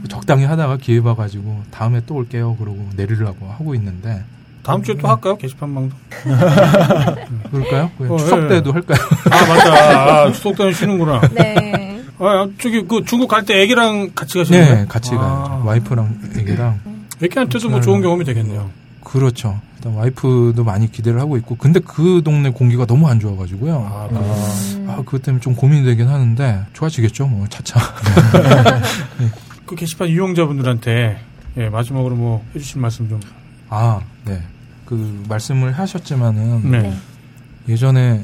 [0.10, 2.56] 적당히 하다가 기회 봐가지고 다음에 또 올게요.
[2.58, 4.24] 그러고 내리려고 하고 있는데
[4.64, 5.38] 다음 주에 또 할까요?
[5.38, 5.92] 게시판 방송.
[7.52, 7.92] 그럴까요?
[8.00, 8.48] 왜 어, 추석 예.
[8.48, 8.98] 때도 할까요?
[9.30, 10.24] 아, 맞다.
[10.24, 11.22] 아, 추석 때는 쉬는구나.
[11.36, 12.02] 네.
[12.20, 14.76] 아, 저기, 그 중국 갈 때 애기랑 같이 가시는 거예요?
[14.82, 15.18] 네, 같이 아.
[15.18, 15.64] 가야죠.
[15.66, 16.80] 와이프랑 애기랑
[17.22, 18.70] 애기한테도 뭐 좋은 경험이 되겠네요.
[19.04, 19.60] 그렇죠.
[19.76, 23.76] 일단 와이프도 많이 기대를 하고 있고 근데 그 동네 공기가 너무 안 좋아가지고요.
[23.76, 24.86] 아, 음.
[24.90, 27.80] 아, 그것 때문에 좀 고민이 되긴 하는데 좋아지겠죠, 뭐 차차.
[29.66, 31.20] 그 게시판 이용자분들한테
[31.58, 33.20] 예, 마지막으로 뭐 해주실 말씀 좀.
[33.76, 34.40] 아, 네.
[34.86, 36.82] 그 말씀을 하셨지만은 네.
[36.84, 36.94] 네.
[37.68, 38.24] 예전에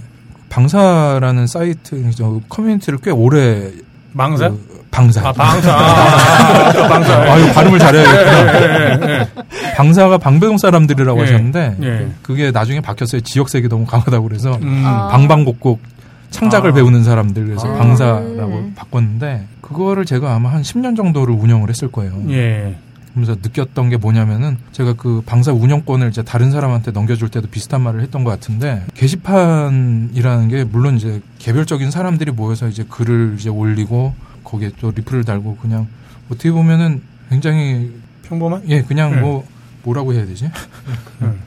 [0.49, 3.71] 방사라는 사이트 저 커뮤니티를 꽤 오래
[4.11, 4.49] 망사?
[4.49, 5.27] 그 방사.
[5.27, 5.71] 아, 방사.
[5.71, 7.13] 아, 아, 방사.
[7.33, 9.09] 아유 발음을 잘해야겠구나.
[9.09, 9.27] 예, 예,
[9.75, 11.23] 방사가 방배동 사람들이라고 예.
[11.23, 12.07] 하셨는데 예.
[12.21, 13.21] 그게 나중에 바뀌었어요.
[13.21, 14.83] 지역색이 너무 강하다고 그래서 음.
[14.85, 15.07] 아.
[15.07, 15.81] 방방곡곡
[16.31, 16.73] 창작을 아.
[16.73, 17.77] 배우는 사람들 그래서 아.
[17.77, 18.73] 방사라고 음.
[18.75, 22.13] 바꿨는데 그거를 제가 아마 한 10년 정도를 운영을 했을 거예요.
[22.29, 22.75] 예.
[23.11, 28.01] 그러면서 느꼈던 게 뭐냐면은 제가 그 방사 운영권을 이제 다른 사람한테 넘겨줄 때도 비슷한 말을
[28.01, 34.71] 했던 것 같은데 게시판이라는 게 물론 이제 개별적인 사람들이 모여서 이제 글을 이제 올리고 거기에
[34.79, 35.87] 또 리플을 달고 그냥
[36.29, 37.91] 어떻게 보면은 굉장히
[38.23, 38.63] 평범한?
[38.67, 39.21] 예 그냥 네.
[39.21, 39.45] 뭐
[39.83, 40.51] 뭐라고 해야 되지?
[41.21, 41.39] 음.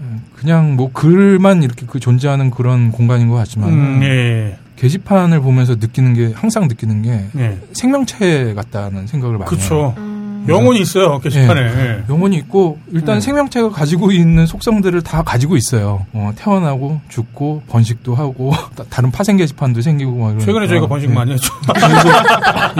[0.00, 4.58] 음, 그냥 뭐 글만 이렇게 그 존재하는 그런 공간인 것 같지만 음, 예.
[4.76, 7.58] 게시판을 보면서 느끼는 게 항상 느끼는 게 예.
[7.74, 9.94] 생명체 같다는 생각을 많이 해요.
[10.40, 10.46] 음.
[10.48, 11.60] 영혼이 있어요, 게시판에.
[11.60, 12.04] 예.
[12.08, 13.20] 영혼이 있고 일단 네.
[13.20, 16.06] 생명체가 가지고 있는 속성들을 다 가지고 있어요.
[16.12, 20.46] 어, 태어나고 죽고 번식도 하고 다- 다른 파생 게시판도 생기고 막 이러니까.
[20.46, 21.14] 최근에 저희가 번식 예.
[21.14, 21.52] 많이 했죠.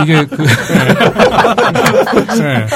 [0.03, 0.49] 이게 그 예.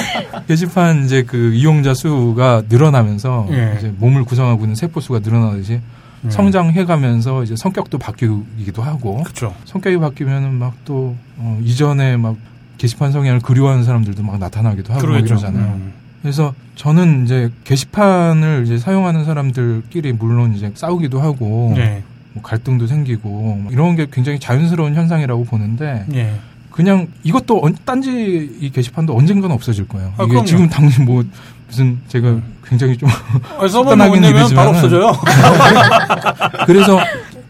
[0.46, 3.74] 게시판 이제 그 이용자 수가 늘어나면서 예.
[3.78, 5.80] 이제 몸을 구성하고 있는 세포 수가 늘어나듯이
[6.26, 6.30] 예.
[6.30, 9.54] 성장해가면서 이제 성격도 바뀌기도 하고 그쵸.
[9.64, 12.36] 성격이 바뀌면은 막또 어, 이전에 막
[12.78, 15.18] 게시판 성향을 그리워하는 사람들도 막 나타나기도 하고 막.
[15.18, 15.64] 이러잖아요.
[15.74, 15.92] 음.
[16.22, 22.02] 그래서 저는 이제 게시판을 이제 사용하는 사람들끼리 물론 이제 싸우기도 하고 예.
[22.32, 26.34] 뭐 갈등도 생기고 뭐 이런 게 굉장히 자연스러운 현상이라고 보는데 예.
[26.70, 30.08] 그냥 이것도 언- 딴지 이 게시판도 언젠가는 없어질 거예요.
[30.16, 30.46] 아, 이게 그럼요.
[30.46, 31.22] 지금 당신 뭐
[31.68, 33.08] 무슨 제가 굉장히 좀
[33.60, 35.12] 아니, 서버 내면 바로 없어져요.
[36.66, 36.98] 그래서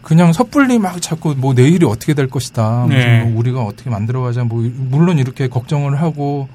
[0.05, 2.85] 그냥 섣불리 막 자꾸 뭐 내일이 어떻게 될 것이다.
[2.87, 3.23] 네.
[3.23, 4.43] 뭐 우리가 어떻게 만들어가자.
[4.43, 6.47] 뭐 물론 이렇게 걱정을 하고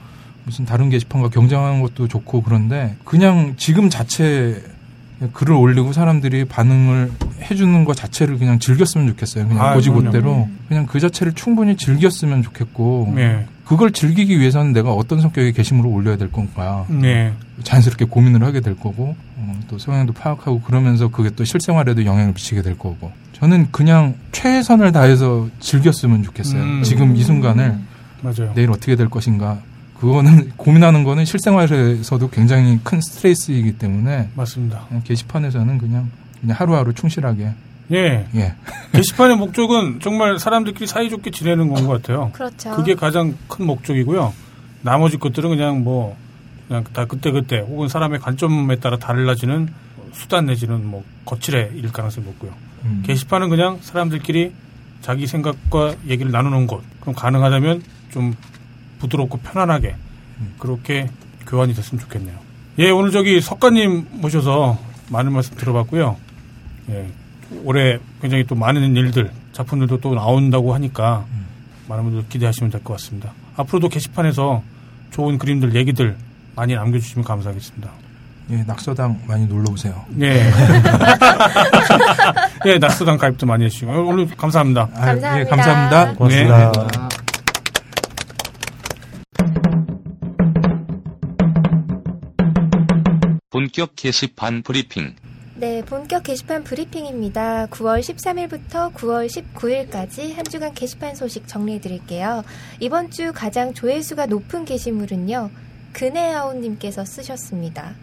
[0.44, 4.62] 무슨 다른 게시판과 경쟁하는 것도 좋고 그런데 그냥 지금 자체
[5.32, 7.10] 글을 올리고 사람들이 반응을
[7.42, 9.48] 해주는 것 자체를 그냥 즐겼으면 좋겠어요.
[9.48, 13.46] 그냥 아, 고지고대로 그냥 그 자체를 충분히 즐겼으면 좋겠고 네.
[13.64, 17.32] 그걸 즐기기 위해서는 내가 어떤 성격의 게시물을 올려야 될 건가 네.
[17.64, 22.62] 자연스럽게 고민을 하게 될 거고 어, 또 성향도 파악하고 그러면서 그게 또 실생활에도 영향을 미치게
[22.62, 23.10] 될 거고
[23.40, 26.62] 저는 그냥 최선을 다해서 즐겼으면 좋겠어요.
[26.62, 26.82] 음.
[26.82, 27.78] 지금 이 순간을
[28.22, 28.52] 맞아요.
[28.54, 29.58] 내일 어떻게 될 것인가
[29.98, 34.84] 그거는 고민하는 거는 실생활에서도 굉장히 큰 스트레스이기 때문에 맞습니다.
[35.04, 36.10] 게시판에서는 그냥
[36.40, 37.50] 그냥 하루하루 충실하게
[37.92, 38.26] 예.
[38.34, 38.54] 예
[38.92, 42.30] 게시판의 목적은 정말 사람들끼리 사이좋게 지내는 건 것 같아요.
[42.32, 42.70] 그렇죠.
[42.76, 44.32] 그게 가장 큰 목적이고요.
[44.82, 46.16] 나머지 것들은 그냥 뭐
[46.68, 49.68] 그냥 다 그때 그때 혹은 사람의 관점에 따라 달라지는
[50.12, 52.52] 수단 내지는 뭐 거칠의 일 가능성이 높고요.
[52.84, 53.02] 음.
[53.06, 54.52] 게시판은 그냥 사람들끼리
[55.00, 56.82] 자기 생각과 얘기를 나누는 곳.
[57.00, 58.34] 그럼 가능하다면 좀
[58.98, 59.96] 부드럽고 편안하게
[60.58, 61.08] 그렇게
[61.46, 62.38] 교환이 됐으면 좋겠네요.
[62.78, 64.78] 예, 오늘 저기 석가님 모셔서
[65.10, 66.16] 많은 말씀 들어봤고요.
[66.90, 67.10] 예,
[67.64, 71.24] 올해 굉장히 또 많은 일들, 작품들도 또 나온다고 하니까
[71.88, 73.32] 많은 분들 기대하시면 될 것 같습니다.
[73.56, 74.62] 앞으로도 게시판에서
[75.10, 76.16] 좋은 그림들, 얘기들
[76.54, 77.90] 많이 남겨주시면 감사하겠습니다.
[78.50, 80.04] 예 낙서당 많이 놀러 오세요.
[80.20, 80.50] 예.
[82.66, 83.92] 예, 낙서당 가입도 많이 해주시고.
[84.08, 84.88] 오늘 감사합니다.
[84.92, 85.40] 아, 감사합니다.
[85.40, 86.14] 예, 감사합니다.
[86.14, 86.72] 고맙습니다.
[93.50, 95.14] 본격 게시판 브리핑.
[95.54, 97.66] 네, 본격 게시판 브리핑입니다.
[97.66, 102.42] 9월 13일부터 9월 19일까지 한 주간 게시판 소식 정리해 드릴게요.
[102.80, 105.50] 이번 주 가장 조회수가 높은 게시물은요.
[105.92, 107.94] 그네아웃님께서 쓰셨습니다.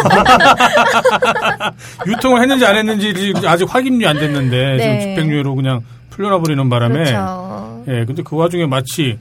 [2.05, 5.15] 유통을 했는지 안 했는지 아직 확인이 안 됐는데 지금 네.
[5.15, 7.83] 집행유예로 그냥 풀려나 버리는 바람에 그렇죠.
[7.87, 9.17] 예, 근데 그 와중에 마치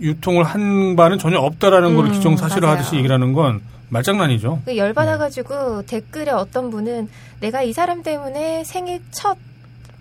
[0.00, 2.98] 유통을 한 바는 전혀 없다라는 걸 음, 기정사실화 하듯이 맞아요.
[2.98, 3.60] 얘기를 하는 건
[3.90, 4.62] 말장난이죠.
[4.64, 7.08] 그 열받아가지고 댓글에 어떤 분은
[7.40, 9.36] 내가 이 사람 때문에 생일 첫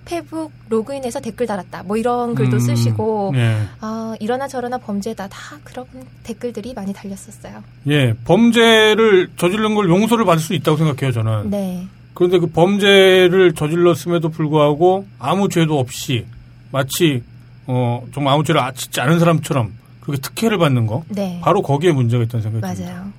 [0.05, 1.83] 페북 로그인해서 댓글 달았다.
[1.83, 3.57] 뭐 이런 글도 음, 쓰시고 예.
[3.81, 5.27] 아 이러나 저러나 범죄다.
[5.27, 5.85] 다 그런
[6.23, 7.61] 댓글들이 많이 달렸었어요.
[7.89, 11.49] 예, 범죄를 저지른 걸 용서를 받을 수 있다고 생각해요, 저는.
[11.49, 11.87] 네.
[12.13, 16.25] 그런데 그 범죄를 저질렀음에도 불구하고 아무 죄도 없이
[16.71, 17.21] 마치
[17.67, 21.39] 어 정말 아무 죄를 짓지 않은 사람처럼 그렇게 특혜를 받는 거 네.
[21.43, 22.93] 바로 거기에 문제가 있다는 생각이 듭니다.
[22.95, 23.11] 맞아요.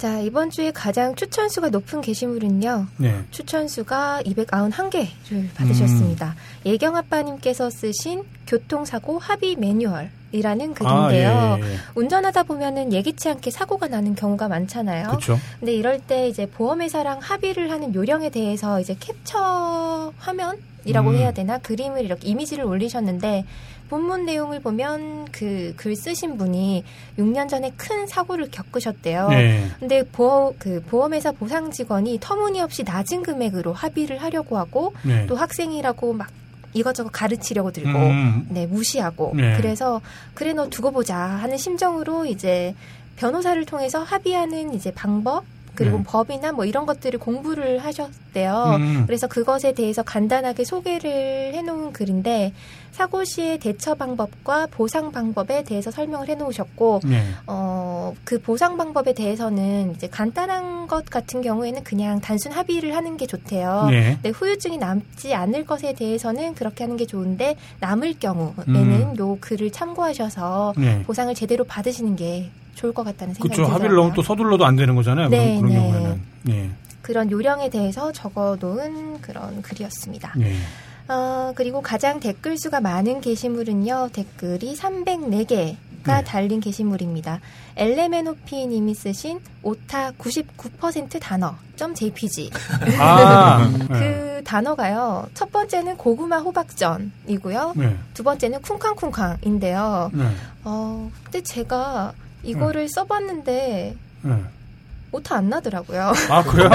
[0.00, 0.02] 예.
[0.02, 2.86] 자, 이번 주에 가장 추천수가 높은 게시물은요.
[2.96, 3.20] 네.
[3.30, 6.34] 추천수가 291개를 받으셨습니다.
[6.64, 11.30] 예경 아빠님께서 쓰신 교통사고 합의 매뉴얼 이라는 글인데요.
[11.30, 11.76] 아, 예, 예, 예.
[11.94, 15.08] 운전하다 보면은 예기치 않게 사고가 나는 경우가 많잖아요.
[15.08, 15.38] 그렇죠.
[15.58, 21.16] 근데 이럴 때 이제 보험회사랑 합의를 하는 요령에 대해서 이제 캡처 화면이라고 음.
[21.16, 23.44] 해야 되나 그림을 이렇게 이미지를 올리셨는데
[23.90, 26.84] 본문 내용을 보면 그 글 쓰신 분이
[27.18, 29.28] 6년 전에 큰 사고를 겪으셨대요.
[29.32, 29.64] 예.
[29.78, 35.26] 근데 보험 그 보험회사 보상 직원이 터무니없이 낮은 금액으로 합의를 하려고 하고 네.
[35.26, 36.28] 또 학생이라고 막
[36.72, 39.56] 이것저것 가르치려고 들고 음, 네 무시하고 네.
[39.56, 40.00] 그래서
[40.34, 42.74] 그래 너 두고 보자 하는 심정으로 이제
[43.16, 45.44] 변호사를 통해서 합의하는 이제 방법
[45.74, 46.04] 그리고 네.
[46.04, 48.76] 법이나 뭐 이런 것들을 공부를 하셨대요.
[48.78, 49.04] 음.
[49.06, 52.52] 그래서 그것에 대해서 간단하게 소개를 해놓은 글인데
[52.92, 57.22] 사고 시의 대처 방법과 보상 방법에 대해서 설명을 해놓으셨고 네.
[57.46, 63.26] 어, 그 보상 방법에 대해서는 이제 간단한 것 같은 경우에는 그냥 단순 합의를 하는 게
[63.26, 63.86] 좋대요.
[63.90, 64.14] 네.
[64.14, 69.16] 근데 후유증이 남지 않을 것에 대해서는 그렇게 하는 게 좋은데 남을 경우에는 음.
[69.18, 71.02] 요 글을 참고하셔서 네.
[71.04, 73.62] 보상을 제대로 받으시는 게 좋을 것 같다는 생각이 그렇죠.
[73.62, 73.74] 들어요.
[73.74, 75.28] 합의를 너무 또 서둘러도 안 되는 거잖아요.
[75.28, 75.92] 네, 그런, 그런 네.
[75.92, 76.20] 경우에는.
[76.50, 76.70] 예.
[77.02, 80.34] 그런 요령에 대해서 적어놓은 그런 글이었습니다.
[80.40, 80.54] 예.
[81.08, 85.76] 어, 그리고 가장 댓글 수가 많은 게시물은요, 댓글이 304개가
[86.06, 86.24] 네.
[86.24, 87.40] 달린 게시물입니다.
[87.76, 92.50] 엘레메노피 님이 쓰신 오타 99% 단어, .jpg.
[93.00, 93.86] 아, 예.
[93.88, 97.96] 그 단어가요, 첫 번째는 고구마 호박전이고요, 네.
[98.14, 100.10] 두 번째는 쿵쾅쿵쾅인데요.
[100.14, 100.24] 네.
[100.62, 104.34] 어, 근데 제가 이거를 써봤는데, 네.
[105.12, 106.12] 오타 안 나더라고요.
[106.30, 106.70] 아, 그래요?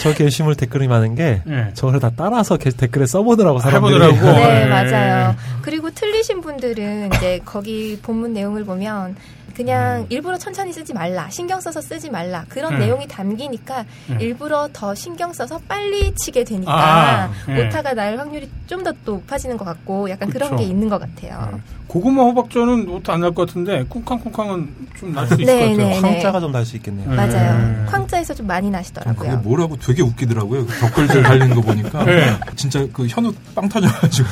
[0.00, 1.70] 저 게시물 댓글이 많은 게 예.
[1.74, 3.94] 저를 다 따라서 게- 댓글에 써보더라고 사람들이.
[3.94, 4.38] 해보더라고.
[4.38, 4.66] 네, 예.
[4.66, 5.34] 맞아요.
[5.62, 9.16] 그리고 틀리신 분들은 이제 거기 본문 내용을 보면
[9.54, 10.06] 그냥 음.
[10.10, 12.84] 일부러 천천히 쓰지 말라, 신경 써서 쓰지 말라 그런 네.
[12.84, 14.16] 내용이 담기니까 네.
[14.20, 17.66] 일부러 더 신경 써서 빨리 치게 되니까 아, 네.
[17.66, 20.62] 오타가 날 확률이 좀더 높아지는 것 같고 약간 그런 그쵸.
[20.62, 21.58] 게 있는 것 같아요.
[21.88, 21.92] 네.
[21.92, 26.00] 고구마 호박전은 오타 안날 것 같은데 쿵쾅쿵쾅은 좀 날 수도 있을 네, 것 같아요.
[26.00, 26.00] 네.
[26.00, 27.08] 황자가 좀 날 수 있겠네요.
[27.10, 27.16] 네.
[27.16, 27.86] 맞아요.
[27.86, 29.36] 쾅자에서 좀 많이 그게 나시더라고요.
[29.38, 30.66] 뭐라고 되게 웃기더라고요.
[30.66, 32.36] 그 댓글들 달리는 거 보니까 네.
[32.56, 34.28] 진짜 그 현우 빵 터져가지고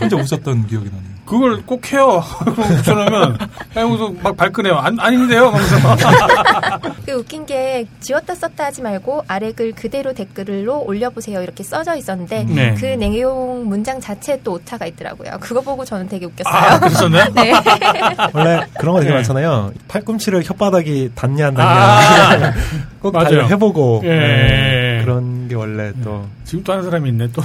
[0.00, 1.18] 혼자 웃었던 기억이 나네요.
[1.24, 2.22] 그걸 꼭 해요.
[2.40, 3.38] 그럼 붙여놓으면
[3.76, 4.76] 해무서 막 발끈해요.
[4.76, 5.48] 안, 아닌데요?
[5.48, 6.90] 하면서.
[7.04, 12.44] 그 웃긴 게 지웠다 썼다 하지 말고 아래 글 그대로 댓글로 올려보세요 이렇게 써져 있었는데
[12.44, 12.74] 네.
[12.74, 15.32] 그 내용 문장 자체에 또 오타가 있더라고요.
[15.40, 16.54] 그거 보고 저는 되게 웃겼어요.
[16.54, 17.28] 아, 그랬었네?
[17.34, 17.52] 네.
[18.32, 19.16] 원래 그런 거 되게 네.
[19.16, 19.72] 많잖아요.
[19.88, 22.54] 팔꿈치를 혓바닥이 닿냐 안 아, 닿냐
[23.00, 23.42] 꼭 맞아요.
[23.42, 24.08] 다 해보고 예.
[24.08, 27.42] 네, 그런 게 원래 또 지금 또 하는 사람이 있네, 또.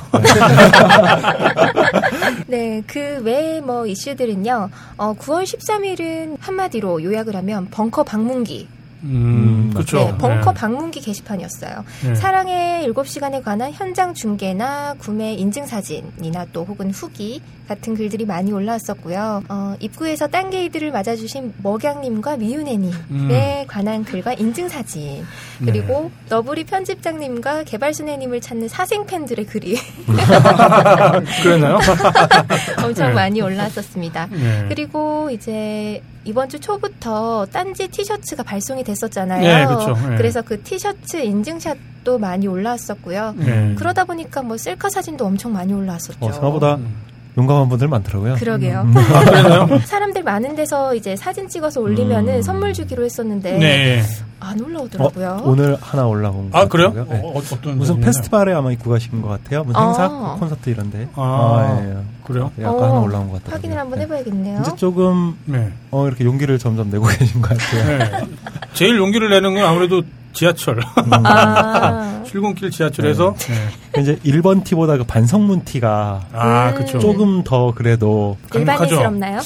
[2.47, 4.69] 네, 그 외의 뭐 이슈들은요.
[4.97, 8.67] 어, 9월 13일은 한마디로 요약을 하면 벙커 방문기.
[9.03, 9.97] 음, 그렇죠.
[9.97, 11.83] 네, 벙커 방문기 게시판이었어요.
[12.05, 12.15] 네.
[12.15, 19.43] 사랑의 7시간에 관한 현장 중계나 구매 인증 사진이나 또 혹은 후기 같은 글들이 많이 올라왔었고요.
[19.47, 23.65] 어, 입구에서 딴게이들을 맞아주신 먹양님과 미윤혜님에 음.
[23.67, 25.23] 관한 글과 인증 사진
[25.63, 29.77] 그리고 너브리 편집장님과 개발순애님을 찾는 사생 팬들의 글이
[31.43, 31.79] 그랬나요?
[32.83, 33.13] 엄청 네.
[33.13, 34.27] 많이 올라왔었습니다.
[34.31, 34.65] 네.
[34.67, 39.41] 그리고 이제 이번 주 초부터 딴지 티셔츠가 발송이 됐었잖아요.
[39.41, 40.09] 네, 그쵸.
[40.09, 40.17] 네.
[40.21, 43.35] 래서 그 티셔츠 인증샷도 많이 올라왔었고요.
[43.37, 43.75] 네.
[43.77, 46.17] 그러다 보니까 뭐 셀카 사진도 엄청 많이 올라왔었죠.
[46.21, 46.95] 어, 생각보다 음.
[47.37, 48.35] 용감한 분들 많더라고요.
[48.35, 48.81] 그러게요.
[48.81, 48.93] 음.
[48.95, 49.79] 아, 그랬나요?
[49.85, 52.41] 사람들 많은 데서 이제 사진 찍어서 올리면은 음.
[52.41, 54.03] 선물 주기로 했었는데 네.
[54.39, 55.41] 안 어, 올라오더라고요.
[55.43, 56.91] 오늘 하나 올라온 것 아, 그래요?
[56.93, 57.01] 네.
[57.07, 57.77] 어, 어떤.
[57.77, 57.99] 무슨?
[57.99, 59.63] 페스티벌에 아마 입고 가신 것 같아요.
[59.63, 59.85] 무슨 아.
[59.87, 60.07] 행사,
[60.39, 61.07] 콘서트 이런데.
[61.15, 61.97] 아, 예, 예.
[62.25, 62.51] 그래요?
[62.59, 63.55] 예, 아까 어, 하나 올라온 것 같아요.
[63.55, 64.61] 확인을 한번 해봐야겠네요.
[64.61, 65.71] 이제 조금 네.
[65.91, 67.97] 어, 이렇게 용기를 점점 내고 계신 것 같아요.
[67.97, 68.27] 네.
[68.73, 70.01] 제일 용기를 내는 건 아무래도
[70.33, 70.79] 지하철.
[71.23, 73.35] 아, 출근길 지하철에서.
[73.37, 74.01] 네.
[74.01, 76.75] 이제 1번 티보다 그 반성문 티가 아, 음.
[76.75, 76.99] 그쵸.
[76.99, 79.39] 조금 더 그래도 일반인스럽나요?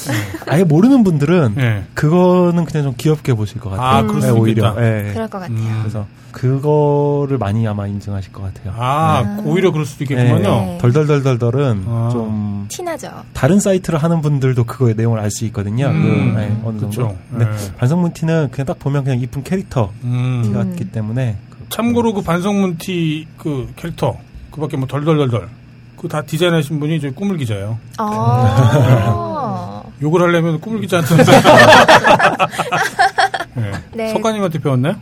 [0.48, 1.84] 아예 모르는 분들은 네.
[1.94, 3.88] 그거는 그냥 좀 귀엽게 보실 것 같아요.
[3.88, 4.76] 아, 그럴 네, 오히려.
[4.80, 5.12] 예.
[5.14, 5.58] 그럴 것 같아요.
[5.58, 5.80] 음.
[5.82, 8.74] 그래서 그거를 많이 아마 인증하실 것 같아요.
[8.78, 9.42] 아, 아.
[9.44, 10.14] 오히려 그럴 수도 네.
[10.14, 10.50] 있겠구만요.
[10.66, 10.78] 네.
[10.80, 12.10] 덜덜덜덜덜은 아.
[12.12, 13.10] 좀 티나죠.
[13.34, 15.88] 다른 사이트를 하는 분들도 그거의 내용을 알 수 있거든요.
[15.88, 16.34] 음.
[16.34, 17.16] 그, 네, 어느 정도.
[17.32, 17.46] 네.
[17.78, 20.42] 반성문 티는 그냥 딱 보면 그냥 이쁜 캐릭터 음.
[20.44, 20.77] 티 음.
[20.78, 24.18] 같기 때문에 그- 참고로 그 반성문 티 그 캐릭터
[24.52, 25.50] 그밖에 뭐 덜덜덜덜
[25.98, 27.80] 그 다 디자인하신 분이 저희 꾸물 기자예요.
[27.98, 29.82] 아.
[30.02, 31.16] 욕을 하려면 꾸물 기자한테
[33.56, 33.72] 네.
[33.96, 34.10] 네.
[34.14, 34.96] 석가님한테 배웠나요?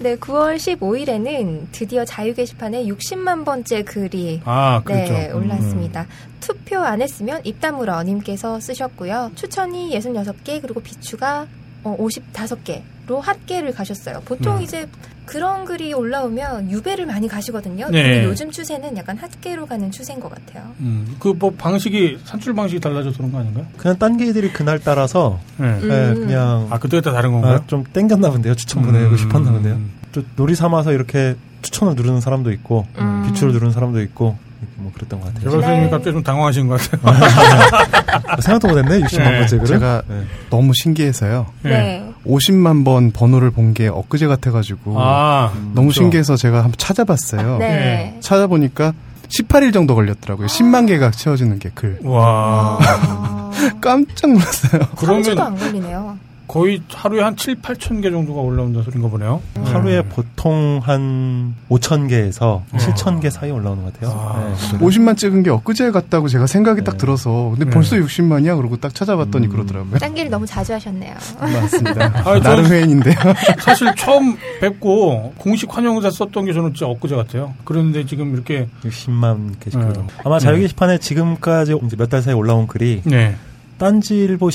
[0.00, 5.12] 네, 9월 15일에는 드디어 자유 게시판에 60만 번째 글이 아, 그랬죠.
[5.12, 6.06] 네, 올랐습니다.
[6.40, 9.30] 투표 안 했으면 입 다물어 님께서 쓰셨고요.
[9.36, 11.46] 추천이 66개 그리고 비추가
[11.82, 14.20] 어, 55개로 핫개를 가셨어요.
[14.24, 14.64] 보통 네.
[14.64, 14.88] 이제
[15.26, 17.88] 그런 글이 올라오면 유배를 많이 가시거든요.
[17.90, 18.02] 네.
[18.02, 20.72] 근데 요즘 추세는 약간 핫개로 가는 추세인 것 같아요.
[20.80, 23.66] 음, 그 뭐 방식이 산출 방식이 달라져서 그런 거 아닌가요?
[23.76, 25.66] 그냥 딴 게이들이 그날 따라서 네.
[25.66, 25.88] 음.
[25.88, 27.54] 네, 그냥 아, 그때에 따라 다른 건가요?
[27.54, 28.54] 아, 좀 땡겼나 본데요.
[28.56, 29.16] 추천 보내고 음.
[29.16, 29.78] 싶었나 본데요.
[30.12, 33.22] 또 놀이 삼아서 이렇게 추천을 누르는 사람도 있고 음.
[33.26, 34.36] 비추를 누르는 사람도 있고
[34.76, 35.40] 뭐 그랬던 것 같아요.
[35.44, 35.90] 개발 선생님이 네.
[35.90, 38.40] 갑자기 좀 당황하신 것 같아요.
[38.40, 39.00] 생각도 못했네.
[39.06, 39.38] 60만 네.
[39.38, 39.66] 번째 글을.
[39.66, 40.22] 제가 네.
[40.50, 41.46] 너무 신기해서요.
[41.62, 42.06] 네.
[42.26, 46.00] 50만 번 번호를 본 게 엊그제 같아가지고 아, 너무 그렇죠.
[46.02, 47.58] 신기해서 제가 한번 찾아봤어요.
[47.58, 48.16] 네.
[48.20, 48.92] 찾아보니까
[49.28, 50.46] 18일 정도 걸렸더라고요.
[50.48, 51.98] 10만 개가 채워지는 게 글.
[52.02, 52.78] 와.
[52.80, 53.50] 아,
[53.80, 54.82] 깜짝 놀랐어요.
[54.82, 56.18] 3주도 그러면 안 걸리네요.
[56.50, 59.40] 거의 하루에 한 7, 8천 개 정도가 올라온다 소린가 보네요.
[59.62, 62.76] 하루에 보통 한 5천 개에서 어.
[62.76, 64.10] 7천 개 사이 올라오는 것 같아요.
[64.18, 64.52] 아.
[64.72, 64.78] 네.
[64.78, 66.98] 50만 찍은 게 엊그제 같다고 제가 생각이 딱 네.
[66.98, 67.70] 들어서 근데 네.
[67.70, 68.56] 벌써 60만이야?
[68.56, 69.50] 그러고 딱 찾아봤더니 음.
[69.52, 69.98] 그러더라고요.
[69.98, 71.14] 딴길 너무 자주 하셨네요.
[71.38, 72.12] 맞습니다.
[72.28, 73.14] 아, 나름 저 회인인데요.
[73.60, 77.54] 사실 처음 뵙고 공식 환영사 썼던 게 저는 진짜 엊그제 같아요.
[77.64, 79.92] 그런데 지금 이렇게 60만 게시글.
[79.92, 80.02] 네.
[80.24, 80.44] 아마 네.
[80.44, 83.36] 자유 게시판에 지금까지 몇 달 사이 올라온 글이 네.
[83.78, 84.50] 딴지일보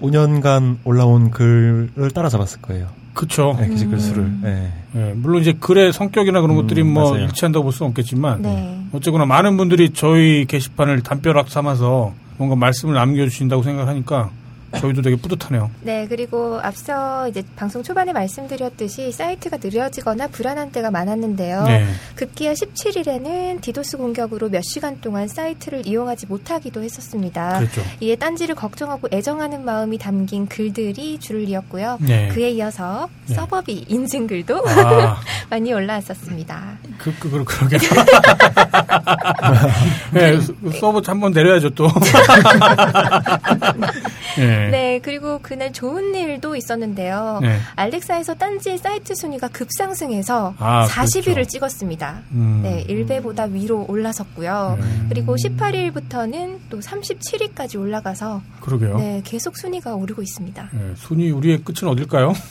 [0.00, 2.88] 15년간 올라온 글을 따라잡았을 거예요.
[3.14, 3.56] 그쵸.
[3.58, 3.98] 네, 게시글 음.
[3.98, 4.32] 수를.
[4.42, 4.72] 네.
[4.94, 7.24] 예, 물론 이제 글의 성격이나 그런 음, 것들이 뭐 맞아요.
[7.24, 8.80] 일치한다고 볼 수는 없겠지만 네.
[8.92, 14.30] 어쨌거나 많은 분들이 저희 게시판을 담벼락 삼아서 뭔가 말씀을 남겨주신다고 생각하니까
[14.76, 15.70] 저희도 되게 뿌듯하네요.
[15.82, 21.64] 네, 그리고 앞서 이제 방송 초반에 말씀드렸듯이 사이트가 느려지거나 불안한 때가 많았는데요.
[21.64, 21.86] 네.
[22.14, 27.58] 급기야 17일에는 디도스 공격으로 몇 시간 동안 사이트를 이용하지 못하기도 했었습니다.
[27.58, 27.82] 그렇죠.
[28.00, 31.98] 이에 딴지를 걱정하고 애정하는 마음이 담긴 글들이 줄을 이었고요.
[32.00, 32.28] 네.
[32.28, 33.34] 그에 이어서 네.
[33.34, 36.78] 서버비 인증 글도 아, 많이 올라왔었습니다.
[36.98, 37.78] 그, 그, 그, 그러게.
[40.12, 40.38] 네,
[40.78, 41.88] 서버 한번 내려야죠, 또.
[44.36, 44.57] 네.
[44.70, 47.38] 네, 그리고 그날 좋은 일도 있었는데요.
[47.42, 47.58] 네.
[47.76, 51.50] 알렉사에서 딴지 사이트 순위가 급상승해서 아, 40위를 그렇죠.
[51.50, 52.22] 찍었습니다.
[52.32, 52.60] 음.
[52.62, 54.78] 네, 1배보다 위로 올라섰고요.
[54.80, 54.86] 네.
[55.08, 58.98] 그리고 18일부터는 또 37위까지 올라가서 그러게요.
[58.98, 60.68] 네, 계속 순위가 오르고 있습니다.
[60.72, 62.32] 네, 순위 우리의 끝은 어딜까요?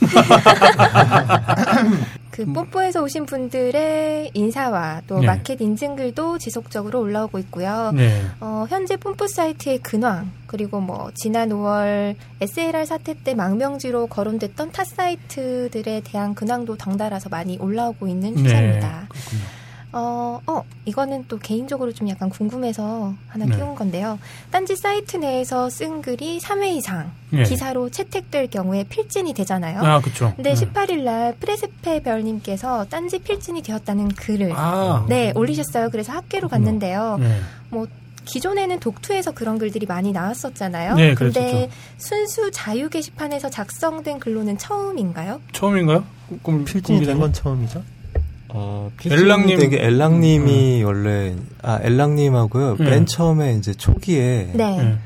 [2.37, 5.25] 그 뽀뽀에서 오신 분들의 인사와 또 네.
[5.25, 7.91] 마켓 인증글도 지속적으로 올라오고 있고요.
[7.95, 8.21] 네.
[8.39, 14.83] 어, 현재 뽐뿌 사이트의 근황 그리고 뭐 지난 5월 SLR 사태 때 망명지로 거론됐던 타
[14.83, 19.07] 사이트들에 대한 근황도 덩달아서 많이 올라오고 있는 추세입니다.
[19.11, 19.37] 네.
[19.93, 23.55] 어, 어, 이거는 또 개인적으로 좀 약간 궁금해서 하나 네.
[23.55, 24.19] 끼운 건데요.
[24.51, 27.43] 딴지 사이트 내에서 쓴 글이 3회 이상 예.
[27.43, 29.81] 기사로 채택될 경우에 필진이 되잖아요.
[29.81, 30.33] 아, 그쵸.
[30.35, 30.65] 근데 네.
[30.65, 35.05] 18일 날 프레스페 별님께서 딴지 필진이 되었다는 글을 아.
[35.07, 35.89] 네, 올리셨어요.
[35.89, 36.47] 그래서 학계로.
[36.49, 37.17] 갔는데요.
[37.19, 37.39] 네.
[38.25, 40.95] 기존에는 독투에서 그런 글들이 많이 나왔었잖아요.
[40.95, 41.69] 네, 근데 그랬었죠.
[41.97, 45.39] 순수 자유 게시판에서 작성된 글로는 처음인가요?
[45.53, 46.03] 처음인가요?
[46.43, 47.81] 그럼 필진이 된 건 처음이죠.
[48.49, 52.77] 어, 엘랑님- 되게 엘랑님이 원래 아 엘랑님하고요.
[52.79, 52.83] 음.
[52.85, 54.77] 맨 처음에 이제 초기에 네.
[54.83, 54.97] 네.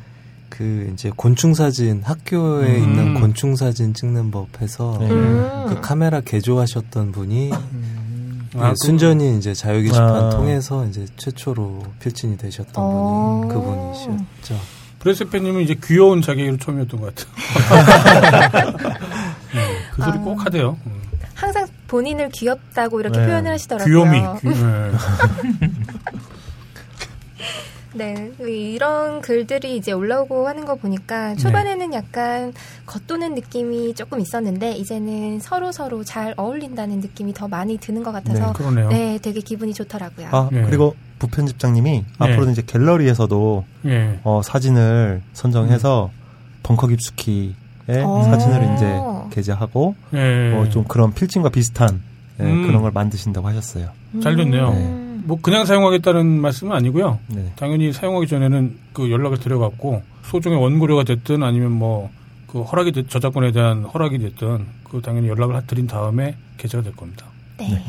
[0.50, 2.84] 그 이제 곤충 사진 학교에 음.
[2.84, 5.10] 있는 곤충 사진 찍는 법 해서 네.
[5.10, 5.66] 음.
[5.70, 7.52] 그 카메라 개조하셨던 분이
[8.58, 10.30] 아, 네, 순전히 이제 자유 게시판 아.
[10.30, 13.42] 통해서 이제 최초로 필진이 되셨던 어.
[13.48, 14.60] 분이 그분이셨죠.
[15.00, 17.34] 브레스페님은 이제 귀여운 자기로 처음이었던 것 같아요.
[19.56, 19.62] 네,
[19.96, 20.22] 그 소리 아.
[20.22, 20.78] 꼭 하대요.
[20.86, 21.02] 음.
[21.34, 23.26] 항상 본인을 귀엽다고 이렇게 네.
[23.26, 23.86] 표현을 하시더라고요.
[23.86, 24.22] 귀요미.
[24.40, 24.92] 귀, 네.
[27.94, 32.54] 네, 이런 글들이 이제 올라오고 하는 거 보니까 초반에는 약간
[32.86, 38.54] 겉도는 느낌이 조금 있었는데 이제는 서로 서로 잘 어울린다는 느낌이 더 많이 드는 것 같아서
[38.54, 38.88] 그러네요.
[38.88, 40.30] 네, 되게 기분이 좋더라고요.
[40.32, 40.64] 아, 네.
[40.64, 44.20] 그리고 부편집장님이 앞으로는 이제 갤러리에서도 예.
[44.24, 46.10] 어, 사진을 선정해서
[46.64, 47.56] 벙커 깊숙이
[47.88, 48.24] 의 어.
[48.24, 49.00] 사진을 이제
[49.32, 50.54] 게재하고 예.
[50.54, 52.02] 어, 좀 그런 필진과 비슷한
[52.40, 52.68] 예, 음.
[52.68, 53.90] 그런 걸 만드신다고 하셨어요.
[54.22, 54.70] 잘 됐네요.
[54.70, 55.24] 음.
[55.26, 57.20] 뭐 그냥 사용하겠다는 말씀은 아니고요.
[57.28, 57.52] 네.
[57.56, 62.10] 당연히 사용하기 전에는 그 연락을 드려갖고 소정의 원고료가 됐든 아니면 뭐
[62.52, 67.26] 그 허락이 됐, 저작권에 대한 허락이 됐든 그 당연히 연락을 드린 다음에 게재가 될 겁니다.
[67.58, 67.82] 네.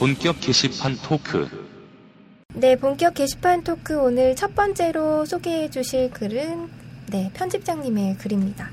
[0.00, 1.46] 본격 게시판 토크.
[2.54, 6.70] 네, 본격 게시판 토크 오늘 첫 번째로 소개해 주실 글은
[7.10, 8.70] 네, 편집장님의 글입니다.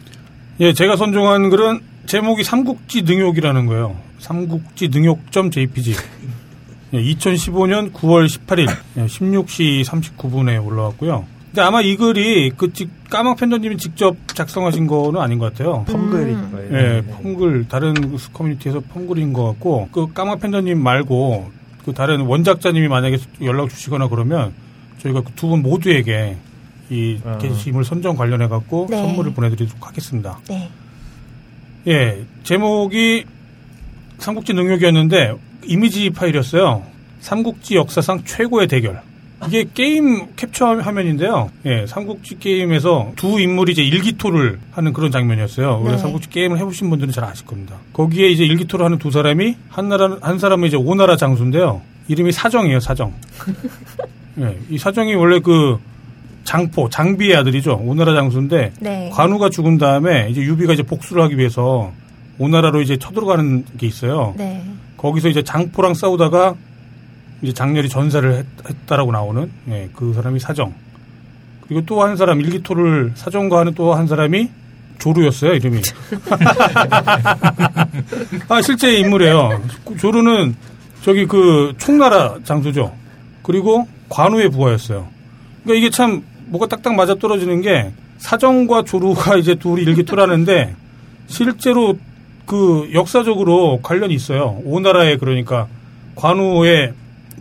[0.61, 3.99] 예, 제가 선정한 글은 제목이 삼국지 능욕이라는 거예요.
[4.19, 5.95] 삼국지 능욕.jpg.
[6.93, 11.27] 예, 2015년 9월 18일 16시 39분에 올라왔고요.
[11.57, 15.85] 근데 아마 이 글이 그 직- 까망 편집님이 직접 작성하신 거는 아닌 것 같아요.
[15.87, 16.71] 펌글일 거예요.
[16.77, 21.49] 예, 펌글 다른 그 커뮤니티에서 펌글인 것 같고 그 까마 팬더님 말고
[21.83, 24.53] 그 다른 원작자님이 만약에 연락 주시거나 그러면
[24.99, 26.37] 저희가 그 두 분 모두에게
[26.91, 27.39] 이 아.
[27.39, 28.97] 게시물 선정 관련해 갖고 네.
[28.97, 30.37] 선물을 보내드리도록 하겠습니다.
[30.49, 30.69] 네.
[31.87, 33.25] 예, 제목이
[34.19, 35.33] 삼국지 능력이었는데
[35.65, 36.83] 이미지 파일이었어요.
[37.21, 39.01] 삼국지 역사상 최고의 대결.
[39.45, 41.51] 이게 게임 캡처 화면인데요.
[41.65, 45.79] 예, 삼국지 게임에서 두 인물이 이제 일기토를 하는 그런 장면이었어요.
[45.81, 45.97] 원래 네.
[45.97, 47.75] 삼국지 게임을 해보신 분들은 잘 아실 겁니다.
[47.93, 51.81] 거기에 이제 일기토를 하는 두 사람이 한 나라 한 사람은 이제 오나라 장수인데요.
[52.07, 53.13] 이름이 사정이에요, 사정.
[54.39, 55.77] 예, 이 사정이 원래 그
[56.43, 57.81] 장포, 장비의 아들이죠.
[57.83, 59.09] 오나라 장수인데 네.
[59.13, 61.91] 관우가 죽은 다음에 이제 유비가 이제 복수를 하기 위해서
[62.39, 64.33] 오나라로 이제 쳐들어가는 게 있어요.
[64.37, 64.63] 네.
[64.95, 66.55] 거기서 이제 장포랑 싸우다가
[67.41, 68.45] 이제 장렬히 전사를 했,
[68.85, 70.73] 다라고 나오는 예, 그 사람이 사정.
[71.67, 74.49] 그리고 또 한 사람 일기토를 사정과 하는 또 한 사람이
[74.99, 75.81] 조루였어요 이름이.
[78.49, 79.61] 아 실제 인물이에요.
[79.99, 80.55] 조루는
[81.03, 82.93] 저기 그 총나라 장수죠.
[83.43, 85.07] 그리고 관우의 부하였어요.
[85.63, 90.75] 그러니까 이게 참 뭐가 딱딱 맞아 떨어지는 게 사정과 조루가 이제 둘이 일기토를 하는데
[91.27, 91.97] 실제로
[92.45, 94.59] 그 역사적으로 관련이 있어요.
[94.63, 95.67] 오나라의 그러니까
[96.15, 96.93] 관우의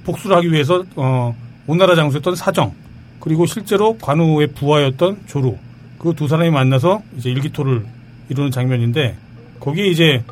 [0.06, 1.34] 복수를 하기 위해서 어
[1.66, 2.72] 오나라 장수였던 사정
[3.20, 5.56] 그리고 실제로 관우의 부하였던 조루
[5.98, 7.84] 그 두 사람이 만나서 이제 일기토를
[8.28, 9.16] 이루는 장면인데
[9.60, 10.22] 거기에 이제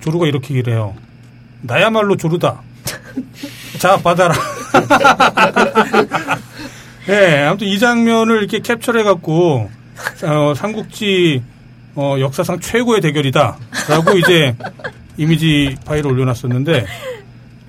[0.00, 0.94] 조루가 이렇게 해요.
[1.62, 2.60] 나야말로 조루다.
[3.78, 4.34] 자 받아라.
[7.06, 9.70] 네, 아무튼 이 장면을 이렇게 캡처를 해갖고
[10.24, 11.42] 어, 삼국지
[11.94, 13.58] 어, 역사상 최고의 대결이다
[13.88, 14.54] 라고 이제
[15.16, 16.86] 이미지 파일을 올려놨었는데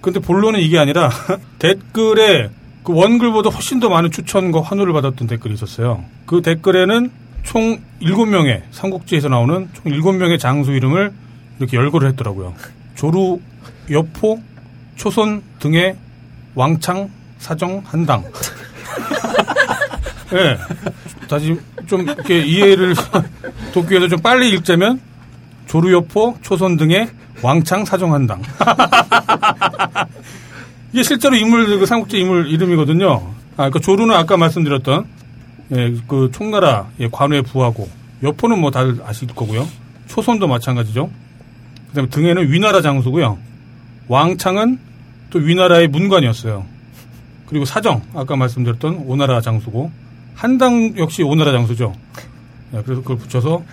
[0.01, 1.11] 근데 본론은 이게 아니라
[1.59, 2.49] 댓글에
[2.83, 6.03] 그 원글보다 훨씬 더 많은 추천과 환호를 받았던 댓글이 있었어요.
[6.25, 7.11] 그 댓글에는
[7.43, 11.11] 총 7명의 삼국지에서 나오는 총 7명의 장수 이름을
[11.59, 12.55] 이렇게 열거를 했더라고요.
[12.95, 13.39] 조루,
[13.89, 14.41] 여포,
[14.95, 15.95] 초선 등의
[16.55, 18.23] 왕창, 사정, 한당.
[20.33, 20.57] 예.
[21.27, 21.57] 다시
[21.87, 22.95] 좀 이렇게 이해를
[23.73, 24.99] 돕기 위해서 좀 빨리 읽자면
[25.67, 27.09] 조루 여포, 초선 등의
[27.41, 28.41] 왕창 사정한당.
[30.93, 33.33] 이게 실제로 인물 그 삼국지 인물 이름이거든요.
[33.57, 35.05] 아, 그 조루는 아까 말씀드렸던
[35.73, 37.89] 예, 그 총나라 예, 관우의 부하고
[38.23, 39.67] 여포는 뭐 다들 아실 거고요.
[40.07, 41.09] 초선도 마찬가지죠.
[41.89, 43.37] 그 다음에 등에는 위나라 장수고요.
[44.07, 44.79] 왕창은
[45.29, 46.65] 또 위나라의 문관이었어요.
[47.47, 49.91] 그리고 사정 아까 말씀드렸던 오나라 장수고
[50.35, 51.93] 한당 역시 오나라 장수죠.
[52.73, 53.63] 예, 그래서 그걸 붙여서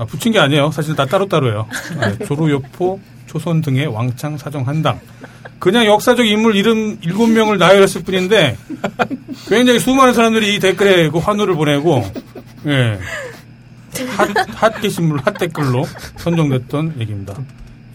[0.00, 0.70] 아, 붙인 게 아니에요.
[0.70, 1.66] 사실 다 따로따로예요.
[2.02, 4.98] 예, 조루여포, 초선 등의 왕창 사정 한당.
[5.58, 8.56] 그냥 역사적 인물 이름 일곱 명을 나열했을 뿐인데
[9.46, 12.02] 굉장히 수많은 사람들이 이 댓글에 그 환호를 보내고
[12.64, 12.98] 예.
[14.16, 15.84] 핫, 핫 게시물, 핫 댓글로
[16.16, 17.34] 선정됐던 얘기입니다.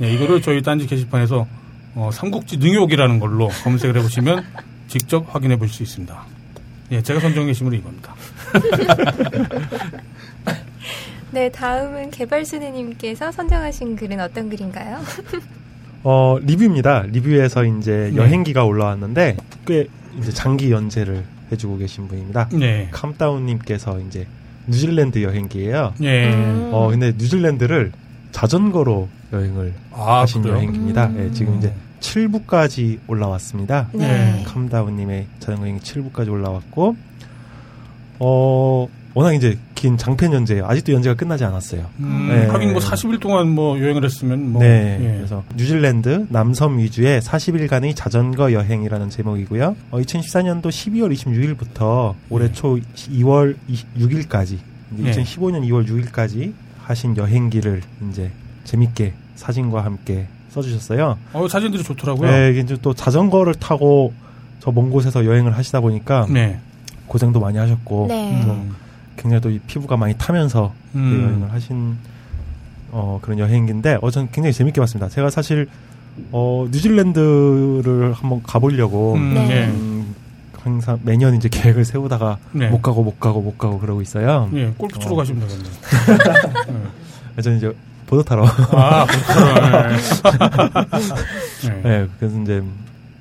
[0.03, 1.47] 예, 이거를 저희 딴지 게시판에서
[1.95, 4.45] 어, 삼국지 능욕이라는 걸로 검색을 해보시면
[4.89, 6.23] 직접 확인해 보실 수 있습니다.
[6.91, 8.13] 예, 제가 선정한 게시물은 이겁니다.
[11.31, 14.99] 네, 다음은 개발순애님께서 선정하신 글은 어떤 글인가요?
[16.03, 17.03] 어, 리뷰입니다.
[17.03, 18.17] 리뷰에서 이제 네.
[18.17, 19.87] 여행기가 올라왔는데 꽤
[20.19, 22.49] 이제 장기 연재를 해주고 계신 분입니다.
[22.53, 22.89] 네.
[22.91, 24.27] 캄다운님께서 이제
[24.67, 25.93] 뉴질랜드 여행기예요.
[26.01, 26.33] 예.
[26.33, 26.69] 음.
[26.73, 27.91] 어, 근데 뉴질랜드를
[28.31, 30.57] 자전거로 여행을 아, 하신 그래요?
[30.57, 31.07] 여행기입니다.
[31.07, 31.25] 음.
[31.27, 33.89] 예, 지금 이제 7부까지 올라왔습니다.
[33.93, 34.43] 네.
[34.45, 36.95] 캄다운님의 자전거 여행 7부까지 올라왔고,
[38.19, 40.65] 어, 워낙 이제 긴 장편 연재예요.
[40.67, 41.85] 아직도 연재가 끝나지 않았어요.
[41.99, 42.47] 음, 네.
[42.47, 44.97] 하긴 뭐 40일 동안 뭐 여행을 했으면 뭐 네.
[45.01, 45.15] 예.
[45.17, 49.75] 그래서 뉴질랜드 남섬 위주의 40일간의 자전거 여행이라는 제목이고요.
[49.91, 52.53] 어, 2014년도 12월 26일부터 올해 네.
[52.53, 53.55] 초 2월
[53.97, 54.57] 6일까지,
[54.89, 55.11] 네.
[55.11, 56.51] 2015년 2월 6일까지
[56.83, 57.81] 하신 여행기를
[58.11, 58.31] 이제
[58.65, 61.17] 재밌게 사진과 함께 써주셨어요.
[61.33, 62.29] 어, 사진들이 좋더라고요.
[62.29, 64.13] 네, 이게 이제 또 자전거를 타고
[64.59, 66.59] 저 먼 곳에서 여행을 하시다 보니까 네.
[67.07, 68.41] 고생도 많이 하셨고 네.
[68.45, 68.75] 음.
[69.17, 71.23] 굉장히 또 이 피부가 많이 타면서 그 음.
[71.29, 71.97] 여행을 하신
[72.91, 75.09] 어, 그런 여행인데 어, 전 굉장히 재밌게 봤습니다.
[75.09, 75.67] 제가 사실
[76.31, 79.47] 어, 뉴질랜드를 한번 가보려고 음, 네.
[79.47, 79.65] 네.
[79.67, 80.15] 음,
[80.61, 82.69] 항상 매년 이제 계획을 세우다가 네.
[82.69, 84.49] 못 가고 못 가고 못 가고 그러고 있어요.
[84.53, 85.17] 예, 골프 치러 어.
[85.17, 85.71] 가시면 되겠네요.
[87.41, 87.75] 저는 이제
[88.07, 88.45] 보드 타러.
[88.71, 89.05] 아.
[91.63, 91.81] 네.
[91.83, 92.63] 네, 그래서 이제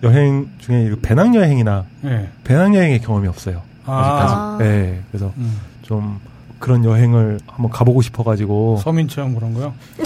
[0.03, 2.29] 여행 중에 이 배낭 여행이나 네.
[2.45, 3.62] 배낭 여행의 경험이 없어요.
[3.87, 4.35] 아직까지.
[4.35, 4.57] 아.
[4.61, 5.57] 네, 그래서 음.
[5.85, 6.20] 좀
[6.59, 9.74] 그런 여행을 한번 가보고 싶어가지고 서민 체험 그런 거요?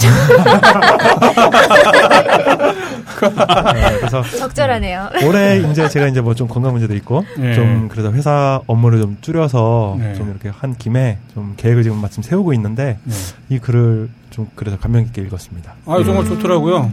[3.73, 5.09] 네, 그래서 적절하네요.
[5.25, 7.53] 올해 이제 제가 이제 뭐 좀 건강 문제도 있고 네.
[7.53, 10.13] 좀 그래서 회사 업무를 좀 줄여서 네.
[10.15, 13.13] 좀 이렇게 한 김에 좀 계획을 지금 마침 세우고 있는데 네.
[13.49, 15.73] 이 글을 좀 그래서 감명 깊게 읽었습니다.
[15.85, 16.29] 아, 정말 음.
[16.29, 16.91] 좋더라고요.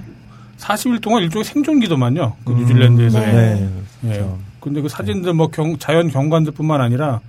[0.59, 2.33] 40일 동안 일종의 생존기더만요.
[2.45, 3.27] 그 음, 뉴질랜드에서의.
[3.35, 3.69] 네.
[4.05, 4.09] 예.
[4.09, 4.39] 그렇죠.
[4.61, 7.21] 근데 그 사진들 뭐 경, 자연 경관들뿐만 아니라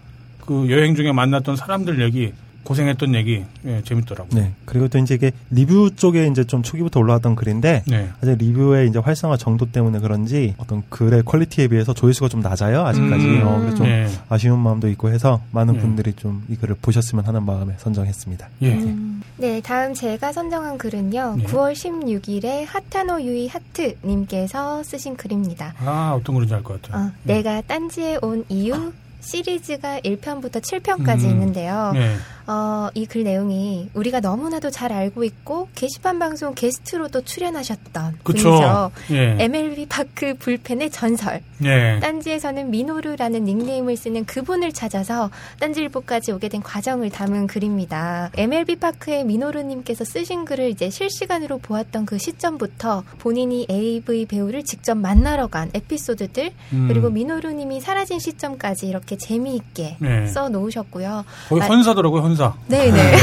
[0.47, 2.31] 그 여행 중에 만났던 사람들 얘기,
[2.63, 4.41] 고생했던 얘기, 예, 재밌더라고요.
[4.41, 4.51] 네.
[4.65, 8.09] 그리고 또 이제 이게 리뷰 쪽에 이제 좀 초기부터 올라왔던 글인데 네.
[8.21, 13.25] 아직 리뷰의 이제 활성화 정도 때문에 그런지 어떤 글의 quality에 비해서 조회수가 좀 낮아요 아직까지.
[13.25, 13.41] 음.
[13.47, 14.07] 어, 그래서 좀 네.
[14.27, 15.79] 아쉬운 마음도 있고 해서 많은 네.
[15.79, 18.49] 분들이 좀 이 글을 보셨으면 하는 마음에 선정했습니다.
[18.63, 18.73] 예.
[18.73, 19.21] 음.
[19.37, 21.35] 네, 다음 제가 선정한 글은요.
[21.37, 21.43] 네.
[21.45, 25.73] 9월 16일에 하타노 유이 하트님께서 쓰신 글입니다.
[25.79, 27.05] 아, 어떤 글인지 알 것 같아요.
[27.07, 28.91] 어, 내가 딴지에 온 이유
[29.27, 31.29] 시리즈가 1편부터 7편까지 음.
[31.31, 31.91] 있는데요.
[31.93, 32.15] 네.
[32.47, 38.49] 어, 이 글 내용이 우리가 너무나도 잘 알고 있고 게시판 방송 게스트로도 출연하셨던 그쵸.
[38.49, 38.91] 분이죠.
[39.11, 39.35] 예.
[39.43, 41.41] MLB 파크 불펜의 전설.
[41.63, 41.99] 예.
[42.01, 45.29] 딴지에서는 미노루라는 닉네임을 쓰는 그분을 찾아서
[45.59, 48.29] 딴지일보까지 오게 된 과정을 담은 글입니다.
[48.37, 55.47] MLB 파크의 미노루님께서 쓰신 글을 이제 실시간으로 보았던 그 시점부터 본인이 AV 배우를 직접 만나러
[55.47, 56.87] 간 에피소드들 음.
[56.87, 60.27] 그리고 미노루님이 사라진 시점까지 이렇게 재미있게 네.
[60.27, 61.25] 써 놓으셨고요.
[61.49, 62.36] 거의 아- 헌사더라고요, 헌사.
[62.67, 63.17] 네네.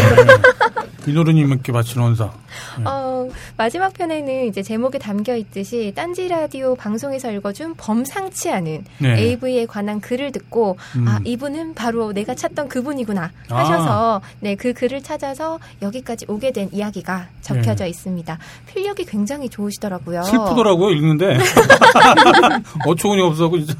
[1.07, 2.31] 민호루님께 바치는 원사.
[2.78, 2.85] 네.
[2.86, 9.19] 어, 마지막 편에는 이제 제목에 담겨 있듯이 딴지 라디오 방송에서 읽어준 범상치 않은 네.
[9.19, 11.09] AV에 관한 글을 듣고 음.
[11.09, 17.86] 아 이분은 바로 내가 찾던 그분이구나 하셔서 네그 글을 찾아서 여기까지 오게 된 이야기가 적혀져
[17.86, 18.39] 있습니다.
[18.66, 20.23] 필력이 굉장히 좋으시더라고요.
[20.23, 20.31] 네.
[20.31, 21.39] 슬프더라고요, 읽는데.
[22.86, 23.74] 어처구니 없어고 진짜.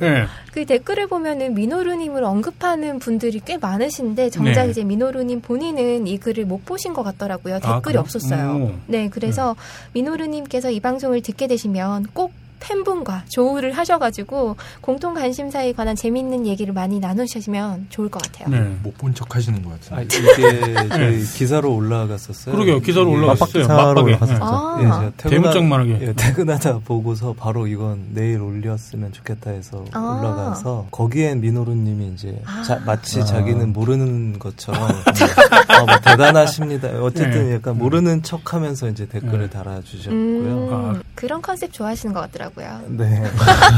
[0.00, 0.26] 네.
[0.52, 4.70] 그 댓글을 보면은 민호루님을 언급하는 분들이 꽤 많으신데 정작 네.
[4.70, 7.56] 이제 민호루님 본인은 이 글을 못 보신 것 같더라고요.
[7.56, 8.00] 아, 댓글이 그래요?
[8.00, 8.50] 없었어요.
[8.56, 8.72] 오.
[8.86, 9.56] 네, 그래서
[9.94, 17.00] 민호루님께서 이 방송을 듣게 되시면 꼭 팬분과 조우를 하셔가지고 공통 관심사에 관한 재밌는 얘기를 많이
[17.00, 18.48] 나누시면 좋을 것 같아요.
[18.48, 18.60] 네.
[18.82, 19.72] 못 본 척 하시는 것.
[19.92, 22.54] 아, 이게 저희 기사로 올라갔었어요.
[22.54, 23.64] 그러게요, 기사로 올라갔어요.
[23.64, 24.38] 올라갔었죠.
[24.44, 24.78] 아.
[24.80, 25.98] 예, 제가 대문짝만하게.
[26.00, 29.98] 예, 퇴근하다 보고서 바로 이건 내일 올렸으면 좋겠다 해서 아.
[30.20, 32.62] 올라가서 거기엔 민호루님이 이제 아.
[32.62, 33.24] 자- 마치 아.
[33.24, 34.88] 자기는 모르는 것처럼 아,
[35.84, 36.88] 뭐 대단하십니다.
[37.00, 37.54] 어쨌든 네.
[37.56, 39.50] 약간 모르는 척하면서 이제 댓글을 네.
[39.50, 40.12] 달아주셨고요.
[40.16, 41.02] 음, 아.
[41.14, 42.51] 그런 컨셉 좋아하시는 것 같더라고요.
[42.88, 43.22] 네.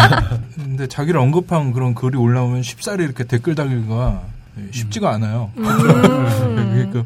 [0.54, 4.22] 근데 자기를 언급한 그런 글이 올라오면 쉽사리 이렇게 댓글 달기가
[4.72, 5.50] 쉽지가 않아요.
[5.56, 5.64] 음.
[5.64, 7.04] 그러니까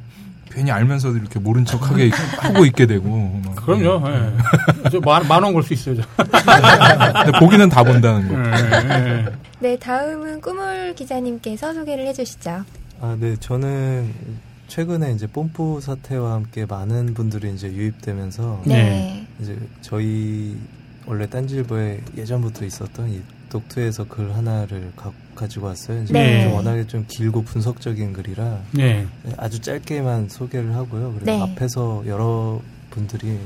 [0.51, 3.41] 괜히 알면서도 이렇게 모른 척하게 하고 있게 되고.
[3.45, 3.57] 막.
[3.57, 4.09] 그럼요.
[4.09, 4.33] 예.
[4.91, 5.97] 저 만, 만원 걸 수 있어요.
[5.97, 6.03] 저.
[6.17, 8.35] 근데 보기는 다 본다는 거.
[8.35, 9.27] 예, 예.
[9.61, 12.63] 네, 다음은 꾸물 기자님께서 소개를 해주시죠.
[13.01, 13.37] 아, 네.
[13.39, 14.13] 저는
[14.69, 18.75] 최근에 이제 뽐뿌 사태와 함께 많은 분들이 이제 유입되면서 네.
[18.75, 19.27] 네.
[19.41, 20.57] 이제 저희
[21.09, 26.05] 원래 딴지일보에 예전부터 있었던 이 독투에서 글 하나를 가, 지고 왔어요.
[26.11, 26.45] 네.
[26.45, 29.07] 좀 워낙에 좀 길고 분석적인 글이라 네.
[29.39, 31.15] 아주 짧게만 소개를 하고요.
[31.15, 31.41] 그리고 네.
[31.41, 32.61] 앞에서 여러
[32.91, 33.39] 분들이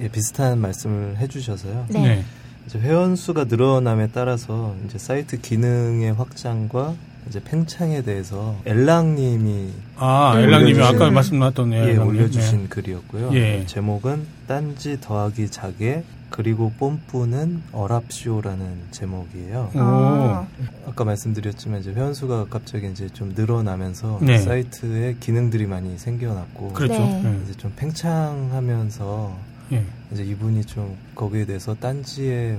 [0.00, 1.86] 예, 비슷한 말씀을 해주셔서요.
[1.90, 2.00] 네.
[2.00, 2.24] 네.
[2.66, 6.96] 이제 회원 수가 늘어남에 따라서 이제 사이트 기능의 확장과
[7.28, 12.08] 이제 팽창에 대해서 엘랑님이 아, 네, 엘랑님이 아까 말씀 나왔던 예, 예, 엘랑님.
[12.08, 13.30] 올려주신 글이었고요.
[13.34, 13.64] 예.
[13.66, 19.70] 제목은 딴지 더하기 자개 그리고 뽐뿌는 어랍쇼라는 제목이에요.
[19.72, 19.80] 네.
[19.80, 20.46] 아,
[20.86, 24.38] 아까 말씀드렸지만 이제 회원 수가 갑자기 이제 좀 늘어나면서 네.
[24.38, 26.98] 사이트에 기능들이 많이 생겨났고 그렇죠.
[26.98, 27.22] 네.
[27.22, 27.40] 네.
[27.44, 29.36] 이제 좀 팽창하면서
[29.72, 29.84] 예.
[30.12, 32.58] 이제 이분이 좀 거기에 대해서 딴지의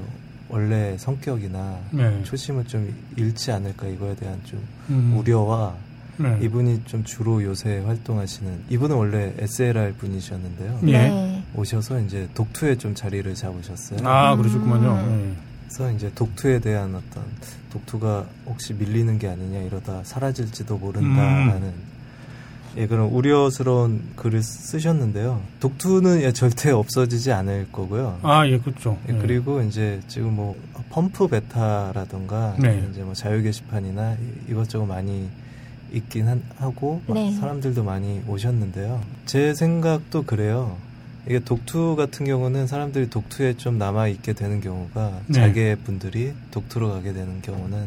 [0.50, 2.24] 원래 성격이나 네.
[2.24, 5.16] 초심을 좀 잃지 않을까 이거에 대한 좀 음.
[5.18, 5.76] 우려와
[6.18, 6.40] 네.
[6.42, 10.80] 이분이 좀 주로 요새 활동하시는 이분은 원래 SLR 분이셨는데요.
[11.62, 14.08] 오셔서 이제 독투에 좀 자리를 잡으셨어요.
[14.08, 14.94] 아, 그러셨구만요.
[15.08, 15.38] 음.
[15.68, 17.24] 그래서 이제 독투에 대한 어떤
[17.72, 21.98] 독투가 혹시 밀리는 게 아니냐 이러다 사라질지도 모른다라는 음.
[22.78, 25.42] 예 그런 우려스러운 글을 쓰셨는데요.
[25.60, 28.20] 독투는 예, 절대 없어지지 않을 거고요.
[28.24, 28.28] 예.
[28.28, 28.98] 아, 예, 그렇죠.
[29.10, 29.18] 예, 예.
[29.18, 30.56] 그리고 이제 지금 뭐
[30.92, 32.88] 펌프 베타라던가 네.
[32.92, 35.28] 이제 뭐 자유 게시판이나 이- 이것저것 많이
[35.92, 37.32] 있긴 한- 하고 막 네.
[37.32, 39.02] 사람들도 많이 오셨는데요.
[39.26, 40.78] 제 생각도 그래요.
[41.28, 45.34] 이게 독투 같은 경우는 사람들이 독투에 좀 남아 있게 되는 경우가 네.
[45.34, 47.86] 자개 분들이 독투로 가게 되는 경우는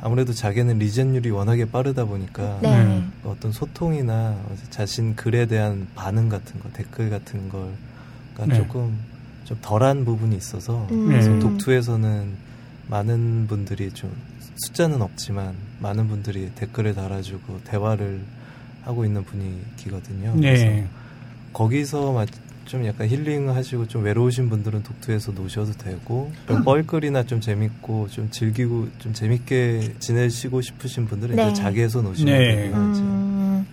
[0.00, 2.80] 아무래도 자개는 리젠율이 워낙에 빠르다 보니까 네.
[2.82, 3.12] 음.
[3.24, 4.36] 어떤 소통이나
[4.70, 8.54] 자신 글에 대한 반응 같은 거, 댓글 같은 걸가 네.
[8.56, 8.96] 조금
[9.44, 11.08] 좀 덜한 부분이 있어서 음.
[11.08, 11.14] 네.
[11.14, 12.52] 그래서 독투에서는
[12.88, 14.12] 많은 분들이 좀
[14.56, 18.20] 숫자는 없지만 많은 분들이 댓글을 달아주고 대화를
[18.82, 20.34] 하고 있는 분위기거든요.
[20.36, 20.86] 그래서 네.
[21.52, 22.26] 거기서 마-
[22.66, 28.88] 좀 약간 힐링하시고 좀 외로우신 분들은 독투에서 노셔도 되고 좀 뻘글이나 좀 재밌고 좀 즐기고
[28.98, 31.50] 좀 재밌게 지내시고 싶으신 분들은 네.
[31.50, 32.56] 이제 자기에서 노시면 네.
[32.56, 32.90] 되고요.
[32.92, 33.66] 이제 음,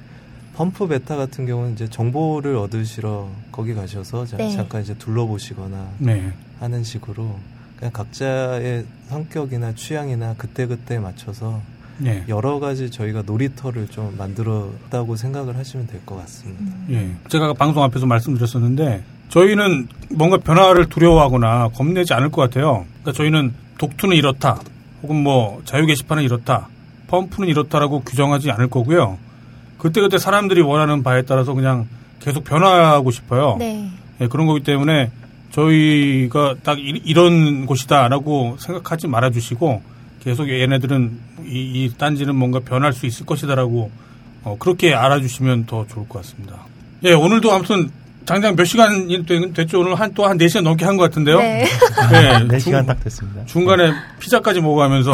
[0.55, 4.49] 펌프 베타 같은 경우는 이제 정보를 얻으시러 거기 가셔서 자- 네.
[4.51, 6.33] 잠깐 이제 둘러보시거나 네.
[6.59, 7.37] 하는 식으로
[7.77, 11.61] 그냥 각자의 성격이나 취향이나 그때그때 맞춰서
[11.99, 12.23] 네.
[12.27, 16.63] 여러 가지 저희가 놀이터를 좀 만들었다고 생각을 하시면 될 것 같습니다.
[16.91, 17.11] 예.
[17.27, 22.85] 제가 방송 앞에서 말씀드렸었는데 저희는 뭔가 변화를 두려워하거나 겁내지 않을 것 같아요.
[23.01, 24.59] 그러니까 저희는 독투는 이렇다.
[25.03, 26.67] 혹은 뭐 자유 게시판은 이렇다.
[27.07, 29.17] 펌프는 이렇다라고 규정하지 않을 거고요.
[29.77, 31.87] 그때그때 사람들이 원하는 바에 따라서 그냥
[32.19, 33.55] 계속 변화하고 싶어요.
[33.59, 33.89] 네.
[34.21, 35.11] 예, 그런 거기 때문에
[35.51, 39.81] 저희가 딱 이, 런 곳이다라고 생각하지 말아주시고
[40.19, 41.49] 계속 얘네들은 이,
[41.85, 43.89] 이 딴지는 뭔가 변할 수 있을 것이다라고
[44.43, 46.57] 어, 그렇게 알아주시면 더 좋을 것 같습니다.
[47.03, 47.89] 예, 오늘도 아무튼
[48.25, 49.79] 당장 몇 시간이 되- 됐죠?
[49.79, 51.39] 오늘 한 또 한 4시간 넘게 한 것 같은데요.
[51.39, 51.65] 네.
[52.11, 53.45] 네, 네 중- 시간 딱 됐습니다.
[53.45, 55.11] 중간에 피자까지 먹어가면서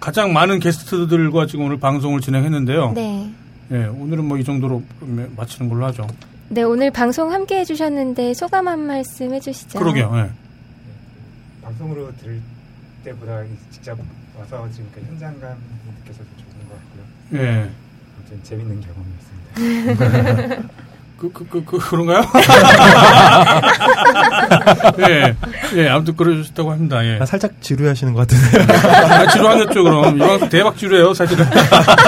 [0.00, 2.92] 가장 많은 게스트들과 지금 오늘 방송을 진행했는데요.
[2.92, 3.30] 네.
[3.72, 4.82] 예, 오늘은 뭐 이 정도로
[5.36, 6.06] 마치는 걸로 하죠.
[6.48, 9.78] 네, 오늘 방송 함께 해주셨는데 소감 한 말씀 해주시죠.
[9.78, 10.12] 그러게요.
[10.16, 10.30] 예.
[11.62, 12.40] 방송으로 들을
[13.04, 13.98] 때보다 직접
[14.38, 15.56] 와서 지금 그 현장감
[16.02, 17.42] 느껴서 좀 좋은 것 같고요.
[17.42, 17.70] 예.
[18.18, 20.68] 아무튼 재밌는 경험이었습니다.
[21.16, 22.22] 그, 그, 그, 그, 그런가요?
[25.08, 25.34] 예,
[25.76, 27.04] 예, 아무튼 그러셨다고 합니다.
[27.06, 27.18] 예.
[27.20, 28.72] 아, 살짝 지루하시는 것 같은데.
[29.08, 30.16] 아, 지루하셨죠, 그럼.
[30.16, 31.46] 이방 대박 지루해요, 사실은.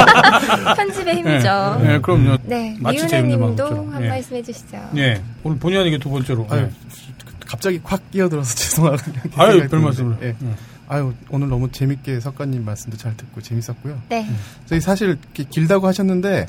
[0.77, 1.81] 편집의 힘이죠.
[1.85, 2.37] 예, 예, 그럼요.
[2.43, 3.95] 네, 마치 재밌는 미은혜님도 방법처럼.
[3.95, 4.09] 한 예.
[4.09, 4.91] 말씀 해주시죠.
[4.97, 6.47] 예, 오늘 본의 아니게 두 번째로.
[6.51, 6.71] 아유, 예.
[7.47, 9.21] 갑자기 확 끼어들어서 죄송하군요.
[9.37, 10.17] 아유, 별 말씀을.
[10.23, 10.27] 예.
[10.29, 10.35] 예.
[10.89, 14.01] 아유, 오늘 너무 재밌게 석가님 말씀도 잘 듣고 재밌었고요.
[14.09, 14.27] 네.
[14.67, 16.47] 저희 사실 이렇게 길다고 하셨는데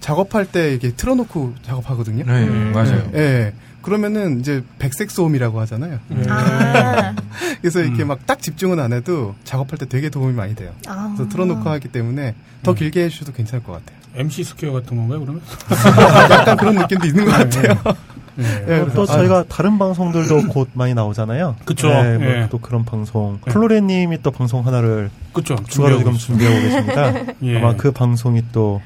[0.00, 2.24] 작업할 때 이렇게 틀어놓고 작업하거든요.
[2.24, 2.72] 네, 음.
[2.74, 3.10] 맞아요.
[3.14, 3.52] 예.
[3.82, 5.98] 그러면은 이제 백색 소음이라고 하잖아요.
[6.28, 7.14] 아,
[7.60, 8.08] 그래서 이렇게 음.
[8.08, 10.72] 막딱 집중은 안 해도 작업할 때 되게 도움이 많이 돼요.
[10.86, 11.12] 아.
[11.14, 12.74] 그래서 틀어놓고 하기 때문에 더 음.
[12.74, 13.98] 길게 해주셔도 괜찮을 것 같아요.
[14.14, 15.42] MC 스퀘어 같은 건가요, 그러면?
[16.30, 17.96] 약간 그런 느낌도 있는 것 같아요.
[18.38, 18.42] 예.
[18.68, 21.56] 예, 또 그래서- 저희가 다른 방송들도 곧 많이 나오잖아요.
[21.64, 21.88] 그쵸.
[21.88, 22.48] 네, 뭐 예.
[22.50, 23.38] 또 그런 방송.
[23.46, 23.50] 예.
[23.50, 25.56] 클로레님이 또 방송 하나를 그쵸.
[25.68, 27.34] 추가로 준비하고 지금 준비하고 계십니다.
[27.44, 27.58] 예.
[27.58, 28.80] 아마 그 방송이 또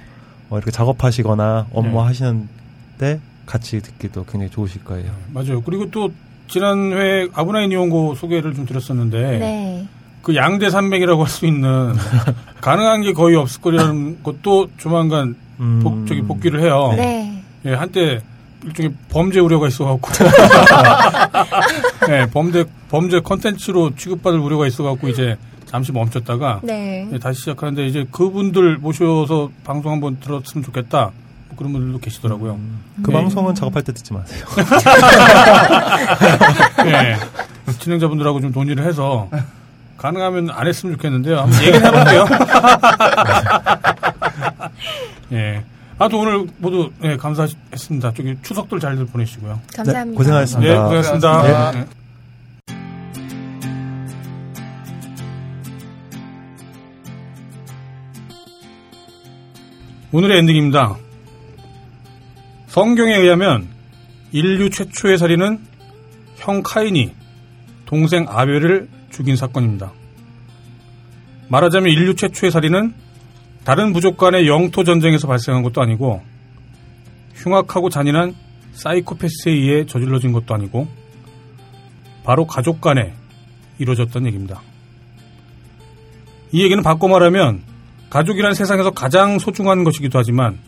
[0.50, 2.04] 어, 이렇게 작업하시거나 업무 네.
[2.06, 5.10] 하시는데 같이 듣기도 굉장히 좋으실 거예요.
[5.32, 5.60] 맞아요.
[5.62, 6.10] 그리고 또
[6.48, 9.86] 지난 회 아브나인 이온고 소개를 좀 드렸었는데 네.
[10.22, 11.94] 그 양대 산맥이라고 할 수 있는
[12.60, 16.92] 가능한 게 거의 없을 거라는 것도 조만간 음, 복, 저기 복귀를 해요.
[16.96, 17.42] 네.
[17.64, 18.20] 예, 한때
[18.64, 20.10] 일종의 범죄 우려가 있어갖고
[22.10, 25.36] 예, 범죄 범죄 컨텐츠로 취급받을 우려가 있어갖고 이제
[25.66, 27.08] 잠시 멈췄다가 네.
[27.12, 31.12] 예, 다시 시작하는데 이제 그분들 모셔서 방송 한번 들었으면 좋겠다
[31.48, 32.58] 뭐 그런 분들도 계시더라고요.
[33.02, 33.16] 그 네.
[33.16, 34.44] 방송은 작업할 때 듣지 마세요.
[36.86, 37.16] 예.
[37.78, 39.28] 진행자분들하고 좀 논의를 해서
[39.98, 41.38] 가능하면 안 했으면 좋겠는데요.
[41.40, 42.26] 한번 얘기를 해볼게요.
[45.32, 45.64] 예.
[46.00, 48.14] 아, 또 오늘 모두 예, 감사했습니다.
[48.14, 49.60] 저기 추석들 잘들 보내시고요.
[49.74, 50.04] 감사합니다.
[50.04, 50.72] 네, 고생하셨습니다.
[50.72, 51.42] 네, 고생하셨습니다.
[51.42, 51.72] 고생하셨습니다.
[51.72, 51.98] 네.
[60.12, 60.96] 오늘의 엔딩입니다.
[62.68, 63.66] 성경에 의하면
[64.30, 65.58] 인류 최초의 살인은
[66.36, 67.12] 형 카인이
[67.86, 69.92] 동생 아벨을 죽인 사건입니다.
[71.48, 72.94] 말하자면 인류 최초의 살인은
[73.68, 76.22] 다른 부족 간의 영토 전쟁에서 발생한 것도 아니고
[77.34, 78.34] 흉악하고 잔인한
[78.72, 80.88] 사이코패스에 의해 저질러진 것도 아니고
[82.24, 83.12] 바로 가족 간에
[83.78, 84.62] 이루어졌던 얘기입니다.
[86.50, 87.60] 이 얘기는 바꿔 말하면
[88.08, 90.58] 가족이란 세상에서 가장 소중한 것이기도 하지만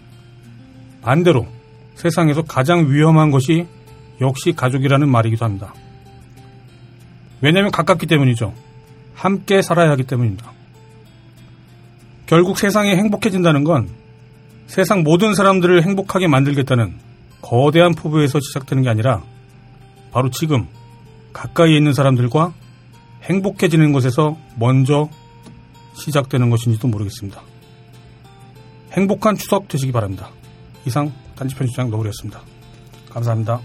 [1.00, 1.46] 반대로
[1.94, 3.66] 세상에서 가장 위험한 것이
[4.20, 5.72] 역시 가족이라는 말이기도 합니다.
[7.40, 8.52] 왜냐하면 가깝기 때문이죠.
[9.14, 10.59] 함께 살아야 하기 때문입니다.
[12.30, 13.88] 결국 세상이 행복해진다는 건
[14.68, 16.96] 세상 모든 사람들을 행복하게 만들겠다는
[17.42, 19.24] 거대한 포부에서 시작되는 게 아니라
[20.12, 20.68] 바로 지금
[21.32, 22.52] 가까이에 있는 사람들과
[23.24, 25.08] 행복해지는 것에서 먼저
[25.94, 27.42] 시작되는 것인지도 모르겠습니다.
[28.92, 30.30] 행복한 추석 되시기 바랍니다.
[30.86, 32.40] 이상 단지 편집장 노을이었습니다.
[33.10, 33.60] 감사합니다.